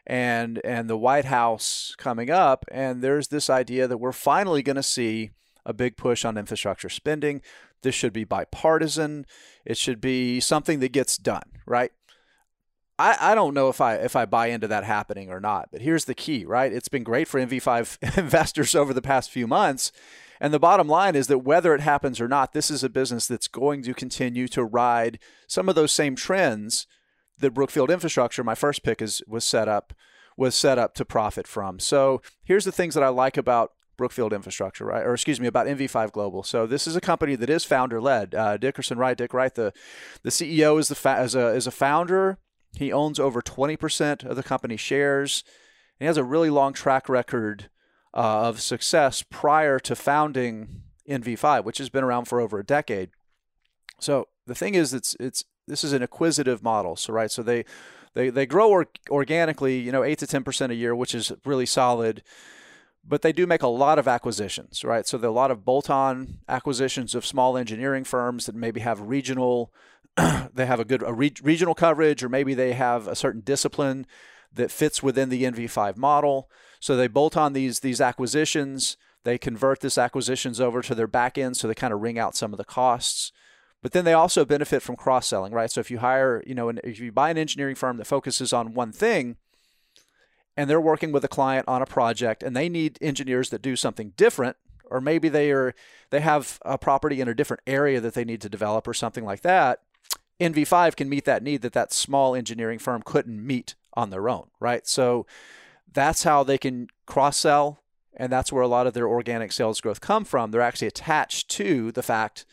and 0.07 0.61
and 0.65 0.89
the 0.91 0.99
White 0.99 1.27
House 1.27 1.95
coming 1.97 2.31
up, 2.31 2.65
and 2.71 3.03
there's 3.03 3.29
this 3.29 3.49
idea 3.49 3.87
that 3.87 3.99
we're 3.99 4.13
finally 4.13 4.63
going 4.63 4.77
to 4.77 4.83
see 4.83 5.31
a 5.65 5.73
big 5.73 5.97
push 5.97 6.25
on 6.25 6.39
infrastructure 6.39 6.89
spending. 6.89 7.43
This 7.83 7.95
should 7.95 8.13
be 8.13 8.25
bipartisan. 8.25 9.27
It 9.65 9.77
should 9.77 10.01
be 10.01 10.41
something 10.41 10.81
that 10.81 10.93
gets 10.93 11.17
done, 11.17 11.43
right? 11.67 11.93
I, 12.99 13.33
I 13.33 13.35
don't 13.35 13.55
know 13.55 13.69
if 13.69 13.81
I 13.81 13.95
if 13.95 14.17
I 14.17 14.25
buy 14.25 14.49
into 14.49 14.67
that 14.69 14.85
happening 14.85 15.31
or 15.31 15.41
not. 15.41 15.69
But 15.71 15.83
here's 15.83 16.07
the 16.07 16.15
key, 16.15 16.45
right? 16.45 16.73
It's 16.73 16.89
been 16.89 17.05
great 17.05 17.29
for 17.29 17.41
NV5 17.41 18.19
investors 18.19 18.75
over 18.75 18.93
the 18.93 19.03
past 19.03 19.31
few 19.31 19.47
months. 19.47 19.93
And 20.41 20.55
the 20.55 20.61
bottom 20.61 20.89
line 20.89 21.17
is 21.17 21.27
that 21.29 21.39
whether 21.39 21.75
it 21.75 21.81
happens 21.81 22.21
or 22.21 22.29
not, 22.29 22.53
this 22.53 22.71
is 22.71 22.85
a 22.85 22.89
business 22.89 23.27
that's 23.27 23.49
going 23.49 23.83
to 23.83 23.95
continue 23.95 24.47
to 24.49 24.65
ride 24.65 25.19
some 25.49 25.69
of 25.69 25.75
those 25.75 25.91
same 25.91 26.15
trends 26.15 26.87
that 27.39 27.55
Brookfield 27.55 27.91
Infrastructure, 27.91 28.45
my 28.45 28.55
first 28.55 28.83
pick, 28.83 29.03
is 29.03 29.23
was 29.27 29.45
set 29.45 29.69
up 29.69 29.93
was 30.37 30.55
set 30.55 30.79
up 30.79 30.95
to 30.95 31.05
profit 31.05 31.47
from. 31.47 31.81
So 31.81 32.23
here's 32.45 32.65
the 32.65 32.73
things 32.73 32.95
that 32.95 33.03
I 33.03 33.09
like 33.09 33.37
about 33.37 33.73
Brookfield 33.97 34.33
Infrastructure, 34.33 34.85
right? 34.85 35.05
Or 35.05 35.13
excuse 35.13 35.41
me, 35.41 35.49
about 35.49 35.67
NV5 35.67 36.13
Global. 36.13 36.45
So 36.45 36.67
this 36.67 36.87
is 36.87 36.95
a 36.95 37.01
company 37.01 37.35
that 37.35 37.51
is 37.51 37.65
founder 37.65 38.01
led. 38.01 38.35
Uh, 38.35 38.57
Dickerson 38.57 38.99
Wright, 38.99 39.19
Dick 39.19 39.35
Wright, 39.35 39.55
the 39.55 39.73
the 40.23 40.31
CEO 40.31 40.79
is 40.79 40.89
the 40.89 40.95
fa- 40.95 41.23
is 41.23 41.35
a 41.35 41.49
is 41.49 41.67
a 41.67 41.73
founder 41.73 42.39
he 42.77 42.93
owns 42.93 43.19
over 43.19 43.41
20% 43.43 44.25
of 44.25 44.37
the 44.37 44.43
company 44.43 44.77
shares. 44.77 45.45
And 45.99 46.05
he 46.05 46.07
has 46.07 46.17
a 46.17 46.25
really 46.25 46.51
long 46.51 46.73
track 46.73 47.09
record 47.09 47.71
uh, 48.15 48.49
of 48.49 48.61
success 48.61 49.25
prior 49.29 49.79
to 49.81 49.95
founding 49.97 50.83
NV5, 51.09 51.65
which 51.65 51.79
has 51.79 51.89
been 51.89 52.05
around 52.05 52.27
for 52.27 52.41
over 52.41 52.59
a 52.59 52.65
decade. 52.65 53.11
So 54.01 54.29
the 54.47 54.55
thing 54.55 54.75
is, 54.75 54.95
it's 54.95 55.17
it's 55.19 55.45
this 55.67 55.85
is 55.85 55.93
an 55.93 56.03
acquisitive 56.03 56.63
model. 56.63 56.97
So 56.97 57.13
right, 57.13 57.31
so 57.31 57.43
they 57.43 57.65
they 58.15 58.31
they 58.31 58.47
grow 58.47 58.71
or, 58.71 58.87
organically, 59.11 59.79
you 59.79 59.93
know, 59.93 60.05
eight 60.05 60.19
to 60.19 60.27
ten 60.27 60.45
percent 60.45 60.73
a 60.73 60.77
year, 60.77 60.95
which 60.95 61.15
is 61.15 61.33
really 61.45 61.67
solid. 61.67 62.23
But 63.07 63.23
they 63.23 63.33
do 63.33 63.47
make 63.47 63.63
a 63.63 63.69
lot 63.69 63.99
of 63.99 64.07
acquisitions, 64.07 64.85
right? 64.85 65.07
So 65.07 65.17
there 65.17 65.29
are 65.29 65.33
a 65.33 65.35
lot 65.35 65.51
of 65.51 65.65
bolt-on 65.65 66.41
acquisitions 66.47 67.15
of 67.15 67.25
small 67.25 67.57
engineering 67.57 68.05
firms 68.05 68.45
that 68.45 68.55
maybe 68.55 68.81
have 68.81 69.01
regional 69.01 69.73
they 70.55 70.67
have 70.67 70.81
a 70.81 70.85
good 70.85 71.03
a 71.03 71.13
re- 71.13 71.35
regional 71.43 71.75
coverage, 71.75 72.23
or 72.23 72.29
maybe 72.29 72.55
they 72.55 72.73
have 72.73 73.07
a 73.07 73.17
certain 73.17 73.41
discipline 73.41 74.07
that 74.53 74.71
fits 74.71 75.03
within 75.03 75.29
the 75.29 75.45
NV5 75.45 75.97
model. 75.97 76.51
So 76.81 76.97
they 76.97 77.09
bolt 77.09 77.37
on 77.37 77.53
these 77.53 77.81
these 77.81 78.01
acquisitions. 78.01 78.97
They 79.25 79.39
convert 79.39 79.81
this 79.81 79.99
acquisitions 79.99 80.61
over 80.61 80.81
to 80.83 80.95
their 80.95 81.07
back 81.07 81.37
end, 81.37 81.57
so 81.57 81.69
they 81.69 81.75
kind 81.75 81.93
of 81.93 82.01
wring 82.01 82.19
out 82.19 82.37
some 82.37 82.53
of 82.53 82.59
the 82.59 82.65
costs. 82.65 83.33
But 83.83 83.93
then 83.93 84.05
they 84.05 84.13
also 84.13 84.45
benefit 84.45 84.83
from 84.83 84.97
cross 84.97 85.27
selling, 85.27 85.53
right? 85.53 85.71
So 85.71 85.81
if 85.81 85.91
you 85.91 85.99
hire, 85.99 86.43
you 86.47 86.55
know, 86.55 86.69
if 86.69 86.99
you 86.99 87.13
buy 87.13 87.31
an 87.31 87.39
engineering 87.39 87.77
firm 87.77 87.97
that 87.99 88.07
focuses 88.07 88.53
on 88.53 88.75
one 88.75 88.91
thing, 88.93 89.37
and 90.57 90.69
they're 90.69 90.81
working 90.81 91.13
with 91.13 91.25
a 91.25 91.29
client 91.29 91.69
on 91.69 91.81
a 91.81 91.87
project 91.87 92.43
and 92.43 92.57
they 92.57 92.69
need 92.69 92.99
engineers 93.01 93.51
that 93.51 93.63
do 93.63 93.77
something 93.77 94.13
different 94.17 94.57
or 94.91 95.01
maybe 95.01 95.29
they 95.29 95.53
are 95.53 95.75
they 96.11 96.21
have 96.21 96.59
a 96.63 96.77
property 96.77 97.21
in 97.21 97.29
a 97.29 97.35
different 97.35 97.63
area 97.67 98.01
that 98.01 98.15
they 98.15 98.25
need 98.25 98.41
to 98.41 98.49
develop 98.49 98.89
or 98.89 98.95
something 98.95 99.25
like 99.25 99.43
that 99.43 99.81
NV5 100.41 100.97
can 100.97 101.09
meet 101.09 101.25
that 101.25 101.43
need 101.43 101.63
that 101.63 101.73
that 101.73 101.93
small 101.93 102.35
engineering 102.35 102.79
firm 102.79 103.03
couldn't 103.03 103.45
meet 103.45 103.75
on 103.95 104.11
their 104.11 104.29
own 104.29 104.49
right 104.61 104.87
so 104.87 105.27
that's 105.93 106.23
how 106.23 106.43
they 106.43 106.59
can 106.59 106.89
cross 107.07 107.37
sell 107.37 107.81
and 108.17 108.33
that's 108.33 108.53
where 108.53 108.63
a 108.63 108.69
lot 108.69 108.87
of 108.87 108.95
their 108.95 109.09
organic 109.09 109.53
sales 109.53 109.81
growth 109.81 110.01
come 110.01 110.25
from 110.25 110.51
they're 110.51 110.61
actually 110.61 110.89
attached 110.89 111.49
to 111.49 111.91
the 111.93 112.03
fact 112.03 112.45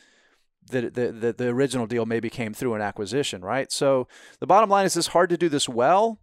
that 0.71 0.95
the, 0.95 1.11
the, 1.11 1.33
the 1.33 1.47
original 1.47 1.85
deal 1.85 2.07
maybe 2.07 2.29
came 2.29 2.53
through 2.53 2.73
an 2.73 2.81
acquisition 2.81 3.41
right 3.43 3.71
so 3.71 4.07
the 4.39 4.47
bottom 4.47 4.69
line 4.69 4.85
is 4.85 4.97
it's 4.97 5.07
hard 5.07 5.29
to 5.29 5.37
do 5.37 5.49
this 5.49 5.69
well 5.69 6.19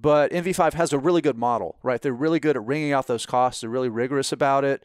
but 0.00 0.30
NV5 0.30 0.74
has 0.74 0.92
a 0.92 0.98
really 0.98 1.20
good 1.20 1.36
model, 1.36 1.78
right? 1.82 2.00
They're 2.00 2.12
really 2.12 2.40
good 2.40 2.56
at 2.56 2.64
wringing 2.64 2.92
out 2.92 3.06
those 3.06 3.26
costs. 3.26 3.60
They're 3.60 3.70
really 3.70 3.88
rigorous 3.88 4.32
about 4.32 4.64
it. 4.64 4.84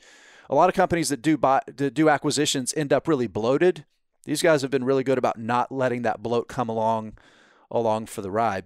A 0.50 0.56
lot 0.56 0.70
of 0.70 0.76
companies 0.76 1.10
that 1.10 1.22
do 1.22 1.38
buy, 1.38 1.62
that 1.68 1.94
do 1.94 2.10
acquisitions 2.10 2.74
end 2.76 2.92
up 2.92 3.08
really 3.08 3.28
bloated. 3.28 3.86
These 4.26 4.42
guys 4.42 4.62
have 4.62 4.72
been 4.72 4.86
really 4.86 5.04
good 5.04 5.18
about 5.18 5.38
not 5.38 5.72
letting 5.72 6.04
that 6.04 6.24
bloat 6.24 6.48
come 6.48 6.70
along 6.70 7.14
along 7.70 8.06
for 8.06 8.22
the 8.22 8.32
ride. 8.32 8.66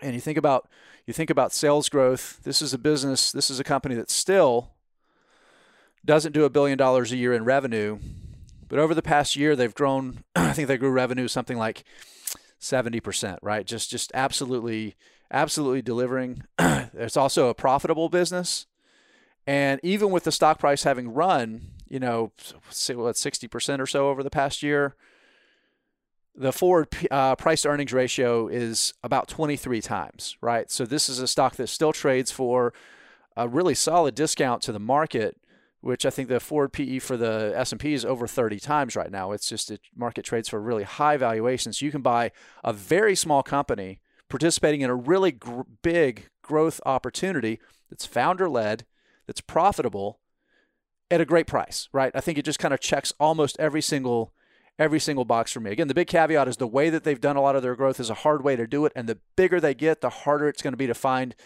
And 0.00 0.14
you 0.14 0.20
think 0.20 0.38
about 0.38 0.68
you 1.06 1.12
think 1.12 1.30
about 1.30 1.52
sales 1.52 1.88
growth. 1.88 2.40
This 2.42 2.62
is 2.62 2.72
a 2.72 2.78
business. 2.78 3.32
This 3.32 3.50
is 3.50 3.60
a 3.60 3.64
company 3.64 3.94
that 3.94 4.10
still 4.10 4.70
doesn't 6.04 6.32
do 6.32 6.44
a 6.44 6.50
billion 6.50 6.78
dollars 6.78 7.12
a 7.12 7.16
year 7.16 7.32
in 7.32 7.44
revenue, 7.44 7.98
but 8.68 8.78
over 8.78 8.94
the 8.94 9.02
past 9.02 9.36
year 9.36 9.54
they've 9.54 9.74
grown. 9.74 10.24
I 10.36 10.52
think 10.52 10.68
they 10.68 10.78
grew 10.78 10.90
revenue 10.90 11.28
something 11.28 11.56
like 11.56 11.84
seventy 12.58 13.00
percent, 13.00 13.38
right? 13.42 13.66
Just 13.66 13.90
just 13.90 14.10
absolutely 14.14 14.96
absolutely 15.30 15.82
delivering. 15.82 16.42
it's 16.58 17.16
also 17.16 17.48
a 17.48 17.54
profitable 17.54 18.08
business. 18.08 18.66
And 19.46 19.80
even 19.82 20.10
with 20.10 20.24
the 20.24 20.30
stock 20.30 20.60
price 20.60 20.84
having 20.84 21.12
run, 21.12 21.62
you 21.92 22.00
know, 22.00 22.32
say 22.70 22.94
what, 22.94 23.16
60% 23.16 23.78
or 23.78 23.86
so 23.86 24.08
over 24.08 24.22
the 24.22 24.30
past 24.30 24.62
year, 24.62 24.96
the 26.34 26.50
forward 26.50 26.88
uh, 27.10 27.36
price 27.36 27.66
earnings 27.66 27.92
ratio 27.92 28.48
is 28.48 28.94
about 29.02 29.28
23 29.28 29.82
times, 29.82 30.38
right? 30.40 30.70
So 30.70 30.86
this 30.86 31.10
is 31.10 31.18
a 31.18 31.28
stock 31.28 31.56
that 31.56 31.66
still 31.66 31.92
trades 31.92 32.30
for 32.30 32.72
a 33.36 33.46
really 33.46 33.74
solid 33.74 34.14
discount 34.14 34.62
to 34.62 34.72
the 34.72 34.80
market, 34.80 35.36
which 35.82 36.06
I 36.06 36.10
think 36.10 36.30
the 36.30 36.40
forward 36.40 36.72
PE 36.72 36.98
for 36.98 37.18
the 37.18 37.52
S&P 37.56 37.92
is 37.92 38.06
over 38.06 38.26
30 38.26 38.58
times 38.58 38.96
right 38.96 39.10
now. 39.10 39.32
It's 39.32 39.50
just 39.50 39.68
the 39.68 39.78
market 39.94 40.24
trades 40.24 40.48
for 40.48 40.62
really 40.62 40.84
high 40.84 41.18
valuations. 41.18 41.82
You 41.82 41.90
can 41.90 42.00
buy 42.00 42.32
a 42.64 42.72
very 42.72 43.14
small 43.14 43.42
company 43.42 44.00
participating 44.30 44.80
in 44.80 44.88
a 44.88 44.94
really 44.94 45.32
gr- 45.32 45.60
big 45.82 46.30
growth 46.40 46.80
opportunity 46.86 47.60
that's 47.90 48.06
founder 48.06 48.48
led, 48.48 48.86
that's 49.26 49.42
profitable 49.42 50.20
at 51.12 51.20
a 51.20 51.24
great 51.24 51.46
price, 51.46 51.88
right? 51.92 52.10
I 52.14 52.20
think 52.20 52.38
it 52.38 52.44
just 52.44 52.58
kind 52.58 52.72
of 52.72 52.80
checks 52.80 53.12
almost 53.20 53.56
every 53.60 53.82
single 53.82 54.32
every 54.78 54.98
single 54.98 55.26
box 55.26 55.52
for 55.52 55.60
me. 55.60 55.70
Again, 55.70 55.86
the 55.86 55.94
big 55.94 56.08
caveat 56.08 56.48
is 56.48 56.56
the 56.56 56.66
way 56.66 56.88
that 56.88 57.04
they've 57.04 57.20
done 57.20 57.36
a 57.36 57.42
lot 57.42 57.54
of 57.54 57.62
their 57.62 57.76
growth 57.76 58.00
is 58.00 58.08
a 58.08 58.14
hard 58.14 58.42
way 58.42 58.56
to 58.56 58.66
do 58.66 58.86
it 58.86 58.92
and 58.96 59.06
the 59.06 59.18
bigger 59.36 59.60
they 59.60 59.74
get, 59.74 60.00
the 60.00 60.08
harder 60.08 60.48
it's 60.48 60.62
going 60.62 60.72
to 60.72 60.78
be 60.78 60.86
to 60.86 60.94
find 60.94 61.36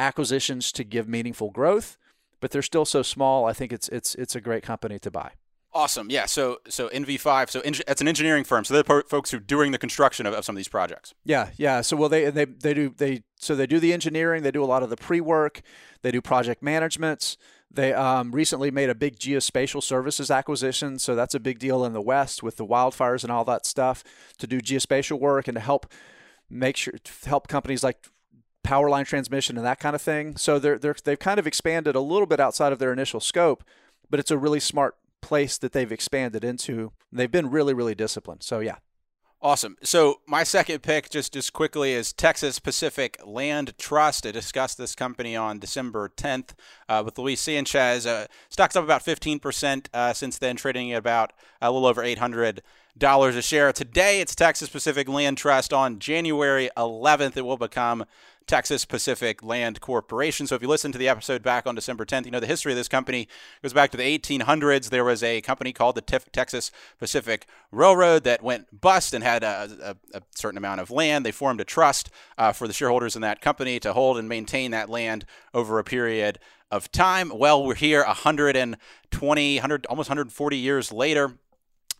acquisitions 0.00 0.72
to 0.72 0.82
give 0.82 1.08
meaningful 1.08 1.50
growth, 1.50 1.96
but 2.40 2.50
they're 2.50 2.62
still 2.62 2.84
so 2.84 3.02
small, 3.02 3.46
I 3.46 3.52
think 3.52 3.72
it's 3.72 3.88
it's 3.88 4.16
it's 4.16 4.34
a 4.34 4.40
great 4.40 4.64
company 4.64 4.98
to 4.98 5.10
buy. 5.10 5.32
Awesome. 5.72 6.08
Yeah. 6.08 6.26
So 6.26 6.58
so 6.68 6.88
NV5. 6.88 7.50
So 7.50 7.60
en- 7.60 7.74
it's 7.88 8.00
an 8.00 8.06
engineering 8.06 8.44
firm. 8.44 8.64
So 8.64 8.74
they're 8.74 8.82
the 8.84 9.04
folks 9.08 9.32
who 9.32 9.38
are 9.38 9.40
doing 9.40 9.72
the 9.72 9.78
construction 9.78 10.24
of, 10.24 10.32
of 10.32 10.44
some 10.44 10.54
of 10.54 10.56
these 10.58 10.68
projects. 10.68 11.14
Yeah. 11.24 11.50
Yeah. 11.56 11.80
So 11.80 11.96
well, 11.96 12.08
they 12.08 12.30
they 12.30 12.44
they 12.44 12.74
do 12.74 12.94
they 12.96 13.24
so 13.40 13.56
they 13.56 13.66
do 13.66 13.80
the 13.80 13.92
engineering. 13.92 14.44
They 14.44 14.52
do 14.52 14.62
a 14.62 14.66
lot 14.66 14.84
of 14.84 14.90
the 14.90 14.96
pre 14.96 15.20
work. 15.20 15.62
They 16.02 16.12
do 16.12 16.20
project 16.20 16.62
management. 16.62 17.36
They 17.74 17.92
um, 17.92 18.32
recently 18.32 18.70
made 18.70 18.90
a 18.90 18.94
big 18.94 19.18
geospatial 19.18 19.82
services 19.82 20.30
acquisition. 20.30 20.98
So 20.98 21.14
that's 21.14 21.34
a 21.34 21.40
big 21.40 21.58
deal 21.58 21.84
in 21.84 21.92
the 21.92 22.00
West 22.00 22.42
with 22.42 22.56
the 22.56 22.66
wildfires 22.66 23.22
and 23.22 23.32
all 23.32 23.44
that 23.44 23.66
stuff 23.66 24.04
to 24.38 24.46
do 24.46 24.60
geospatial 24.60 25.18
work 25.18 25.48
and 25.48 25.56
to 25.56 25.60
help 25.60 25.92
make 26.50 26.76
sure 26.76 26.94
to 27.02 27.28
help 27.28 27.48
companies 27.48 27.82
like 27.82 28.06
power 28.62 28.88
line 28.88 29.04
transmission 29.04 29.56
and 29.56 29.66
that 29.66 29.80
kind 29.80 29.94
of 29.94 30.02
thing. 30.02 30.36
So 30.36 30.58
they're, 30.58 30.78
they're 30.78 30.96
they've 31.04 31.18
kind 31.18 31.38
of 31.38 31.46
expanded 31.46 31.94
a 31.94 32.00
little 32.00 32.26
bit 32.26 32.40
outside 32.40 32.72
of 32.72 32.78
their 32.78 32.92
initial 32.92 33.20
scope, 33.20 33.64
but 34.10 34.20
it's 34.20 34.30
a 34.30 34.38
really 34.38 34.60
smart 34.60 34.96
place 35.20 35.58
that 35.58 35.72
they've 35.72 35.92
expanded 35.92 36.44
into. 36.44 36.92
They've 37.12 37.30
been 37.30 37.50
really, 37.50 37.74
really 37.74 37.94
disciplined. 37.94 38.42
So 38.42 38.60
yeah. 38.60 38.76
Awesome. 39.44 39.76
So 39.82 40.22
my 40.26 40.42
second 40.42 40.82
pick, 40.82 41.10
just 41.10 41.34
just 41.34 41.52
quickly, 41.52 41.92
is 41.92 42.14
Texas 42.14 42.58
Pacific 42.58 43.18
Land 43.26 43.76
Trust. 43.76 44.24
I 44.26 44.30
discussed 44.30 44.78
this 44.78 44.94
company 44.94 45.36
on 45.36 45.58
December 45.58 46.08
10th 46.16 46.54
uh, 46.88 47.02
with 47.04 47.18
Luis 47.18 47.42
Sanchez. 47.42 48.06
Uh, 48.06 48.26
stock's 48.48 48.74
up 48.74 48.84
about 48.84 49.04
15% 49.04 49.88
uh, 49.92 50.14
since 50.14 50.38
then, 50.38 50.56
trading 50.56 50.92
at 50.92 50.98
about 50.98 51.34
a 51.60 51.70
little 51.70 51.86
over 51.86 52.02
800 52.02 52.54
dollars 52.54 52.64
a 53.02 53.42
share. 53.42 53.72
Today, 53.72 54.20
it's 54.20 54.34
Texas 54.34 54.68
Pacific 54.68 55.08
Land 55.08 55.36
Trust. 55.38 55.72
On 55.72 55.98
January 55.98 56.70
11th, 56.76 57.36
it 57.36 57.44
will 57.44 57.56
become 57.56 58.04
Texas 58.46 58.84
Pacific 58.84 59.42
Land 59.42 59.80
Corporation. 59.80 60.46
So 60.46 60.54
if 60.54 60.62
you 60.62 60.68
listen 60.68 60.92
to 60.92 60.98
the 60.98 61.08
episode 61.08 61.42
back 61.42 61.66
on 61.66 61.74
December 61.74 62.04
10th, 62.04 62.26
you 62.26 62.30
know 62.30 62.40
the 62.40 62.46
history 62.46 62.72
of 62.72 62.76
this 62.76 62.88
company 62.88 63.26
goes 63.62 63.72
back 63.72 63.90
to 63.90 63.96
the 63.96 64.18
1800s. 64.18 64.90
There 64.90 65.04
was 65.04 65.22
a 65.22 65.40
company 65.40 65.72
called 65.72 65.96
the 65.96 66.02
Texas 66.02 66.70
Pacific 66.98 67.46
Railroad 67.72 68.24
that 68.24 68.42
went 68.42 68.80
bust 68.80 69.14
and 69.14 69.24
had 69.24 69.42
a, 69.42 69.96
a, 70.12 70.18
a 70.18 70.22
certain 70.34 70.58
amount 70.58 70.80
of 70.80 70.90
land. 70.90 71.26
They 71.26 71.32
formed 71.32 71.60
a 71.60 71.64
trust 71.64 72.10
uh, 72.38 72.52
for 72.52 72.68
the 72.68 72.74
shareholders 72.74 73.16
in 73.16 73.22
that 73.22 73.40
company 73.40 73.80
to 73.80 73.92
hold 73.92 74.18
and 74.18 74.28
maintain 74.28 74.70
that 74.72 74.90
land 74.90 75.24
over 75.52 75.78
a 75.78 75.84
period 75.84 76.38
of 76.70 76.92
time. 76.92 77.32
Well, 77.34 77.64
we're 77.64 77.74
here 77.74 78.04
120, 78.04 79.56
100, 79.56 79.86
almost 79.86 80.08
140 80.08 80.56
years 80.56 80.92
later. 80.92 81.38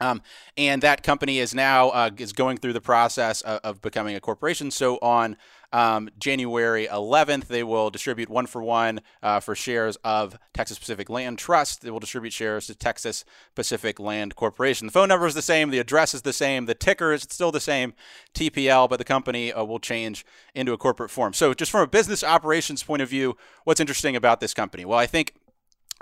Um, 0.01 0.23
and 0.57 0.83
that 0.83 1.03
company 1.03 1.39
is 1.39 1.55
now 1.55 1.91
uh, 1.91 2.11
is 2.19 2.33
going 2.33 2.59
through 2.59 2.73
the 2.73 2.81
process 2.81 3.41
of, 3.43 3.61
of, 3.63 3.83
becoming 3.83 4.17
a 4.17 4.21
corporation. 4.21 4.71
So 4.71 4.99
on 4.99 5.37
um, 5.73 6.09
January 6.19 6.87
11th, 6.87 7.47
they 7.47 7.63
will 7.63 7.91
distribute 7.91 8.29
one 8.29 8.47
for 8.47 8.63
one 8.63 9.01
uh, 9.23 9.41
for 9.41 9.55
shares 9.55 9.97
of 10.05 10.39
Texas 10.53 10.79
Pacific 10.79 11.11
Land 11.11 11.39
Trust. 11.39 11.83
They 11.83 11.91
will 11.91 12.01
distribute 12.01 12.33
shares 12.33 12.67
to 12.69 12.75
Texas 12.75 13.25
Pacific 13.55 13.99
Land 13.99 14.37
Corporation. 14.37 14.87
The 14.87 14.93
phone 14.93 15.09
number 15.09 15.27
is 15.27 15.35
the 15.35 15.43
same, 15.43 15.71
the 15.71 15.79
address 15.79 16.15
is 16.15 16.23
the 16.23 16.33
same, 16.33 16.67
the 16.67 16.75
ticker 16.75 17.13
is 17.13 17.23
still 17.23 17.51
the 17.51 17.61
same, 17.61 17.95
TPL, 18.35 18.89
but 18.89 18.99
the 18.99 19.05
company 19.05 19.53
uh, 19.53 19.65
will 19.65 19.81
change 19.81 20.25
into 20.55 20.73
a 20.73 20.79
corporate 20.79 21.11
form. 21.11 21.33
So, 21.33 21.55
just 21.55 21.71
from 21.71 21.83
a 21.83 21.87
business 21.89 22.23
operations 22.23 22.83
point 22.83 23.03
of 23.03 23.09
view, 23.09 23.37
what's 23.65 23.81
interesting 23.81 24.17
about 24.17 24.41
this 24.41 24.55
company? 24.55 24.85
Well, 24.85 24.99
I 24.99 25.07
think 25.07 25.35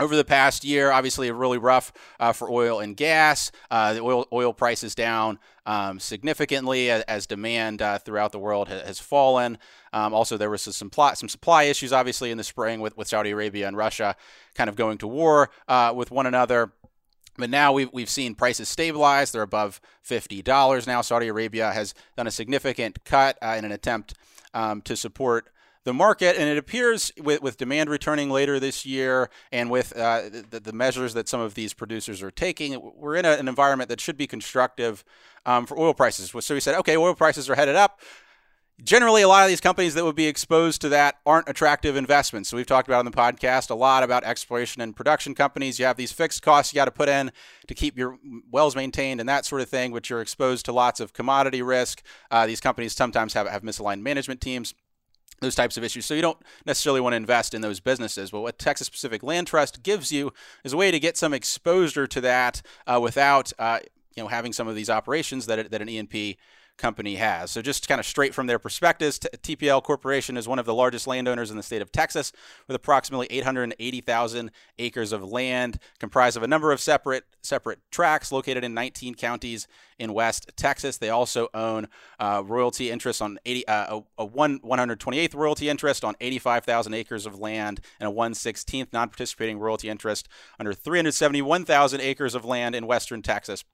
over 0.02 0.16
the 0.16 0.24
past 0.24 0.64
year, 0.64 0.90
obviously 0.90 1.30
really 1.30 1.58
rough 1.58 1.92
uh, 2.18 2.32
for 2.32 2.50
oil 2.50 2.80
and 2.80 2.96
gas. 2.96 3.52
Uh, 3.70 3.94
the 3.94 4.00
oil 4.00 4.26
oil 4.32 4.52
price 4.52 4.82
is 4.82 4.94
down 4.94 5.38
um, 5.64 6.00
significantly 6.00 6.90
as, 6.90 7.02
as 7.04 7.26
demand 7.26 7.80
uh, 7.80 7.98
throughout 7.98 8.32
the 8.32 8.38
world 8.38 8.68
ha- 8.68 8.82
has 8.84 8.98
fallen. 8.98 9.58
Um, 9.92 10.12
also, 10.12 10.36
there 10.36 10.50
was 10.50 10.62
some 10.62 10.72
supply, 10.72 11.14
some 11.14 11.28
supply 11.28 11.64
issues, 11.64 11.92
obviously, 11.92 12.30
in 12.30 12.38
the 12.38 12.44
spring 12.44 12.80
with, 12.80 12.96
with 12.96 13.08
Saudi 13.08 13.30
Arabia 13.30 13.68
and 13.68 13.76
Russia 13.76 14.16
kind 14.54 14.68
of 14.68 14.76
going 14.76 14.98
to 14.98 15.06
war 15.06 15.50
uh, 15.68 15.92
with 15.94 16.10
one 16.10 16.26
another. 16.26 16.72
But 17.38 17.48
now 17.48 17.72
we've, 17.72 17.88
we've 17.92 18.10
seen 18.10 18.34
prices 18.34 18.68
stabilize. 18.68 19.32
They're 19.32 19.42
above 19.42 19.80
$50 20.06 20.86
now. 20.86 21.00
Saudi 21.00 21.28
Arabia 21.28 21.72
has 21.72 21.94
done 22.16 22.26
a 22.26 22.30
significant 22.30 23.04
cut 23.04 23.38
uh, 23.40 23.54
in 23.56 23.64
an 23.64 23.72
attempt 23.72 24.14
um, 24.52 24.82
to 24.82 24.96
support 24.96 25.48
the 25.84 25.92
market, 25.92 26.36
and 26.36 26.48
it 26.48 26.58
appears 26.58 27.10
with, 27.18 27.42
with 27.42 27.56
demand 27.56 27.90
returning 27.90 28.30
later 28.30 28.60
this 28.60 28.86
year 28.86 29.30
and 29.50 29.70
with 29.70 29.96
uh, 29.96 30.22
the, 30.50 30.60
the, 30.60 30.72
measures 30.72 31.14
that 31.14 31.28
some 31.28 31.40
of 31.40 31.54
these 31.54 31.74
producers 31.74 32.22
are 32.22 32.30
taking, 32.30 32.80
we're 32.94 33.16
in 33.16 33.24
a, 33.24 33.32
an 33.32 33.48
environment 33.48 33.88
that 33.88 34.00
should 34.00 34.16
be 34.16 34.26
constructive 34.26 35.04
um, 35.44 35.66
for 35.66 35.78
oil 35.78 35.92
prices. 35.92 36.32
So 36.44 36.54
we 36.54 36.60
said, 36.60 36.76
okay, 36.76 36.96
oil 36.96 37.14
prices 37.14 37.50
are 37.50 37.56
headed 37.56 37.76
up. 37.76 38.00
Generally, 38.82 39.22
a 39.22 39.28
lot 39.28 39.44
of 39.44 39.48
these 39.48 39.60
companies 39.60 39.94
that 39.94 40.04
would 40.04 40.16
be 40.16 40.26
exposed 40.26 40.80
to 40.80 40.88
that 40.88 41.16
aren't 41.26 41.48
attractive 41.48 41.94
investments. 41.94 42.48
So 42.48 42.56
we've 42.56 42.66
talked 42.66 42.88
about 42.88 43.00
on 43.00 43.04
the 43.04 43.12
podcast 43.12 43.70
a 43.70 43.74
lot 43.74 44.02
about 44.02 44.24
exploration 44.24 44.82
and 44.82 44.96
production 44.96 45.34
companies. 45.34 45.78
You 45.78 45.84
have 45.84 45.96
these 45.96 46.10
fixed 46.10 46.42
costs 46.42 46.72
you 46.72 46.76
got 46.76 46.86
to 46.86 46.90
put 46.90 47.08
in 47.08 47.30
to 47.68 47.74
keep 47.74 47.96
your 47.96 48.18
wells 48.50 48.74
maintained 48.74 49.20
and 49.20 49.28
that 49.28 49.44
sort 49.44 49.60
of 49.60 49.68
thing, 49.68 49.92
which 49.92 50.10
you're 50.10 50.22
exposed 50.22 50.64
to 50.64 50.72
lots 50.72 51.00
of 51.00 51.12
commodity 51.12 51.62
risk. 51.62 52.02
Uh, 52.30 52.46
these 52.46 52.60
companies 52.60 52.94
sometimes 52.94 53.34
have, 53.34 53.46
have 53.46 53.62
misaligned 53.62 54.00
management 54.00 54.40
teams 54.40 54.74
those 55.42 55.54
types 55.54 55.76
of 55.76 55.84
issues. 55.84 56.06
So 56.06 56.14
you 56.14 56.22
don't 56.22 56.38
necessarily 56.64 57.00
want 57.00 57.12
to 57.12 57.18
invest 57.18 57.52
in 57.52 57.60
those 57.60 57.80
businesses. 57.80 58.30
But 58.30 58.40
what 58.40 58.58
Texas 58.58 58.88
Pacific 58.88 59.22
Land 59.22 59.46
Trust 59.46 59.82
gives 59.82 60.10
you 60.10 60.32
is 60.64 60.72
a 60.72 60.76
way 60.76 60.90
to 60.90 60.98
get 60.98 61.16
some 61.16 61.34
exposure 61.34 62.06
to 62.06 62.20
that 62.22 62.62
uh, 62.86 62.98
without 63.02 63.52
uh, 63.58 63.80
you 64.16 64.22
know 64.22 64.28
having 64.28 64.52
some 64.52 64.68
of 64.68 64.74
these 64.74 64.88
operations 64.88 65.46
that 65.46 65.70
that 65.70 65.82
an 65.82 65.88
E&P 65.88 66.38
company 66.78 67.16
has. 67.16 67.50
So, 67.50 67.62
just 67.62 67.88
kind 67.88 67.98
of 67.98 68.06
straight 68.06 68.34
from 68.34 68.46
their 68.46 68.58
perspectives, 68.58 69.18
TPL 69.18 69.82
Corporation 69.82 70.36
is 70.36 70.48
one 70.48 70.58
of 70.58 70.66
the 70.66 70.74
largest 70.74 71.06
landowners 71.06 71.50
in 71.50 71.56
the 71.56 71.62
state 71.62 71.82
of 71.82 71.92
Texas 71.92 72.32
with 72.66 72.74
approximately 72.74 73.26
880,000 73.30 74.50
acres 74.78 75.12
of 75.12 75.22
land 75.22 75.78
comprised 75.98 76.36
of 76.36 76.42
a 76.42 76.48
number 76.48 76.72
of 76.72 76.80
separate 76.80 77.24
separate 77.42 77.78
tracts 77.90 78.32
located 78.32 78.64
in 78.64 78.74
19 78.74 79.14
counties 79.14 79.66
in 79.98 80.12
West 80.12 80.50
Texas. 80.56 80.98
They 80.98 81.10
also 81.10 81.48
own 81.54 81.88
uh, 82.18 82.42
royalty 82.44 82.90
interest 82.90 83.22
on 83.22 83.38
80, 83.44 83.68
uh, 83.68 84.00
a, 84.18 84.22
a 84.22 84.24
one 84.24 84.58
128th 84.60 85.34
royalty 85.34 85.68
interest 85.68 86.04
on 86.04 86.14
85,000 86.20 86.94
acres 86.94 87.26
of 87.26 87.38
land 87.38 87.80
and 88.00 88.08
a 88.08 88.12
116th 88.12 88.92
non-participating 88.92 89.58
royalty 89.58 89.88
interest 89.88 90.28
under 90.58 90.72
371,000 90.72 92.00
acres 92.00 92.34
of 92.34 92.44
land 92.44 92.74
in 92.74 92.86
western 92.86 93.22
Texas 93.22 93.64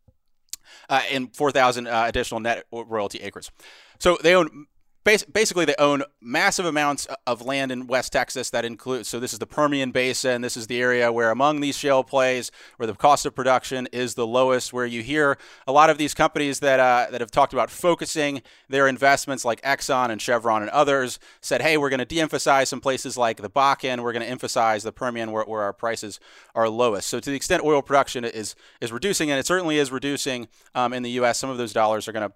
uh, 0.89 1.03
and 1.11 1.35
4,000 1.35 1.87
uh, 1.87 2.05
additional 2.07 2.41
net 2.41 2.65
royalty 2.73 3.19
acres. 3.21 3.51
So 3.99 4.19
they 4.23 4.35
own 4.35 4.67
basically 5.05 5.65
they 5.65 5.75
own 5.79 6.03
massive 6.21 6.67
amounts 6.67 7.07
of 7.27 7.43
land 7.43 7.73
in 7.73 7.87
West 7.87 8.13
Texas 8.13 8.51
that 8.51 8.65
includes 8.65 9.09
so 9.09 9.19
this 9.19 9.33
is 9.33 9.39
the 9.39 9.47
Permian 9.47 9.91
Basin 9.91 10.43
this 10.43 10.57
is 10.57 10.67
the 10.67 10.81
area 10.81 11.11
where 11.11 11.31
among 11.31 11.61
these 11.61 11.77
shale 11.77 12.05
plays 12.05 12.51
where 12.77 12.87
the 12.87 12.95
cost 12.95 13.25
of 13.25 13.35
production 13.35 13.89
is 13.93 14.15
the 14.15 14.27
lowest 14.27 14.73
where 14.73 14.87
you 14.87 15.03
hear 15.03 15.39
a 15.67 15.73
lot 15.73 15.89
of 15.89 15.99
these 15.99 16.15
companies 16.15 16.61
that 16.61 16.81
uh, 16.81 17.11
that 17.11 17.21
have 17.21 17.31
talked 17.31 17.53
about 17.53 17.71
focusing 17.71 18.43
their 18.69 18.87
investments 18.87 19.45
like 19.45 19.63
Exxon 19.63 20.11
and 20.11 20.21
Chevron 20.21 20.63
and 20.63 20.71
others 20.71 21.19
said 21.41 21.63
hey 21.63 21.79
we're 21.79 21.91
going 21.91 21.99
to 21.99 22.05
de-emphasize 22.05 22.69
some 22.69 22.81
places 22.81 23.17
like 23.17 23.39
the 23.39 23.51
Bakken 23.51 24.03
we're 24.03 24.13
going 24.13 24.25
to 24.25 24.31
emphasize 24.31 24.83
the 24.83 24.93
Permian 24.93 25.33
where, 25.33 25.45
where 25.45 25.63
our 25.63 25.73
prices 25.73 26.21
are 26.55 26.69
lowest 26.69 27.09
so 27.09 27.21
to 27.21 27.31
the 27.31 27.37
extent 27.37 27.63
oil 27.65 27.83
production 27.83 28.25
is 28.25 28.55
is 28.81 28.93
reducing 28.93 29.31
and 29.31 29.39
it 29.39 29.47
certainly 29.47 29.79
is 29.79 29.91
reducing 29.91 30.49
um, 30.75 30.93
in 30.93 31.03
the 31.03 31.11
U.S. 31.11 31.39
some 31.39 31.51
of 31.51 31.57
those 31.57 31.73
dollars 31.73 32.09
are 32.09 32.13
going 32.13 32.29
to 32.29 32.35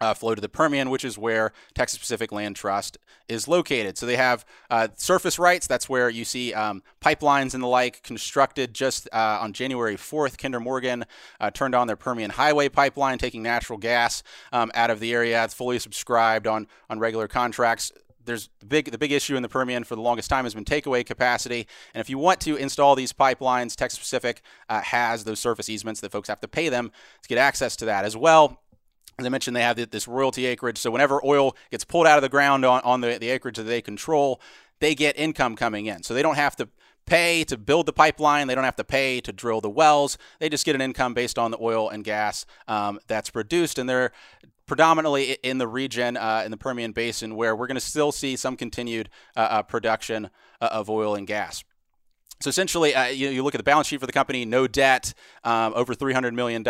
uh, 0.00 0.14
flow 0.14 0.34
to 0.34 0.40
the 0.40 0.48
Permian, 0.48 0.90
which 0.90 1.04
is 1.04 1.18
where 1.18 1.52
Texas 1.74 1.98
Pacific 1.98 2.32
Land 2.32 2.56
Trust 2.56 2.98
is 3.28 3.46
located. 3.46 3.98
So 3.98 4.06
they 4.06 4.16
have 4.16 4.44
uh, 4.70 4.88
surface 4.96 5.38
rights. 5.38 5.66
That's 5.66 5.88
where 5.88 6.08
you 6.08 6.24
see 6.24 6.54
um, 6.54 6.82
pipelines 7.00 7.54
and 7.54 7.62
the 7.62 7.68
like 7.68 8.02
constructed. 8.02 8.74
Just 8.74 9.08
uh, 9.12 9.38
on 9.40 9.52
January 9.52 9.96
4th, 9.96 10.38
Kinder 10.38 10.60
Morgan 10.60 11.04
uh, 11.40 11.50
turned 11.50 11.74
on 11.74 11.86
their 11.86 11.96
Permian 11.96 12.30
Highway 12.30 12.68
pipeline, 12.68 13.18
taking 13.18 13.42
natural 13.42 13.78
gas 13.78 14.22
um, 14.52 14.70
out 14.74 14.90
of 14.90 15.00
the 15.00 15.12
area. 15.12 15.44
It's 15.44 15.54
fully 15.54 15.78
subscribed 15.78 16.46
on 16.46 16.66
on 16.88 16.98
regular 16.98 17.28
contracts 17.28 17.92
there's 18.24 18.48
the 18.60 18.66
big 18.66 18.90
the 18.90 18.98
big 18.98 19.12
issue 19.12 19.36
in 19.36 19.42
the 19.42 19.48
Permian 19.48 19.84
for 19.84 19.96
the 19.96 20.02
longest 20.02 20.30
time 20.30 20.44
has 20.44 20.54
been 20.54 20.64
takeaway 20.64 21.04
capacity. 21.04 21.66
And 21.94 22.00
if 22.00 22.10
you 22.10 22.18
want 22.18 22.40
to 22.42 22.56
install 22.56 22.94
these 22.94 23.12
pipelines, 23.12 23.74
Texas 23.74 23.98
Pacific 23.98 24.42
uh, 24.68 24.80
has 24.82 25.24
those 25.24 25.40
surface 25.40 25.68
easements 25.68 26.00
that 26.00 26.12
folks 26.12 26.28
have 26.28 26.40
to 26.40 26.48
pay 26.48 26.68
them 26.68 26.92
to 27.22 27.28
get 27.28 27.38
access 27.38 27.76
to 27.76 27.84
that 27.86 28.04
as 28.04 28.16
well. 28.16 28.60
As 29.20 29.26
I 29.26 29.28
mentioned, 29.28 29.56
they 29.56 29.62
have 29.62 29.76
this 29.90 30.08
royalty 30.08 30.46
acreage. 30.46 30.78
So 30.78 30.90
whenever 30.90 31.24
oil 31.24 31.56
gets 31.70 31.84
pulled 31.84 32.06
out 32.06 32.18
of 32.18 32.22
the 32.22 32.28
ground 32.28 32.64
on, 32.64 32.80
on 32.82 33.00
the, 33.00 33.18
the 33.18 33.28
acreage 33.28 33.56
that 33.56 33.64
they 33.64 33.82
control, 33.82 34.40
they 34.80 34.94
get 34.94 35.18
income 35.18 35.56
coming 35.56 35.86
in. 35.86 36.02
So 36.02 36.14
they 36.14 36.22
don't 36.22 36.36
have 36.36 36.56
to 36.56 36.68
pay 37.06 37.44
to 37.44 37.58
build 37.58 37.86
the 37.86 37.92
pipeline. 37.92 38.46
They 38.46 38.54
don't 38.54 38.64
have 38.64 38.76
to 38.76 38.84
pay 38.84 39.20
to 39.22 39.32
drill 39.32 39.60
the 39.60 39.70
wells. 39.70 40.16
They 40.38 40.48
just 40.48 40.64
get 40.64 40.74
an 40.74 40.80
income 40.80 41.12
based 41.12 41.38
on 41.38 41.50
the 41.50 41.58
oil 41.60 41.88
and 41.88 42.04
gas 42.04 42.46
um, 42.68 42.98
that's 43.06 43.30
produced. 43.30 43.78
And 43.78 43.88
they're 43.88 44.12
predominantly 44.66 45.32
in 45.42 45.58
the 45.58 45.66
region, 45.66 46.16
uh, 46.16 46.42
in 46.44 46.50
the 46.50 46.56
Permian 46.56 46.92
Basin, 46.92 47.34
where 47.34 47.56
we're 47.56 47.66
going 47.66 47.74
to 47.74 47.80
still 47.80 48.12
see 48.12 48.36
some 48.36 48.56
continued 48.56 49.10
uh, 49.36 49.40
uh, 49.40 49.62
production 49.62 50.30
uh, 50.60 50.68
of 50.70 50.88
oil 50.88 51.14
and 51.14 51.26
gas. 51.26 51.64
So 52.40 52.48
essentially, 52.48 52.94
uh, 52.94 53.08
you, 53.08 53.28
you, 53.28 53.42
look 53.42 53.54
at 53.54 53.58
the 53.58 53.64
balance 53.64 53.86
sheet 53.86 54.00
for 54.00 54.06
the 54.06 54.12
company, 54.12 54.46
no 54.46 54.66
debt, 54.66 55.12
um, 55.44 55.74
over 55.76 55.94
$300 55.94 56.32
million 56.32 56.64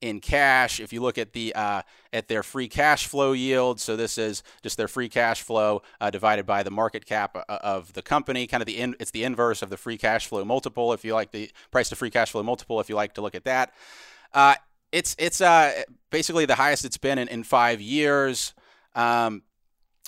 in 0.00 0.20
cash. 0.20 0.80
If 0.80 0.92
you 0.92 1.00
look 1.00 1.18
at 1.18 1.32
the 1.32 1.54
uh, 1.54 1.82
at 2.12 2.26
their 2.26 2.42
free 2.42 2.66
cash 2.66 3.06
flow 3.06 3.30
yield, 3.30 3.78
so 3.78 3.94
this 3.94 4.18
is 4.18 4.42
just 4.60 4.76
their 4.76 4.88
free 4.88 5.08
cash 5.08 5.42
flow 5.42 5.82
uh, 6.00 6.10
divided 6.10 6.46
by 6.46 6.64
the 6.64 6.72
market 6.72 7.06
cap 7.06 7.36
uh, 7.36 7.58
of 7.62 7.92
the 7.92 8.02
company. 8.02 8.48
Kind 8.48 8.60
of 8.60 8.66
the 8.66 8.78
in, 8.78 8.96
it's 8.98 9.12
the 9.12 9.22
inverse 9.22 9.62
of 9.62 9.70
the 9.70 9.76
free 9.76 9.96
cash 9.96 10.26
flow 10.26 10.44
multiple. 10.44 10.92
If 10.92 11.04
you 11.04 11.14
like 11.14 11.30
the 11.30 11.48
price 11.70 11.88
to 11.90 11.96
free 11.96 12.10
cash 12.10 12.32
flow 12.32 12.42
multiple, 12.42 12.80
if 12.80 12.88
you 12.88 12.96
like 12.96 13.14
to 13.14 13.20
look 13.20 13.36
at 13.36 13.44
that, 13.44 13.72
uh, 14.34 14.56
it's 14.90 15.14
it's 15.16 15.40
uh, 15.40 15.82
basically 16.10 16.44
the 16.44 16.56
highest 16.56 16.84
it's 16.84 16.98
been 16.98 17.18
in, 17.18 17.28
in 17.28 17.44
five 17.44 17.80
years. 17.80 18.52
Um, 18.96 19.42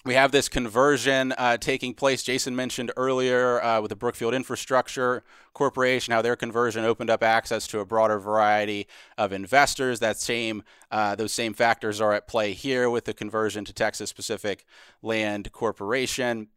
we 0.04 0.14
have 0.14 0.32
this 0.32 0.50
conversion 0.50 1.32
uh, 1.38 1.56
taking 1.56 1.94
place. 1.94 2.22
Jason 2.22 2.54
mentioned 2.54 2.92
earlier 2.96 3.62
uh, 3.62 3.80
with 3.80 3.88
the 3.88 3.96
Brookfield 3.96 4.34
Infrastructure 4.34 5.22
Corporation 5.54 6.12
how 6.12 6.20
their 6.20 6.36
conversion 6.36 6.84
opened 6.84 7.08
up 7.08 7.22
access 7.22 7.66
to 7.68 7.80
a 7.80 7.86
broader 7.86 8.18
variety 8.18 8.86
of 9.16 9.32
investors. 9.32 10.00
That 10.00 10.18
same 10.18 10.62
uh, 10.90 11.14
those 11.14 11.32
same 11.32 11.54
factors 11.54 12.00
are 12.00 12.12
at 12.12 12.28
play 12.28 12.52
here 12.52 12.90
with 12.90 13.06
the 13.06 13.14
conversion 13.14 13.64
to 13.64 13.72
Texas 13.72 14.12
Pacific 14.12 14.66
Land 15.00 15.52
Corporation. 15.52 16.48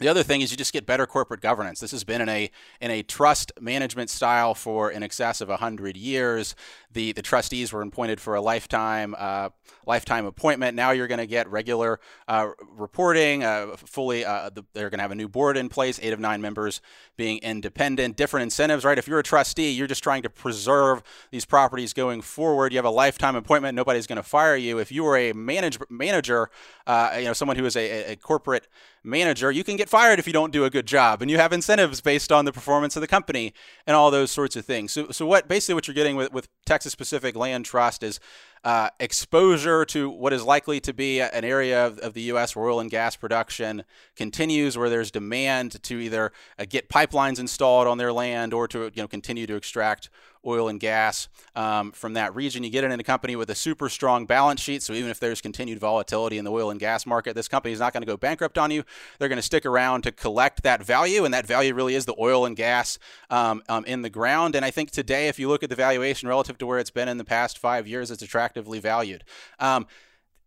The 0.00 0.08
other 0.08 0.22
thing 0.22 0.40
is 0.40 0.50
you 0.50 0.56
just 0.56 0.72
get 0.72 0.86
better 0.86 1.06
corporate 1.06 1.42
governance. 1.42 1.78
This 1.78 1.90
has 1.90 2.04
been 2.04 2.22
in 2.22 2.28
a 2.30 2.50
in 2.80 2.90
a 2.90 3.02
trust 3.02 3.52
management 3.60 4.08
style 4.08 4.54
for 4.54 4.90
in 4.90 5.02
excess 5.02 5.42
of 5.42 5.50
hundred 5.50 5.94
years. 5.94 6.54
The 6.90 7.12
the 7.12 7.20
trustees 7.20 7.70
were 7.70 7.82
appointed 7.82 8.18
for 8.18 8.34
a 8.34 8.40
lifetime 8.40 9.14
uh, 9.18 9.50
lifetime 9.86 10.24
appointment. 10.24 10.74
Now 10.74 10.92
you're 10.92 11.06
going 11.06 11.18
to 11.18 11.26
get 11.26 11.50
regular 11.50 12.00
uh, 12.28 12.48
reporting. 12.70 13.44
Uh, 13.44 13.76
fully, 13.76 14.24
uh, 14.24 14.48
the, 14.48 14.64
they're 14.72 14.88
going 14.88 15.00
to 15.00 15.02
have 15.02 15.10
a 15.10 15.16
new 15.16 15.28
board 15.28 15.58
in 15.58 15.68
place. 15.68 16.00
Eight 16.02 16.14
of 16.14 16.18
nine 16.18 16.40
members 16.40 16.80
being 17.18 17.38
independent. 17.42 18.16
Different 18.16 18.44
incentives, 18.44 18.86
right? 18.86 18.96
If 18.96 19.06
you're 19.06 19.18
a 19.18 19.22
trustee, 19.22 19.70
you're 19.70 19.86
just 19.86 20.02
trying 20.02 20.22
to 20.22 20.30
preserve 20.30 21.02
these 21.30 21.44
properties 21.44 21.92
going 21.92 22.22
forward. 22.22 22.72
You 22.72 22.78
have 22.78 22.86
a 22.86 22.90
lifetime 22.90 23.36
appointment. 23.36 23.76
Nobody's 23.76 24.06
going 24.06 24.16
to 24.16 24.22
fire 24.22 24.56
you. 24.56 24.78
If 24.78 24.90
you 24.90 25.06
are 25.06 25.18
a 25.18 25.32
manage, 25.34 25.78
manager, 25.90 26.48
uh, 26.86 27.16
you 27.18 27.26
know 27.26 27.34
someone 27.34 27.58
who 27.58 27.66
is 27.66 27.76
a, 27.76 28.12
a 28.12 28.16
corporate 28.16 28.66
manager, 29.04 29.50
you 29.50 29.64
can 29.64 29.76
get 29.76 29.89
fired 29.90 30.20
if 30.20 30.26
you 30.26 30.32
don't 30.32 30.52
do 30.52 30.64
a 30.64 30.70
good 30.70 30.86
job, 30.86 31.20
and 31.20 31.30
you 31.30 31.36
have 31.36 31.52
incentives 31.52 32.00
based 32.00 32.30
on 32.30 32.44
the 32.44 32.52
performance 32.52 32.96
of 32.96 33.00
the 33.00 33.08
company 33.08 33.52
and 33.86 33.96
all 33.96 34.10
those 34.12 34.30
sorts 34.30 34.54
of 34.54 34.64
things. 34.64 34.92
So, 34.92 35.10
so 35.10 35.26
what 35.26 35.48
basically 35.48 35.74
what 35.74 35.88
you're 35.88 35.94
getting 35.94 36.14
with, 36.14 36.32
with 36.32 36.48
Texas 36.64 36.94
Pacific 36.94 37.34
Land 37.34 37.64
Trust 37.64 38.04
is 38.04 38.20
uh, 38.62 38.90
exposure 39.00 39.84
to 39.86 40.08
what 40.08 40.32
is 40.32 40.44
likely 40.44 40.80
to 40.80 40.92
be 40.92 41.20
an 41.20 41.44
area 41.44 41.84
of, 41.84 41.98
of, 42.00 42.14
the 42.14 42.20
U.S. 42.22 42.54
where 42.54 42.66
oil 42.66 42.78
and 42.78 42.90
gas 42.90 43.16
production 43.16 43.84
continues, 44.14 44.76
where 44.76 44.90
there's 44.90 45.10
demand 45.10 45.82
to 45.82 45.98
either 45.98 46.30
uh, 46.58 46.66
get 46.68 46.88
pipelines 46.88 47.40
installed 47.40 47.88
on 47.88 47.98
their 47.98 48.12
land 48.12 48.52
or 48.52 48.68
to 48.68 48.92
you 48.94 49.02
know 49.02 49.08
continue 49.08 49.46
to 49.46 49.56
extract 49.56 50.10
oil 50.46 50.68
and 50.68 50.80
gas 50.80 51.28
um, 51.54 51.92
from 51.92 52.14
that 52.14 52.34
region. 52.34 52.64
You 52.64 52.70
get 52.70 52.84
it 52.84 52.90
in 52.90 52.98
a 52.98 53.04
company 53.04 53.36
with 53.36 53.50
a 53.50 53.54
super 53.54 53.88
strong 53.88 54.26
balance 54.26 54.60
sheet. 54.60 54.82
So 54.82 54.92
even 54.92 55.10
if 55.10 55.20
there's 55.20 55.40
continued 55.40 55.78
volatility 55.78 56.38
in 56.38 56.44
the 56.44 56.50
oil 56.50 56.70
and 56.70 56.80
gas 56.80 57.06
market, 57.06 57.34
this 57.34 57.48
company 57.48 57.72
is 57.72 57.80
not 57.80 57.92
going 57.92 58.02
to 58.02 58.06
go 58.06 58.16
bankrupt 58.16 58.56
on 58.58 58.70
you. 58.70 58.84
They're 59.18 59.28
going 59.28 59.36
to 59.36 59.42
stick 59.42 59.66
around 59.66 60.02
to 60.02 60.12
collect 60.12 60.62
that 60.62 60.82
value, 60.82 61.24
and 61.24 61.34
that 61.34 61.46
value 61.46 61.74
really 61.74 61.94
is 61.94 62.06
the 62.06 62.16
oil 62.18 62.46
and 62.46 62.56
gas 62.56 62.98
um, 63.28 63.62
um, 63.68 63.84
in 63.84 64.02
the 64.02 64.10
ground. 64.10 64.54
And 64.54 64.64
I 64.64 64.70
think 64.70 64.90
today, 64.90 65.28
if 65.28 65.38
you 65.38 65.48
look 65.48 65.62
at 65.62 65.70
the 65.70 65.76
valuation 65.76 66.28
relative 66.28 66.58
to 66.58 66.66
where 66.66 66.78
it's 66.78 66.90
been 66.90 67.08
in 67.08 67.18
the 67.18 67.24
past 67.24 67.58
five 67.58 67.86
years, 67.86 68.10
it's 68.10 68.22
attractively 68.22 68.80
valued 68.80 69.24
um, 69.58 69.86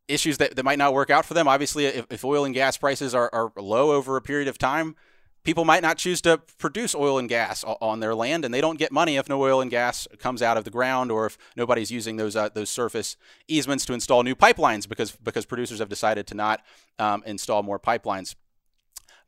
issues 0.07 0.37
that, 0.37 0.55
that 0.55 0.63
might 0.63 0.77
not 0.79 0.93
work 0.93 1.09
out 1.09 1.25
for 1.25 1.33
them. 1.33 1.47
Obviously, 1.47 1.85
if, 1.85 2.05
if 2.09 2.25
oil 2.25 2.45
and 2.45 2.53
gas 2.53 2.77
prices 2.77 3.13
are, 3.13 3.29
are 3.33 3.51
low 3.55 3.91
over 3.91 4.17
a 4.17 4.21
period 4.21 4.47
of 4.47 4.57
time, 4.57 4.95
people 5.43 5.65
might 5.65 5.81
not 5.81 5.97
choose 5.97 6.21
to 6.21 6.39
produce 6.57 6.95
oil 6.95 7.17
and 7.17 7.29
gas 7.29 7.63
on 7.63 7.99
their 7.99 8.15
land, 8.15 8.45
and 8.45 8.53
they 8.53 8.61
don't 8.61 8.79
get 8.79 8.91
money 8.91 9.17
if 9.17 9.29
no 9.29 9.41
oil 9.41 9.61
and 9.61 9.69
gas 9.69 10.07
comes 10.19 10.41
out 10.41 10.57
of 10.57 10.63
the 10.63 10.69
ground, 10.69 11.11
or 11.11 11.25
if 11.25 11.37
nobody's 11.55 11.91
using 11.91 12.17
those 12.17 12.35
uh, 12.35 12.49
those 12.49 12.69
surface 12.69 13.17
easements 13.47 13.85
to 13.85 13.93
install 13.93 14.23
new 14.23 14.35
pipelines 14.35 14.87
because 14.87 15.11
because 15.11 15.45
producers 15.45 15.79
have 15.79 15.89
decided 15.89 16.27
to 16.27 16.35
not 16.35 16.61
um, 16.99 17.23
install 17.25 17.63
more 17.63 17.79
pipelines. 17.79 18.35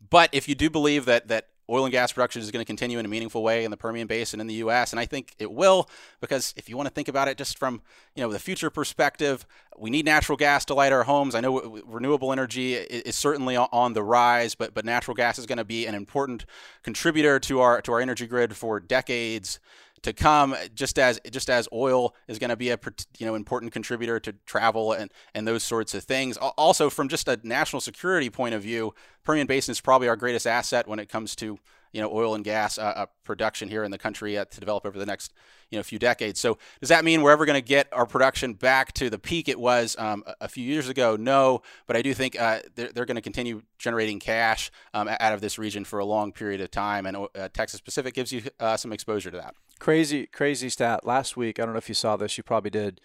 But 0.10 0.30
if 0.32 0.48
you 0.48 0.56
do 0.56 0.70
believe 0.70 1.06
that 1.06 1.28
that 1.28 1.50
oil 1.70 1.86
and 1.86 1.92
gas 1.92 2.12
production 2.12 2.42
is 2.42 2.52
going 2.52 2.62
to 2.62 2.68
continue 2.68 3.00
in 3.00 3.06
a 3.06 3.10
meaningful 3.10 3.44
way 3.44 3.64
in 3.64 3.72
the 3.72 3.78
Permian 3.78 4.08
Basin 4.08 4.40
in 4.40 4.48
the 4.48 4.56
U.S. 4.56 4.92
And 4.92 5.00
I 5.00 5.06
think 5.06 5.34
it 5.40 5.52
will 5.52 5.90
because 6.22 6.54
if 6.58 6.70
you 6.70 6.78
want 6.78 6.88
to 6.88 6.94
think 6.94 7.08
about 7.08 7.28
it 7.28 7.38
just 7.38 7.58
from 7.58 7.82
you 8.16 8.24
know 8.24 8.32
the 8.32 8.40
future 8.40 8.70
perspective, 8.70 9.46
we 9.78 9.90
need 9.90 10.06
natural 10.06 10.38
gas 10.38 10.66
to 10.66 10.74
light 10.74 10.92
our 10.92 11.04
homes. 11.04 11.36
I 11.36 11.42
know 11.42 11.82
renewable 11.86 12.32
energy 12.32 12.76
is 12.76 13.16
certainly 13.16 13.58
on 13.58 13.94
the 13.94 14.04
rise, 14.04 14.56
but 14.56 14.74
but 14.74 14.86
natural 14.86 15.16
gas 15.16 15.40
is 15.40 15.46
going 15.46 15.58
to 15.58 15.66
be 15.66 15.86
an 15.86 15.96
important 15.96 16.46
contributor 16.84 17.40
to 17.42 17.60
our 17.62 17.82
to 17.82 17.92
our 17.94 18.00
energy 18.00 18.28
grid 18.28 18.56
for 18.56 18.80
decades 18.80 19.60
to 20.06 20.14
come 20.14 20.56
just 20.76 21.00
as 21.00 21.20
just 21.32 21.50
as 21.50 21.68
oil 21.74 22.14
is 22.28 22.38
going 22.38 22.52
to 22.52 22.56
be 22.56 22.70
a 22.70 22.80
you 23.18 23.26
know 23.26 23.34
important 23.34 23.72
contributor 23.72 24.20
to 24.20 24.34
travel 24.46 24.94
and 24.94 25.12
and 25.34 25.48
those 25.48 25.64
sorts 25.64 25.96
of 25.96 26.04
things. 26.04 26.38
Also 26.38 26.92
from 26.92 27.10
just 27.10 27.28
a 27.28 27.40
national 27.44 27.82
security 27.82 28.30
point 28.30 28.54
of 28.54 28.62
view 28.62 28.94
Permian 29.24 29.48
Basin 29.48 29.72
is 29.72 29.82
probably 29.82 30.08
our 30.08 30.16
greatest 30.16 30.46
asset 30.46 30.88
when 30.88 31.00
it 31.00 31.10
comes 31.10 31.36
to 31.38 31.58
you 31.96 32.02
know 32.02 32.12
oil 32.12 32.36
and 32.36 32.44
gas 32.44 32.78
uh, 32.78 32.82
uh, 32.82 33.06
production 33.24 33.70
here 33.70 33.86
in 33.86 33.90
the 33.90 33.98
country 33.98 34.38
uh, 34.38 34.44
to 34.44 34.60
develop 34.60 34.86
over 34.86 35.00
the 35.00 35.06
next 35.06 35.32
you 35.72 35.80
know 35.80 35.84
few 35.84 35.98
decades. 35.98 36.42
So 36.42 36.58
does 36.82 36.90
that 36.90 37.06
mean 37.06 37.22
we're 37.22 37.32
ever 37.32 37.46
going 37.46 37.60
to 37.60 37.66
get 37.66 37.88
our 37.94 38.06
production 38.06 38.54
back 38.54 38.92
to 38.96 39.10
the 39.10 39.18
peak 39.18 39.48
it 39.48 39.58
was 39.58 39.96
um, 39.98 40.26
a 40.42 40.50
few 40.50 40.66
years 40.66 40.90
ago? 40.90 41.16
No, 41.16 41.62
but 41.88 41.96
I 41.96 42.02
do 42.02 42.14
think 42.14 42.38
uh, 42.38 42.60
they're, 42.76 42.92
they're 42.92 43.06
going 43.06 43.16
to 43.16 43.22
continue 43.22 43.62
generating 43.80 44.20
cash 44.20 44.72
um, 44.94 45.08
out 45.08 45.34
of 45.34 45.40
this 45.40 45.58
region 45.58 45.86
for 45.86 46.00
a 46.00 46.06
long 46.06 46.34
period 46.34 46.60
of 46.60 46.70
time, 46.70 47.06
and 47.06 47.16
uh, 47.16 47.48
Texas 47.54 47.80
Pacific 47.80 48.14
gives 48.14 48.34
you 48.34 48.44
uh, 48.60 48.76
some 48.76 48.92
exposure 48.92 49.32
to 49.32 49.38
that. 49.38 49.56
Crazy, 49.80 50.28
crazy 50.28 50.68
stat. 50.68 51.06
Last 51.06 51.38
week, 51.38 51.60
I 51.60 51.64
don't 51.64 51.74
know 51.74 51.78
if 51.78 51.88
you 51.88 51.96
saw 51.96 52.18
this. 52.18 52.38
You 52.38 52.44
probably 52.44 52.72
did. 52.72 53.00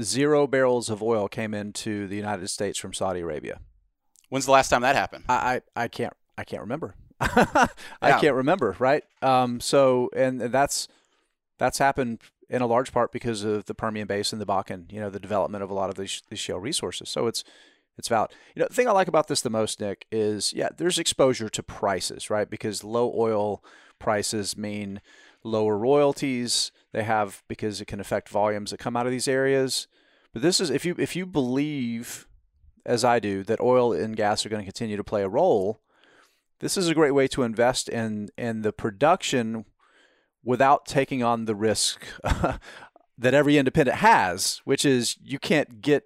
Zero 0.00 0.46
barrels 0.46 0.88
of 0.88 1.02
oil 1.02 1.26
came 1.26 1.52
into 1.52 2.06
the 2.06 2.16
United 2.16 2.48
States 2.48 2.78
from 2.78 2.92
Saudi 2.92 3.20
Arabia. 3.20 3.58
When's 4.28 4.46
the 4.46 4.52
last 4.52 4.68
time 4.68 4.82
that 4.82 4.94
happened? 4.94 5.24
I, 5.28 5.62
I, 5.76 5.84
I 5.84 5.88
can't 5.88 6.12
I 6.38 6.44
can't 6.44 6.60
remember. 6.60 6.94
I 7.20 7.68
yeah. 8.02 8.20
can't 8.20 8.34
remember, 8.34 8.76
right? 8.78 9.04
Um, 9.22 9.60
so 9.60 10.10
and 10.14 10.40
that's 10.40 10.88
that's 11.58 11.78
happened 11.78 12.20
in 12.48 12.62
a 12.62 12.66
large 12.66 12.92
part 12.92 13.12
because 13.12 13.42
of 13.42 13.66
the 13.66 13.74
Permian 13.74 14.06
Basin, 14.06 14.38
the 14.38 14.46
Bakken, 14.46 14.90
you 14.92 15.00
know, 15.00 15.10
the 15.10 15.18
development 15.18 15.64
of 15.64 15.70
a 15.70 15.74
lot 15.74 15.90
of 15.90 15.96
these, 15.96 16.22
these 16.30 16.38
shale 16.38 16.60
resources. 16.60 17.08
So 17.08 17.26
it's 17.26 17.44
it's 17.98 18.08
valid. 18.08 18.30
You 18.54 18.60
know, 18.60 18.66
the 18.68 18.74
thing 18.74 18.88
I 18.88 18.92
like 18.92 19.08
about 19.08 19.28
this 19.28 19.40
the 19.40 19.50
most, 19.50 19.80
Nick, 19.80 20.06
is 20.12 20.52
yeah, 20.52 20.68
there's 20.76 20.98
exposure 20.98 21.48
to 21.48 21.62
prices, 21.62 22.28
right? 22.28 22.48
Because 22.48 22.84
low 22.84 23.12
oil 23.16 23.64
prices 23.98 24.56
mean 24.56 25.00
lower 25.42 25.78
royalties. 25.78 26.72
They 26.92 27.04
have 27.04 27.42
because 27.48 27.80
it 27.80 27.86
can 27.86 28.00
affect 28.00 28.28
volumes 28.28 28.70
that 28.70 28.78
come 28.78 28.96
out 28.96 29.06
of 29.06 29.12
these 29.12 29.28
areas. 29.28 29.88
But 30.32 30.42
this 30.42 30.60
is 30.60 30.68
if 30.68 30.84
you 30.84 30.94
if 30.98 31.16
you 31.16 31.24
believe, 31.24 32.26
as 32.84 33.02
I 33.02 33.18
do, 33.18 33.42
that 33.44 33.60
oil 33.60 33.92
and 33.94 34.14
gas 34.14 34.44
are 34.44 34.50
going 34.50 34.60
to 34.60 34.70
continue 34.70 34.98
to 34.98 35.04
play 35.04 35.22
a 35.22 35.28
role, 35.28 35.80
this 36.60 36.76
is 36.76 36.88
a 36.88 36.94
great 36.94 37.12
way 37.12 37.28
to 37.28 37.42
invest 37.42 37.88
in 37.88 38.28
in 38.36 38.62
the 38.62 38.72
production 38.72 39.64
without 40.44 40.86
taking 40.86 41.22
on 41.22 41.44
the 41.44 41.54
risk 41.54 42.06
that 43.18 43.34
every 43.34 43.58
independent 43.58 43.98
has, 43.98 44.60
which 44.64 44.84
is 44.84 45.16
you 45.22 45.38
can't 45.38 45.80
get 45.80 46.04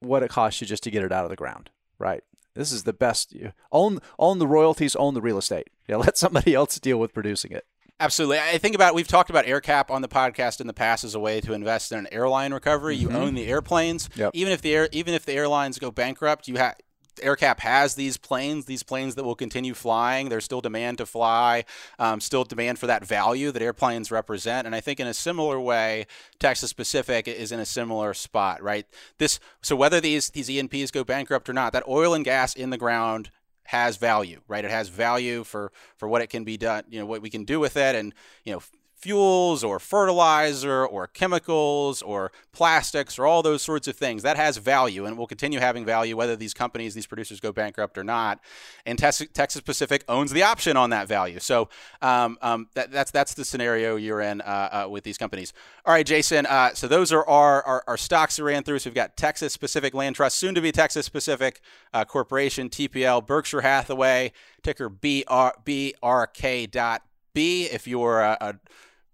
what 0.00 0.22
it 0.22 0.30
costs 0.30 0.60
you 0.60 0.66
just 0.66 0.82
to 0.84 0.90
get 0.90 1.02
it 1.02 1.12
out 1.12 1.24
of 1.24 1.30
the 1.30 1.36
ground, 1.36 1.70
right? 1.98 2.22
This 2.54 2.70
is 2.70 2.84
the 2.84 2.92
best. 2.92 3.32
You 3.32 3.52
own 3.70 3.98
own 4.18 4.38
the 4.38 4.46
royalties, 4.46 4.96
own 4.96 5.14
the 5.14 5.22
real 5.22 5.38
estate. 5.38 5.68
Yeah, 5.88 5.96
let 5.96 6.16
somebody 6.16 6.54
else 6.54 6.78
deal 6.78 6.98
with 6.98 7.12
producing 7.12 7.50
it. 7.50 7.66
Absolutely. 8.00 8.38
I 8.38 8.56
think 8.56 8.74
about 8.74 8.94
we've 8.94 9.06
talked 9.06 9.30
about 9.30 9.44
AerCap 9.44 9.90
on 9.90 10.00
the 10.00 10.08
podcast 10.08 10.60
in 10.60 10.66
the 10.68 10.72
past 10.72 11.04
as 11.04 11.14
a 11.14 11.20
way 11.20 11.40
to 11.40 11.52
invest 11.52 11.92
in 11.92 11.98
an 11.98 12.08
airline 12.12 12.54
recovery. 12.54 12.96
Mm-hmm. 12.96 13.10
You 13.10 13.16
own 13.16 13.34
the 13.34 13.46
airplanes. 13.46 14.08
Yep. 14.14 14.30
Even 14.32 14.52
if 14.52 14.62
the 14.62 14.74
air, 14.74 14.88
even 14.92 15.12
if 15.12 15.26
the 15.26 15.34
airlines 15.34 15.78
go 15.78 15.90
bankrupt, 15.90 16.48
you 16.48 16.56
have 16.56 16.76
AerCap 17.16 17.60
has 17.60 17.94
these 17.94 18.16
planes, 18.16 18.64
these 18.64 18.82
planes 18.82 19.14
that 19.14 19.24
will 19.24 19.34
continue 19.34 19.74
flying. 19.74 20.28
There's 20.28 20.44
still 20.44 20.60
demand 20.60 20.98
to 20.98 21.06
fly, 21.06 21.64
um, 21.98 22.20
still 22.20 22.44
demand 22.44 22.78
for 22.78 22.86
that 22.86 23.04
value 23.04 23.50
that 23.52 23.62
airplanes 23.62 24.10
represent. 24.10 24.66
And 24.66 24.74
I 24.74 24.80
think 24.80 25.00
in 25.00 25.06
a 25.06 25.14
similar 25.14 25.60
way, 25.60 26.06
Texas 26.38 26.72
Pacific 26.72 27.28
is 27.28 27.52
in 27.52 27.60
a 27.60 27.66
similar 27.66 28.14
spot, 28.14 28.62
right? 28.62 28.86
This 29.18 29.40
so 29.60 29.76
whether 29.76 30.00
these 30.00 30.30
these 30.30 30.48
E&Ps 30.50 30.90
go 30.90 31.04
bankrupt 31.04 31.48
or 31.48 31.52
not, 31.52 31.72
that 31.72 31.86
oil 31.86 32.14
and 32.14 32.24
gas 32.24 32.54
in 32.54 32.70
the 32.70 32.78
ground 32.78 33.30
has 33.64 33.96
value, 33.96 34.40
right? 34.48 34.64
It 34.64 34.70
has 34.70 34.88
value 34.88 35.44
for 35.44 35.72
for 35.96 36.08
what 36.08 36.22
it 36.22 36.28
can 36.28 36.44
be 36.44 36.56
done, 36.56 36.84
you 36.88 36.98
know, 36.98 37.06
what 37.06 37.22
we 37.22 37.30
can 37.30 37.44
do 37.44 37.60
with 37.60 37.76
it, 37.76 37.94
and 37.94 38.14
you 38.44 38.52
know, 38.52 38.62
fuels 39.02 39.64
or 39.64 39.80
fertilizer 39.80 40.86
or 40.86 41.08
chemicals 41.08 42.02
or 42.02 42.30
plastics 42.52 43.18
or 43.18 43.26
all 43.26 43.42
those 43.42 43.60
sorts 43.60 43.88
of 43.88 43.96
things. 43.96 44.22
That 44.22 44.36
has 44.36 44.58
value 44.58 45.04
and 45.06 45.18
will 45.18 45.26
continue 45.26 45.58
having 45.58 45.84
value 45.84 46.16
whether 46.16 46.36
these 46.36 46.54
companies, 46.54 46.94
these 46.94 47.08
producers 47.08 47.40
go 47.40 47.50
bankrupt 47.50 47.98
or 47.98 48.04
not. 48.04 48.38
And 48.86 48.96
Texas 48.96 49.60
Pacific 49.60 50.04
owns 50.08 50.30
the 50.30 50.44
option 50.44 50.76
on 50.76 50.90
that 50.90 51.08
value. 51.08 51.40
So 51.40 51.68
um, 52.00 52.38
um, 52.42 52.68
that, 52.74 52.92
that's 52.92 53.10
that's 53.10 53.34
the 53.34 53.44
scenario 53.44 53.96
you're 53.96 54.20
in 54.20 54.40
uh, 54.40 54.84
uh, 54.84 54.88
with 54.88 55.02
these 55.02 55.18
companies. 55.18 55.52
All 55.84 55.92
right, 55.92 56.06
Jason. 56.06 56.46
Uh, 56.46 56.72
so 56.74 56.86
those 56.86 57.10
are 57.10 57.28
our, 57.28 57.62
our, 57.64 57.84
our, 57.88 57.96
stocks 57.96 58.38
we 58.38 58.44
ran 58.44 58.62
through. 58.62 58.78
So 58.78 58.90
we've 58.90 58.94
got 58.94 59.16
Texas 59.16 59.56
Pacific 59.56 59.94
Land 59.94 60.14
Trust, 60.14 60.38
soon 60.38 60.54
to 60.54 60.60
be 60.60 60.70
Texas 60.70 61.08
Pacific 61.08 61.60
uh, 61.92 62.04
Corporation, 62.04 62.68
TPL, 62.68 63.26
Berkshire 63.26 63.62
Hathaway, 63.62 64.32
ticker 64.62 64.88
BR, 64.88 65.58
BRK 65.66 66.70
dot 66.70 67.02
B. 67.34 67.64
If 67.64 67.88
you're 67.88 68.20
a, 68.20 68.36
a 68.40 68.54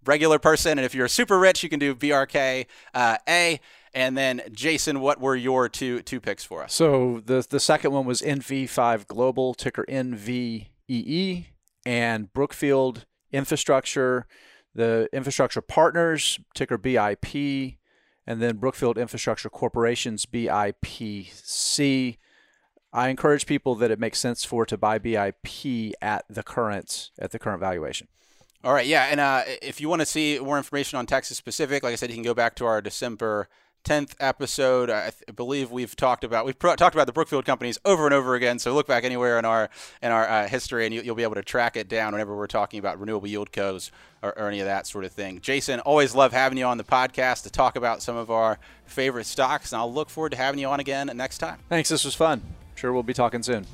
regular 0.09 0.39
person. 0.39 0.79
And 0.79 0.85
if 0.85 0.95
you're 0.95 1.07
super 1.07 1.37
rich, 1.37 1.61
you 1.63 1.69
can 1.69 1.79
do 1.79 1.93
BRK 1.93 2.65
uh, 2.93 3.17
A. 3.27 3.59
And 3.93 4.17
then 4.17 4.41
Jason, 4.51 4.99
what 4.99 5.19
were 5.21 5.35
your 5.35 5.69
two 5.69 6.01
two 6.01 6.19
picks 6.19 6.43
for 6.43 6.63
us? 6.63 6.73
So 6.73 7.21
the 7.25 7.45
the 7.49 7.59
second 7.59 7.91
one 7.91 8.05
was 8.05 8.21
NV5 8.21 9.07
Global, 9.07 9.53
ticker 9.53 9.85
NVEE, 9.87 11.45
and 11.85 12.33
Brookfield 12.33 13.05
Infrastructure, 13.31 14.27
the 14.75 15.07
Infrastructure 15.13 15.61
Partners, 15.61 16.39
ticker 16.53 16.77
BIP, 16.77 17.77
and 18.27 18.41
then 18.41 18.57
Brookfield 18.57 18.97
Infrastructure 18.97 19.49
Corporation's 19.49 20.25
BIPC. 20.25 22.17
I 22.91 23.09
encourage 23.09 23.45
people 23.45 23.75
that 23.75 23.91
it 23.91 23.99
makes 23.99 24.19
sense 24.19 24.43
for 24.43 24.65
to 24.65 24.77
buy 24.77 24.97
BIP 24.99 25.93
at 26.01 26.25
the 26.29 26.43
current 26.43 27.11
at 27.19 27.31
the 27.31 27.39
current 27.39 27.59
valuation. 27.59 28.07
All 28.61 28.73
right, 28.73 28.85
yeah, 28.85 29.05
and 29.05 29.21
uh, 29.21 29.43
if 29.61 29.79
you 29.79 29.87
want 29.87 30.01
to 30.01 30.05
see 30.05 30.37
more 30.37 30.57
information 30.57 30.99
on 30.99 31.05
Texas 31.05 31.39
Pacific, 31.39 31.81
like 31.81 31.93
I 31.93 31.95
said, 31.95 32.09
you 32.09 32.15
can 32.15 32.23
go 32.23 32.33
back 32.33 32.55
to 32.55 32.65
our 32.65 32.81
December 32.81 33.47
10th 33.85 34.15
episode. 34.19 34.89
I, 34.89 35.11
th- 35.11 35.35
believe 35.35 35.71
we've 35.71 35.95
talked 35.95 36.25
about 36.25 36.45
we've 36.45 36.59
talked 36.59 36.81
about 36.81 37.07
the 37.07 37.13
Brookfield 37.13 37.45
companies 37.45 37.79
over 37.85 38.03
and 38.05 38.13
over 38.13 38.35
again. 38.35 38.59
So 38.59 38.73
look 38.73 38.85
back 38.85 39.05
anywhere 39.05 39.39
in 39.39 39.45
our 39.45 39.69
in 40.01 40.11
our 40.11 40.27
uh, 40.27 40.47
history, 40.49 40.85
and 40.85 40.93
you, 40.93 41.01
will 41.03 41.15
be 41.15 41.23
able 41.23 41.35
to 41.35 41.41
track 41.41 41.77
it 41.77 41.87
down 41.87 42.11
whenever 42.11 42.35
we're 42.35 42.47
talking 42.47 42.79
about 42.79 42.99
renewable 42.99 43.29
yieldcos 43.29 43.91
or, 44.21 44.37
or, 44.37 44.49
any 44.49 44.59
of 44.59 44.65
that 44.65 44.85
sort 44.85 45.05
of 45.05 45.13
thing. 45.13 45.39
Jason, 45.39 45.79
always 45.79 46.13
love 46.13 46.33
having 46.33 46.57
you 46.57 46.65
on 46.65 46.77
the 46.77 46.83
podcast 46.83 47.43
to 47.43 47.49
talk 47.49 47.77
about 47.77 48.01
some 48.01 48.17
of 48.17 48.29
our 48.29 48.59
favorite 48.85 49.25
stocks, 49.25 49.71
and 49.71 49.79
I'll 49.79 49.93
look 49.93 50.09
forward 50.09 50.31
to 50.31 50.37
having 50.37 50.59
you 50.59 50.67
on 50.67 50.81
again 50.81 51.09
next 51.15 51.37
time. 51.37 51.59
Thanks. 51.69 51.87
This 51.87 52.03
was 52.03 52.13
fun. 52.13 52.41
Sure, 52.75 52.91
we'll 52.91 53.03
be 53.03 53.13
talking 53.13 53.41
soon. 53.41 53.65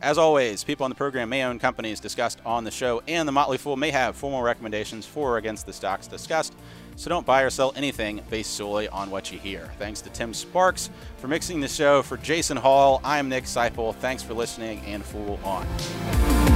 As 0.00 0.16
always, 0.16 0.62
people 0.62 0.84
on 0.84 0.90
the 0.90 0.94
program 0.94 1.28
may 1.28 1.42
own 1.42 1.58
companies 1.58 1.98
discussed 1.98 2.40
on 2.46 2.62
the 2.62 2.70
show, 2.70 3.02
and 3.08 3.26
the 3.26 3.32
Motley 3.32 3.58
Fool 3.58 3.76
may 3.76 3.90
have 3.90 4.14
formal 4.14 4.42
recommendations 4.42 5.04
for 5.04 5.32
or 5.32 5.36
against 5.38 5.66
the 5.66 5.72
stocks 5.72 6.06
discussed. 6.06 6.54
So 6.94 7.08
don't 7.08 7.26
buy 7.26 7.42
or 7.42 7.50
sell 7.50 7.72
anything 7.74 8.20
based 8.30 8.54
solely 8.54 8.88
on 8.88 9.10
what 9.10 9.32
you 9.32 9.40
hear. 9.40 9.72
Thanks 9.78 10.00
to 10.02 10.10
Tim 10.10 10.34
Sparks 10.34 10.90
for 11.16 11.26
mixing 11.26 11.60
the 11.60 11.68
show. 11.68 12.02
For 12.02 12.16
Jason 12.16 12.56
Hall, 12.56 13.00
I'm 13.02 13.28
Nick 13.28 13.44
Sciple. 13.44 13.92
Thanks 13.96 14.22
for 14.22 14.34
listening, 14.34 14.80
and 14.86 15.04
Fool 15.04 15.40
on. 15.42 16.47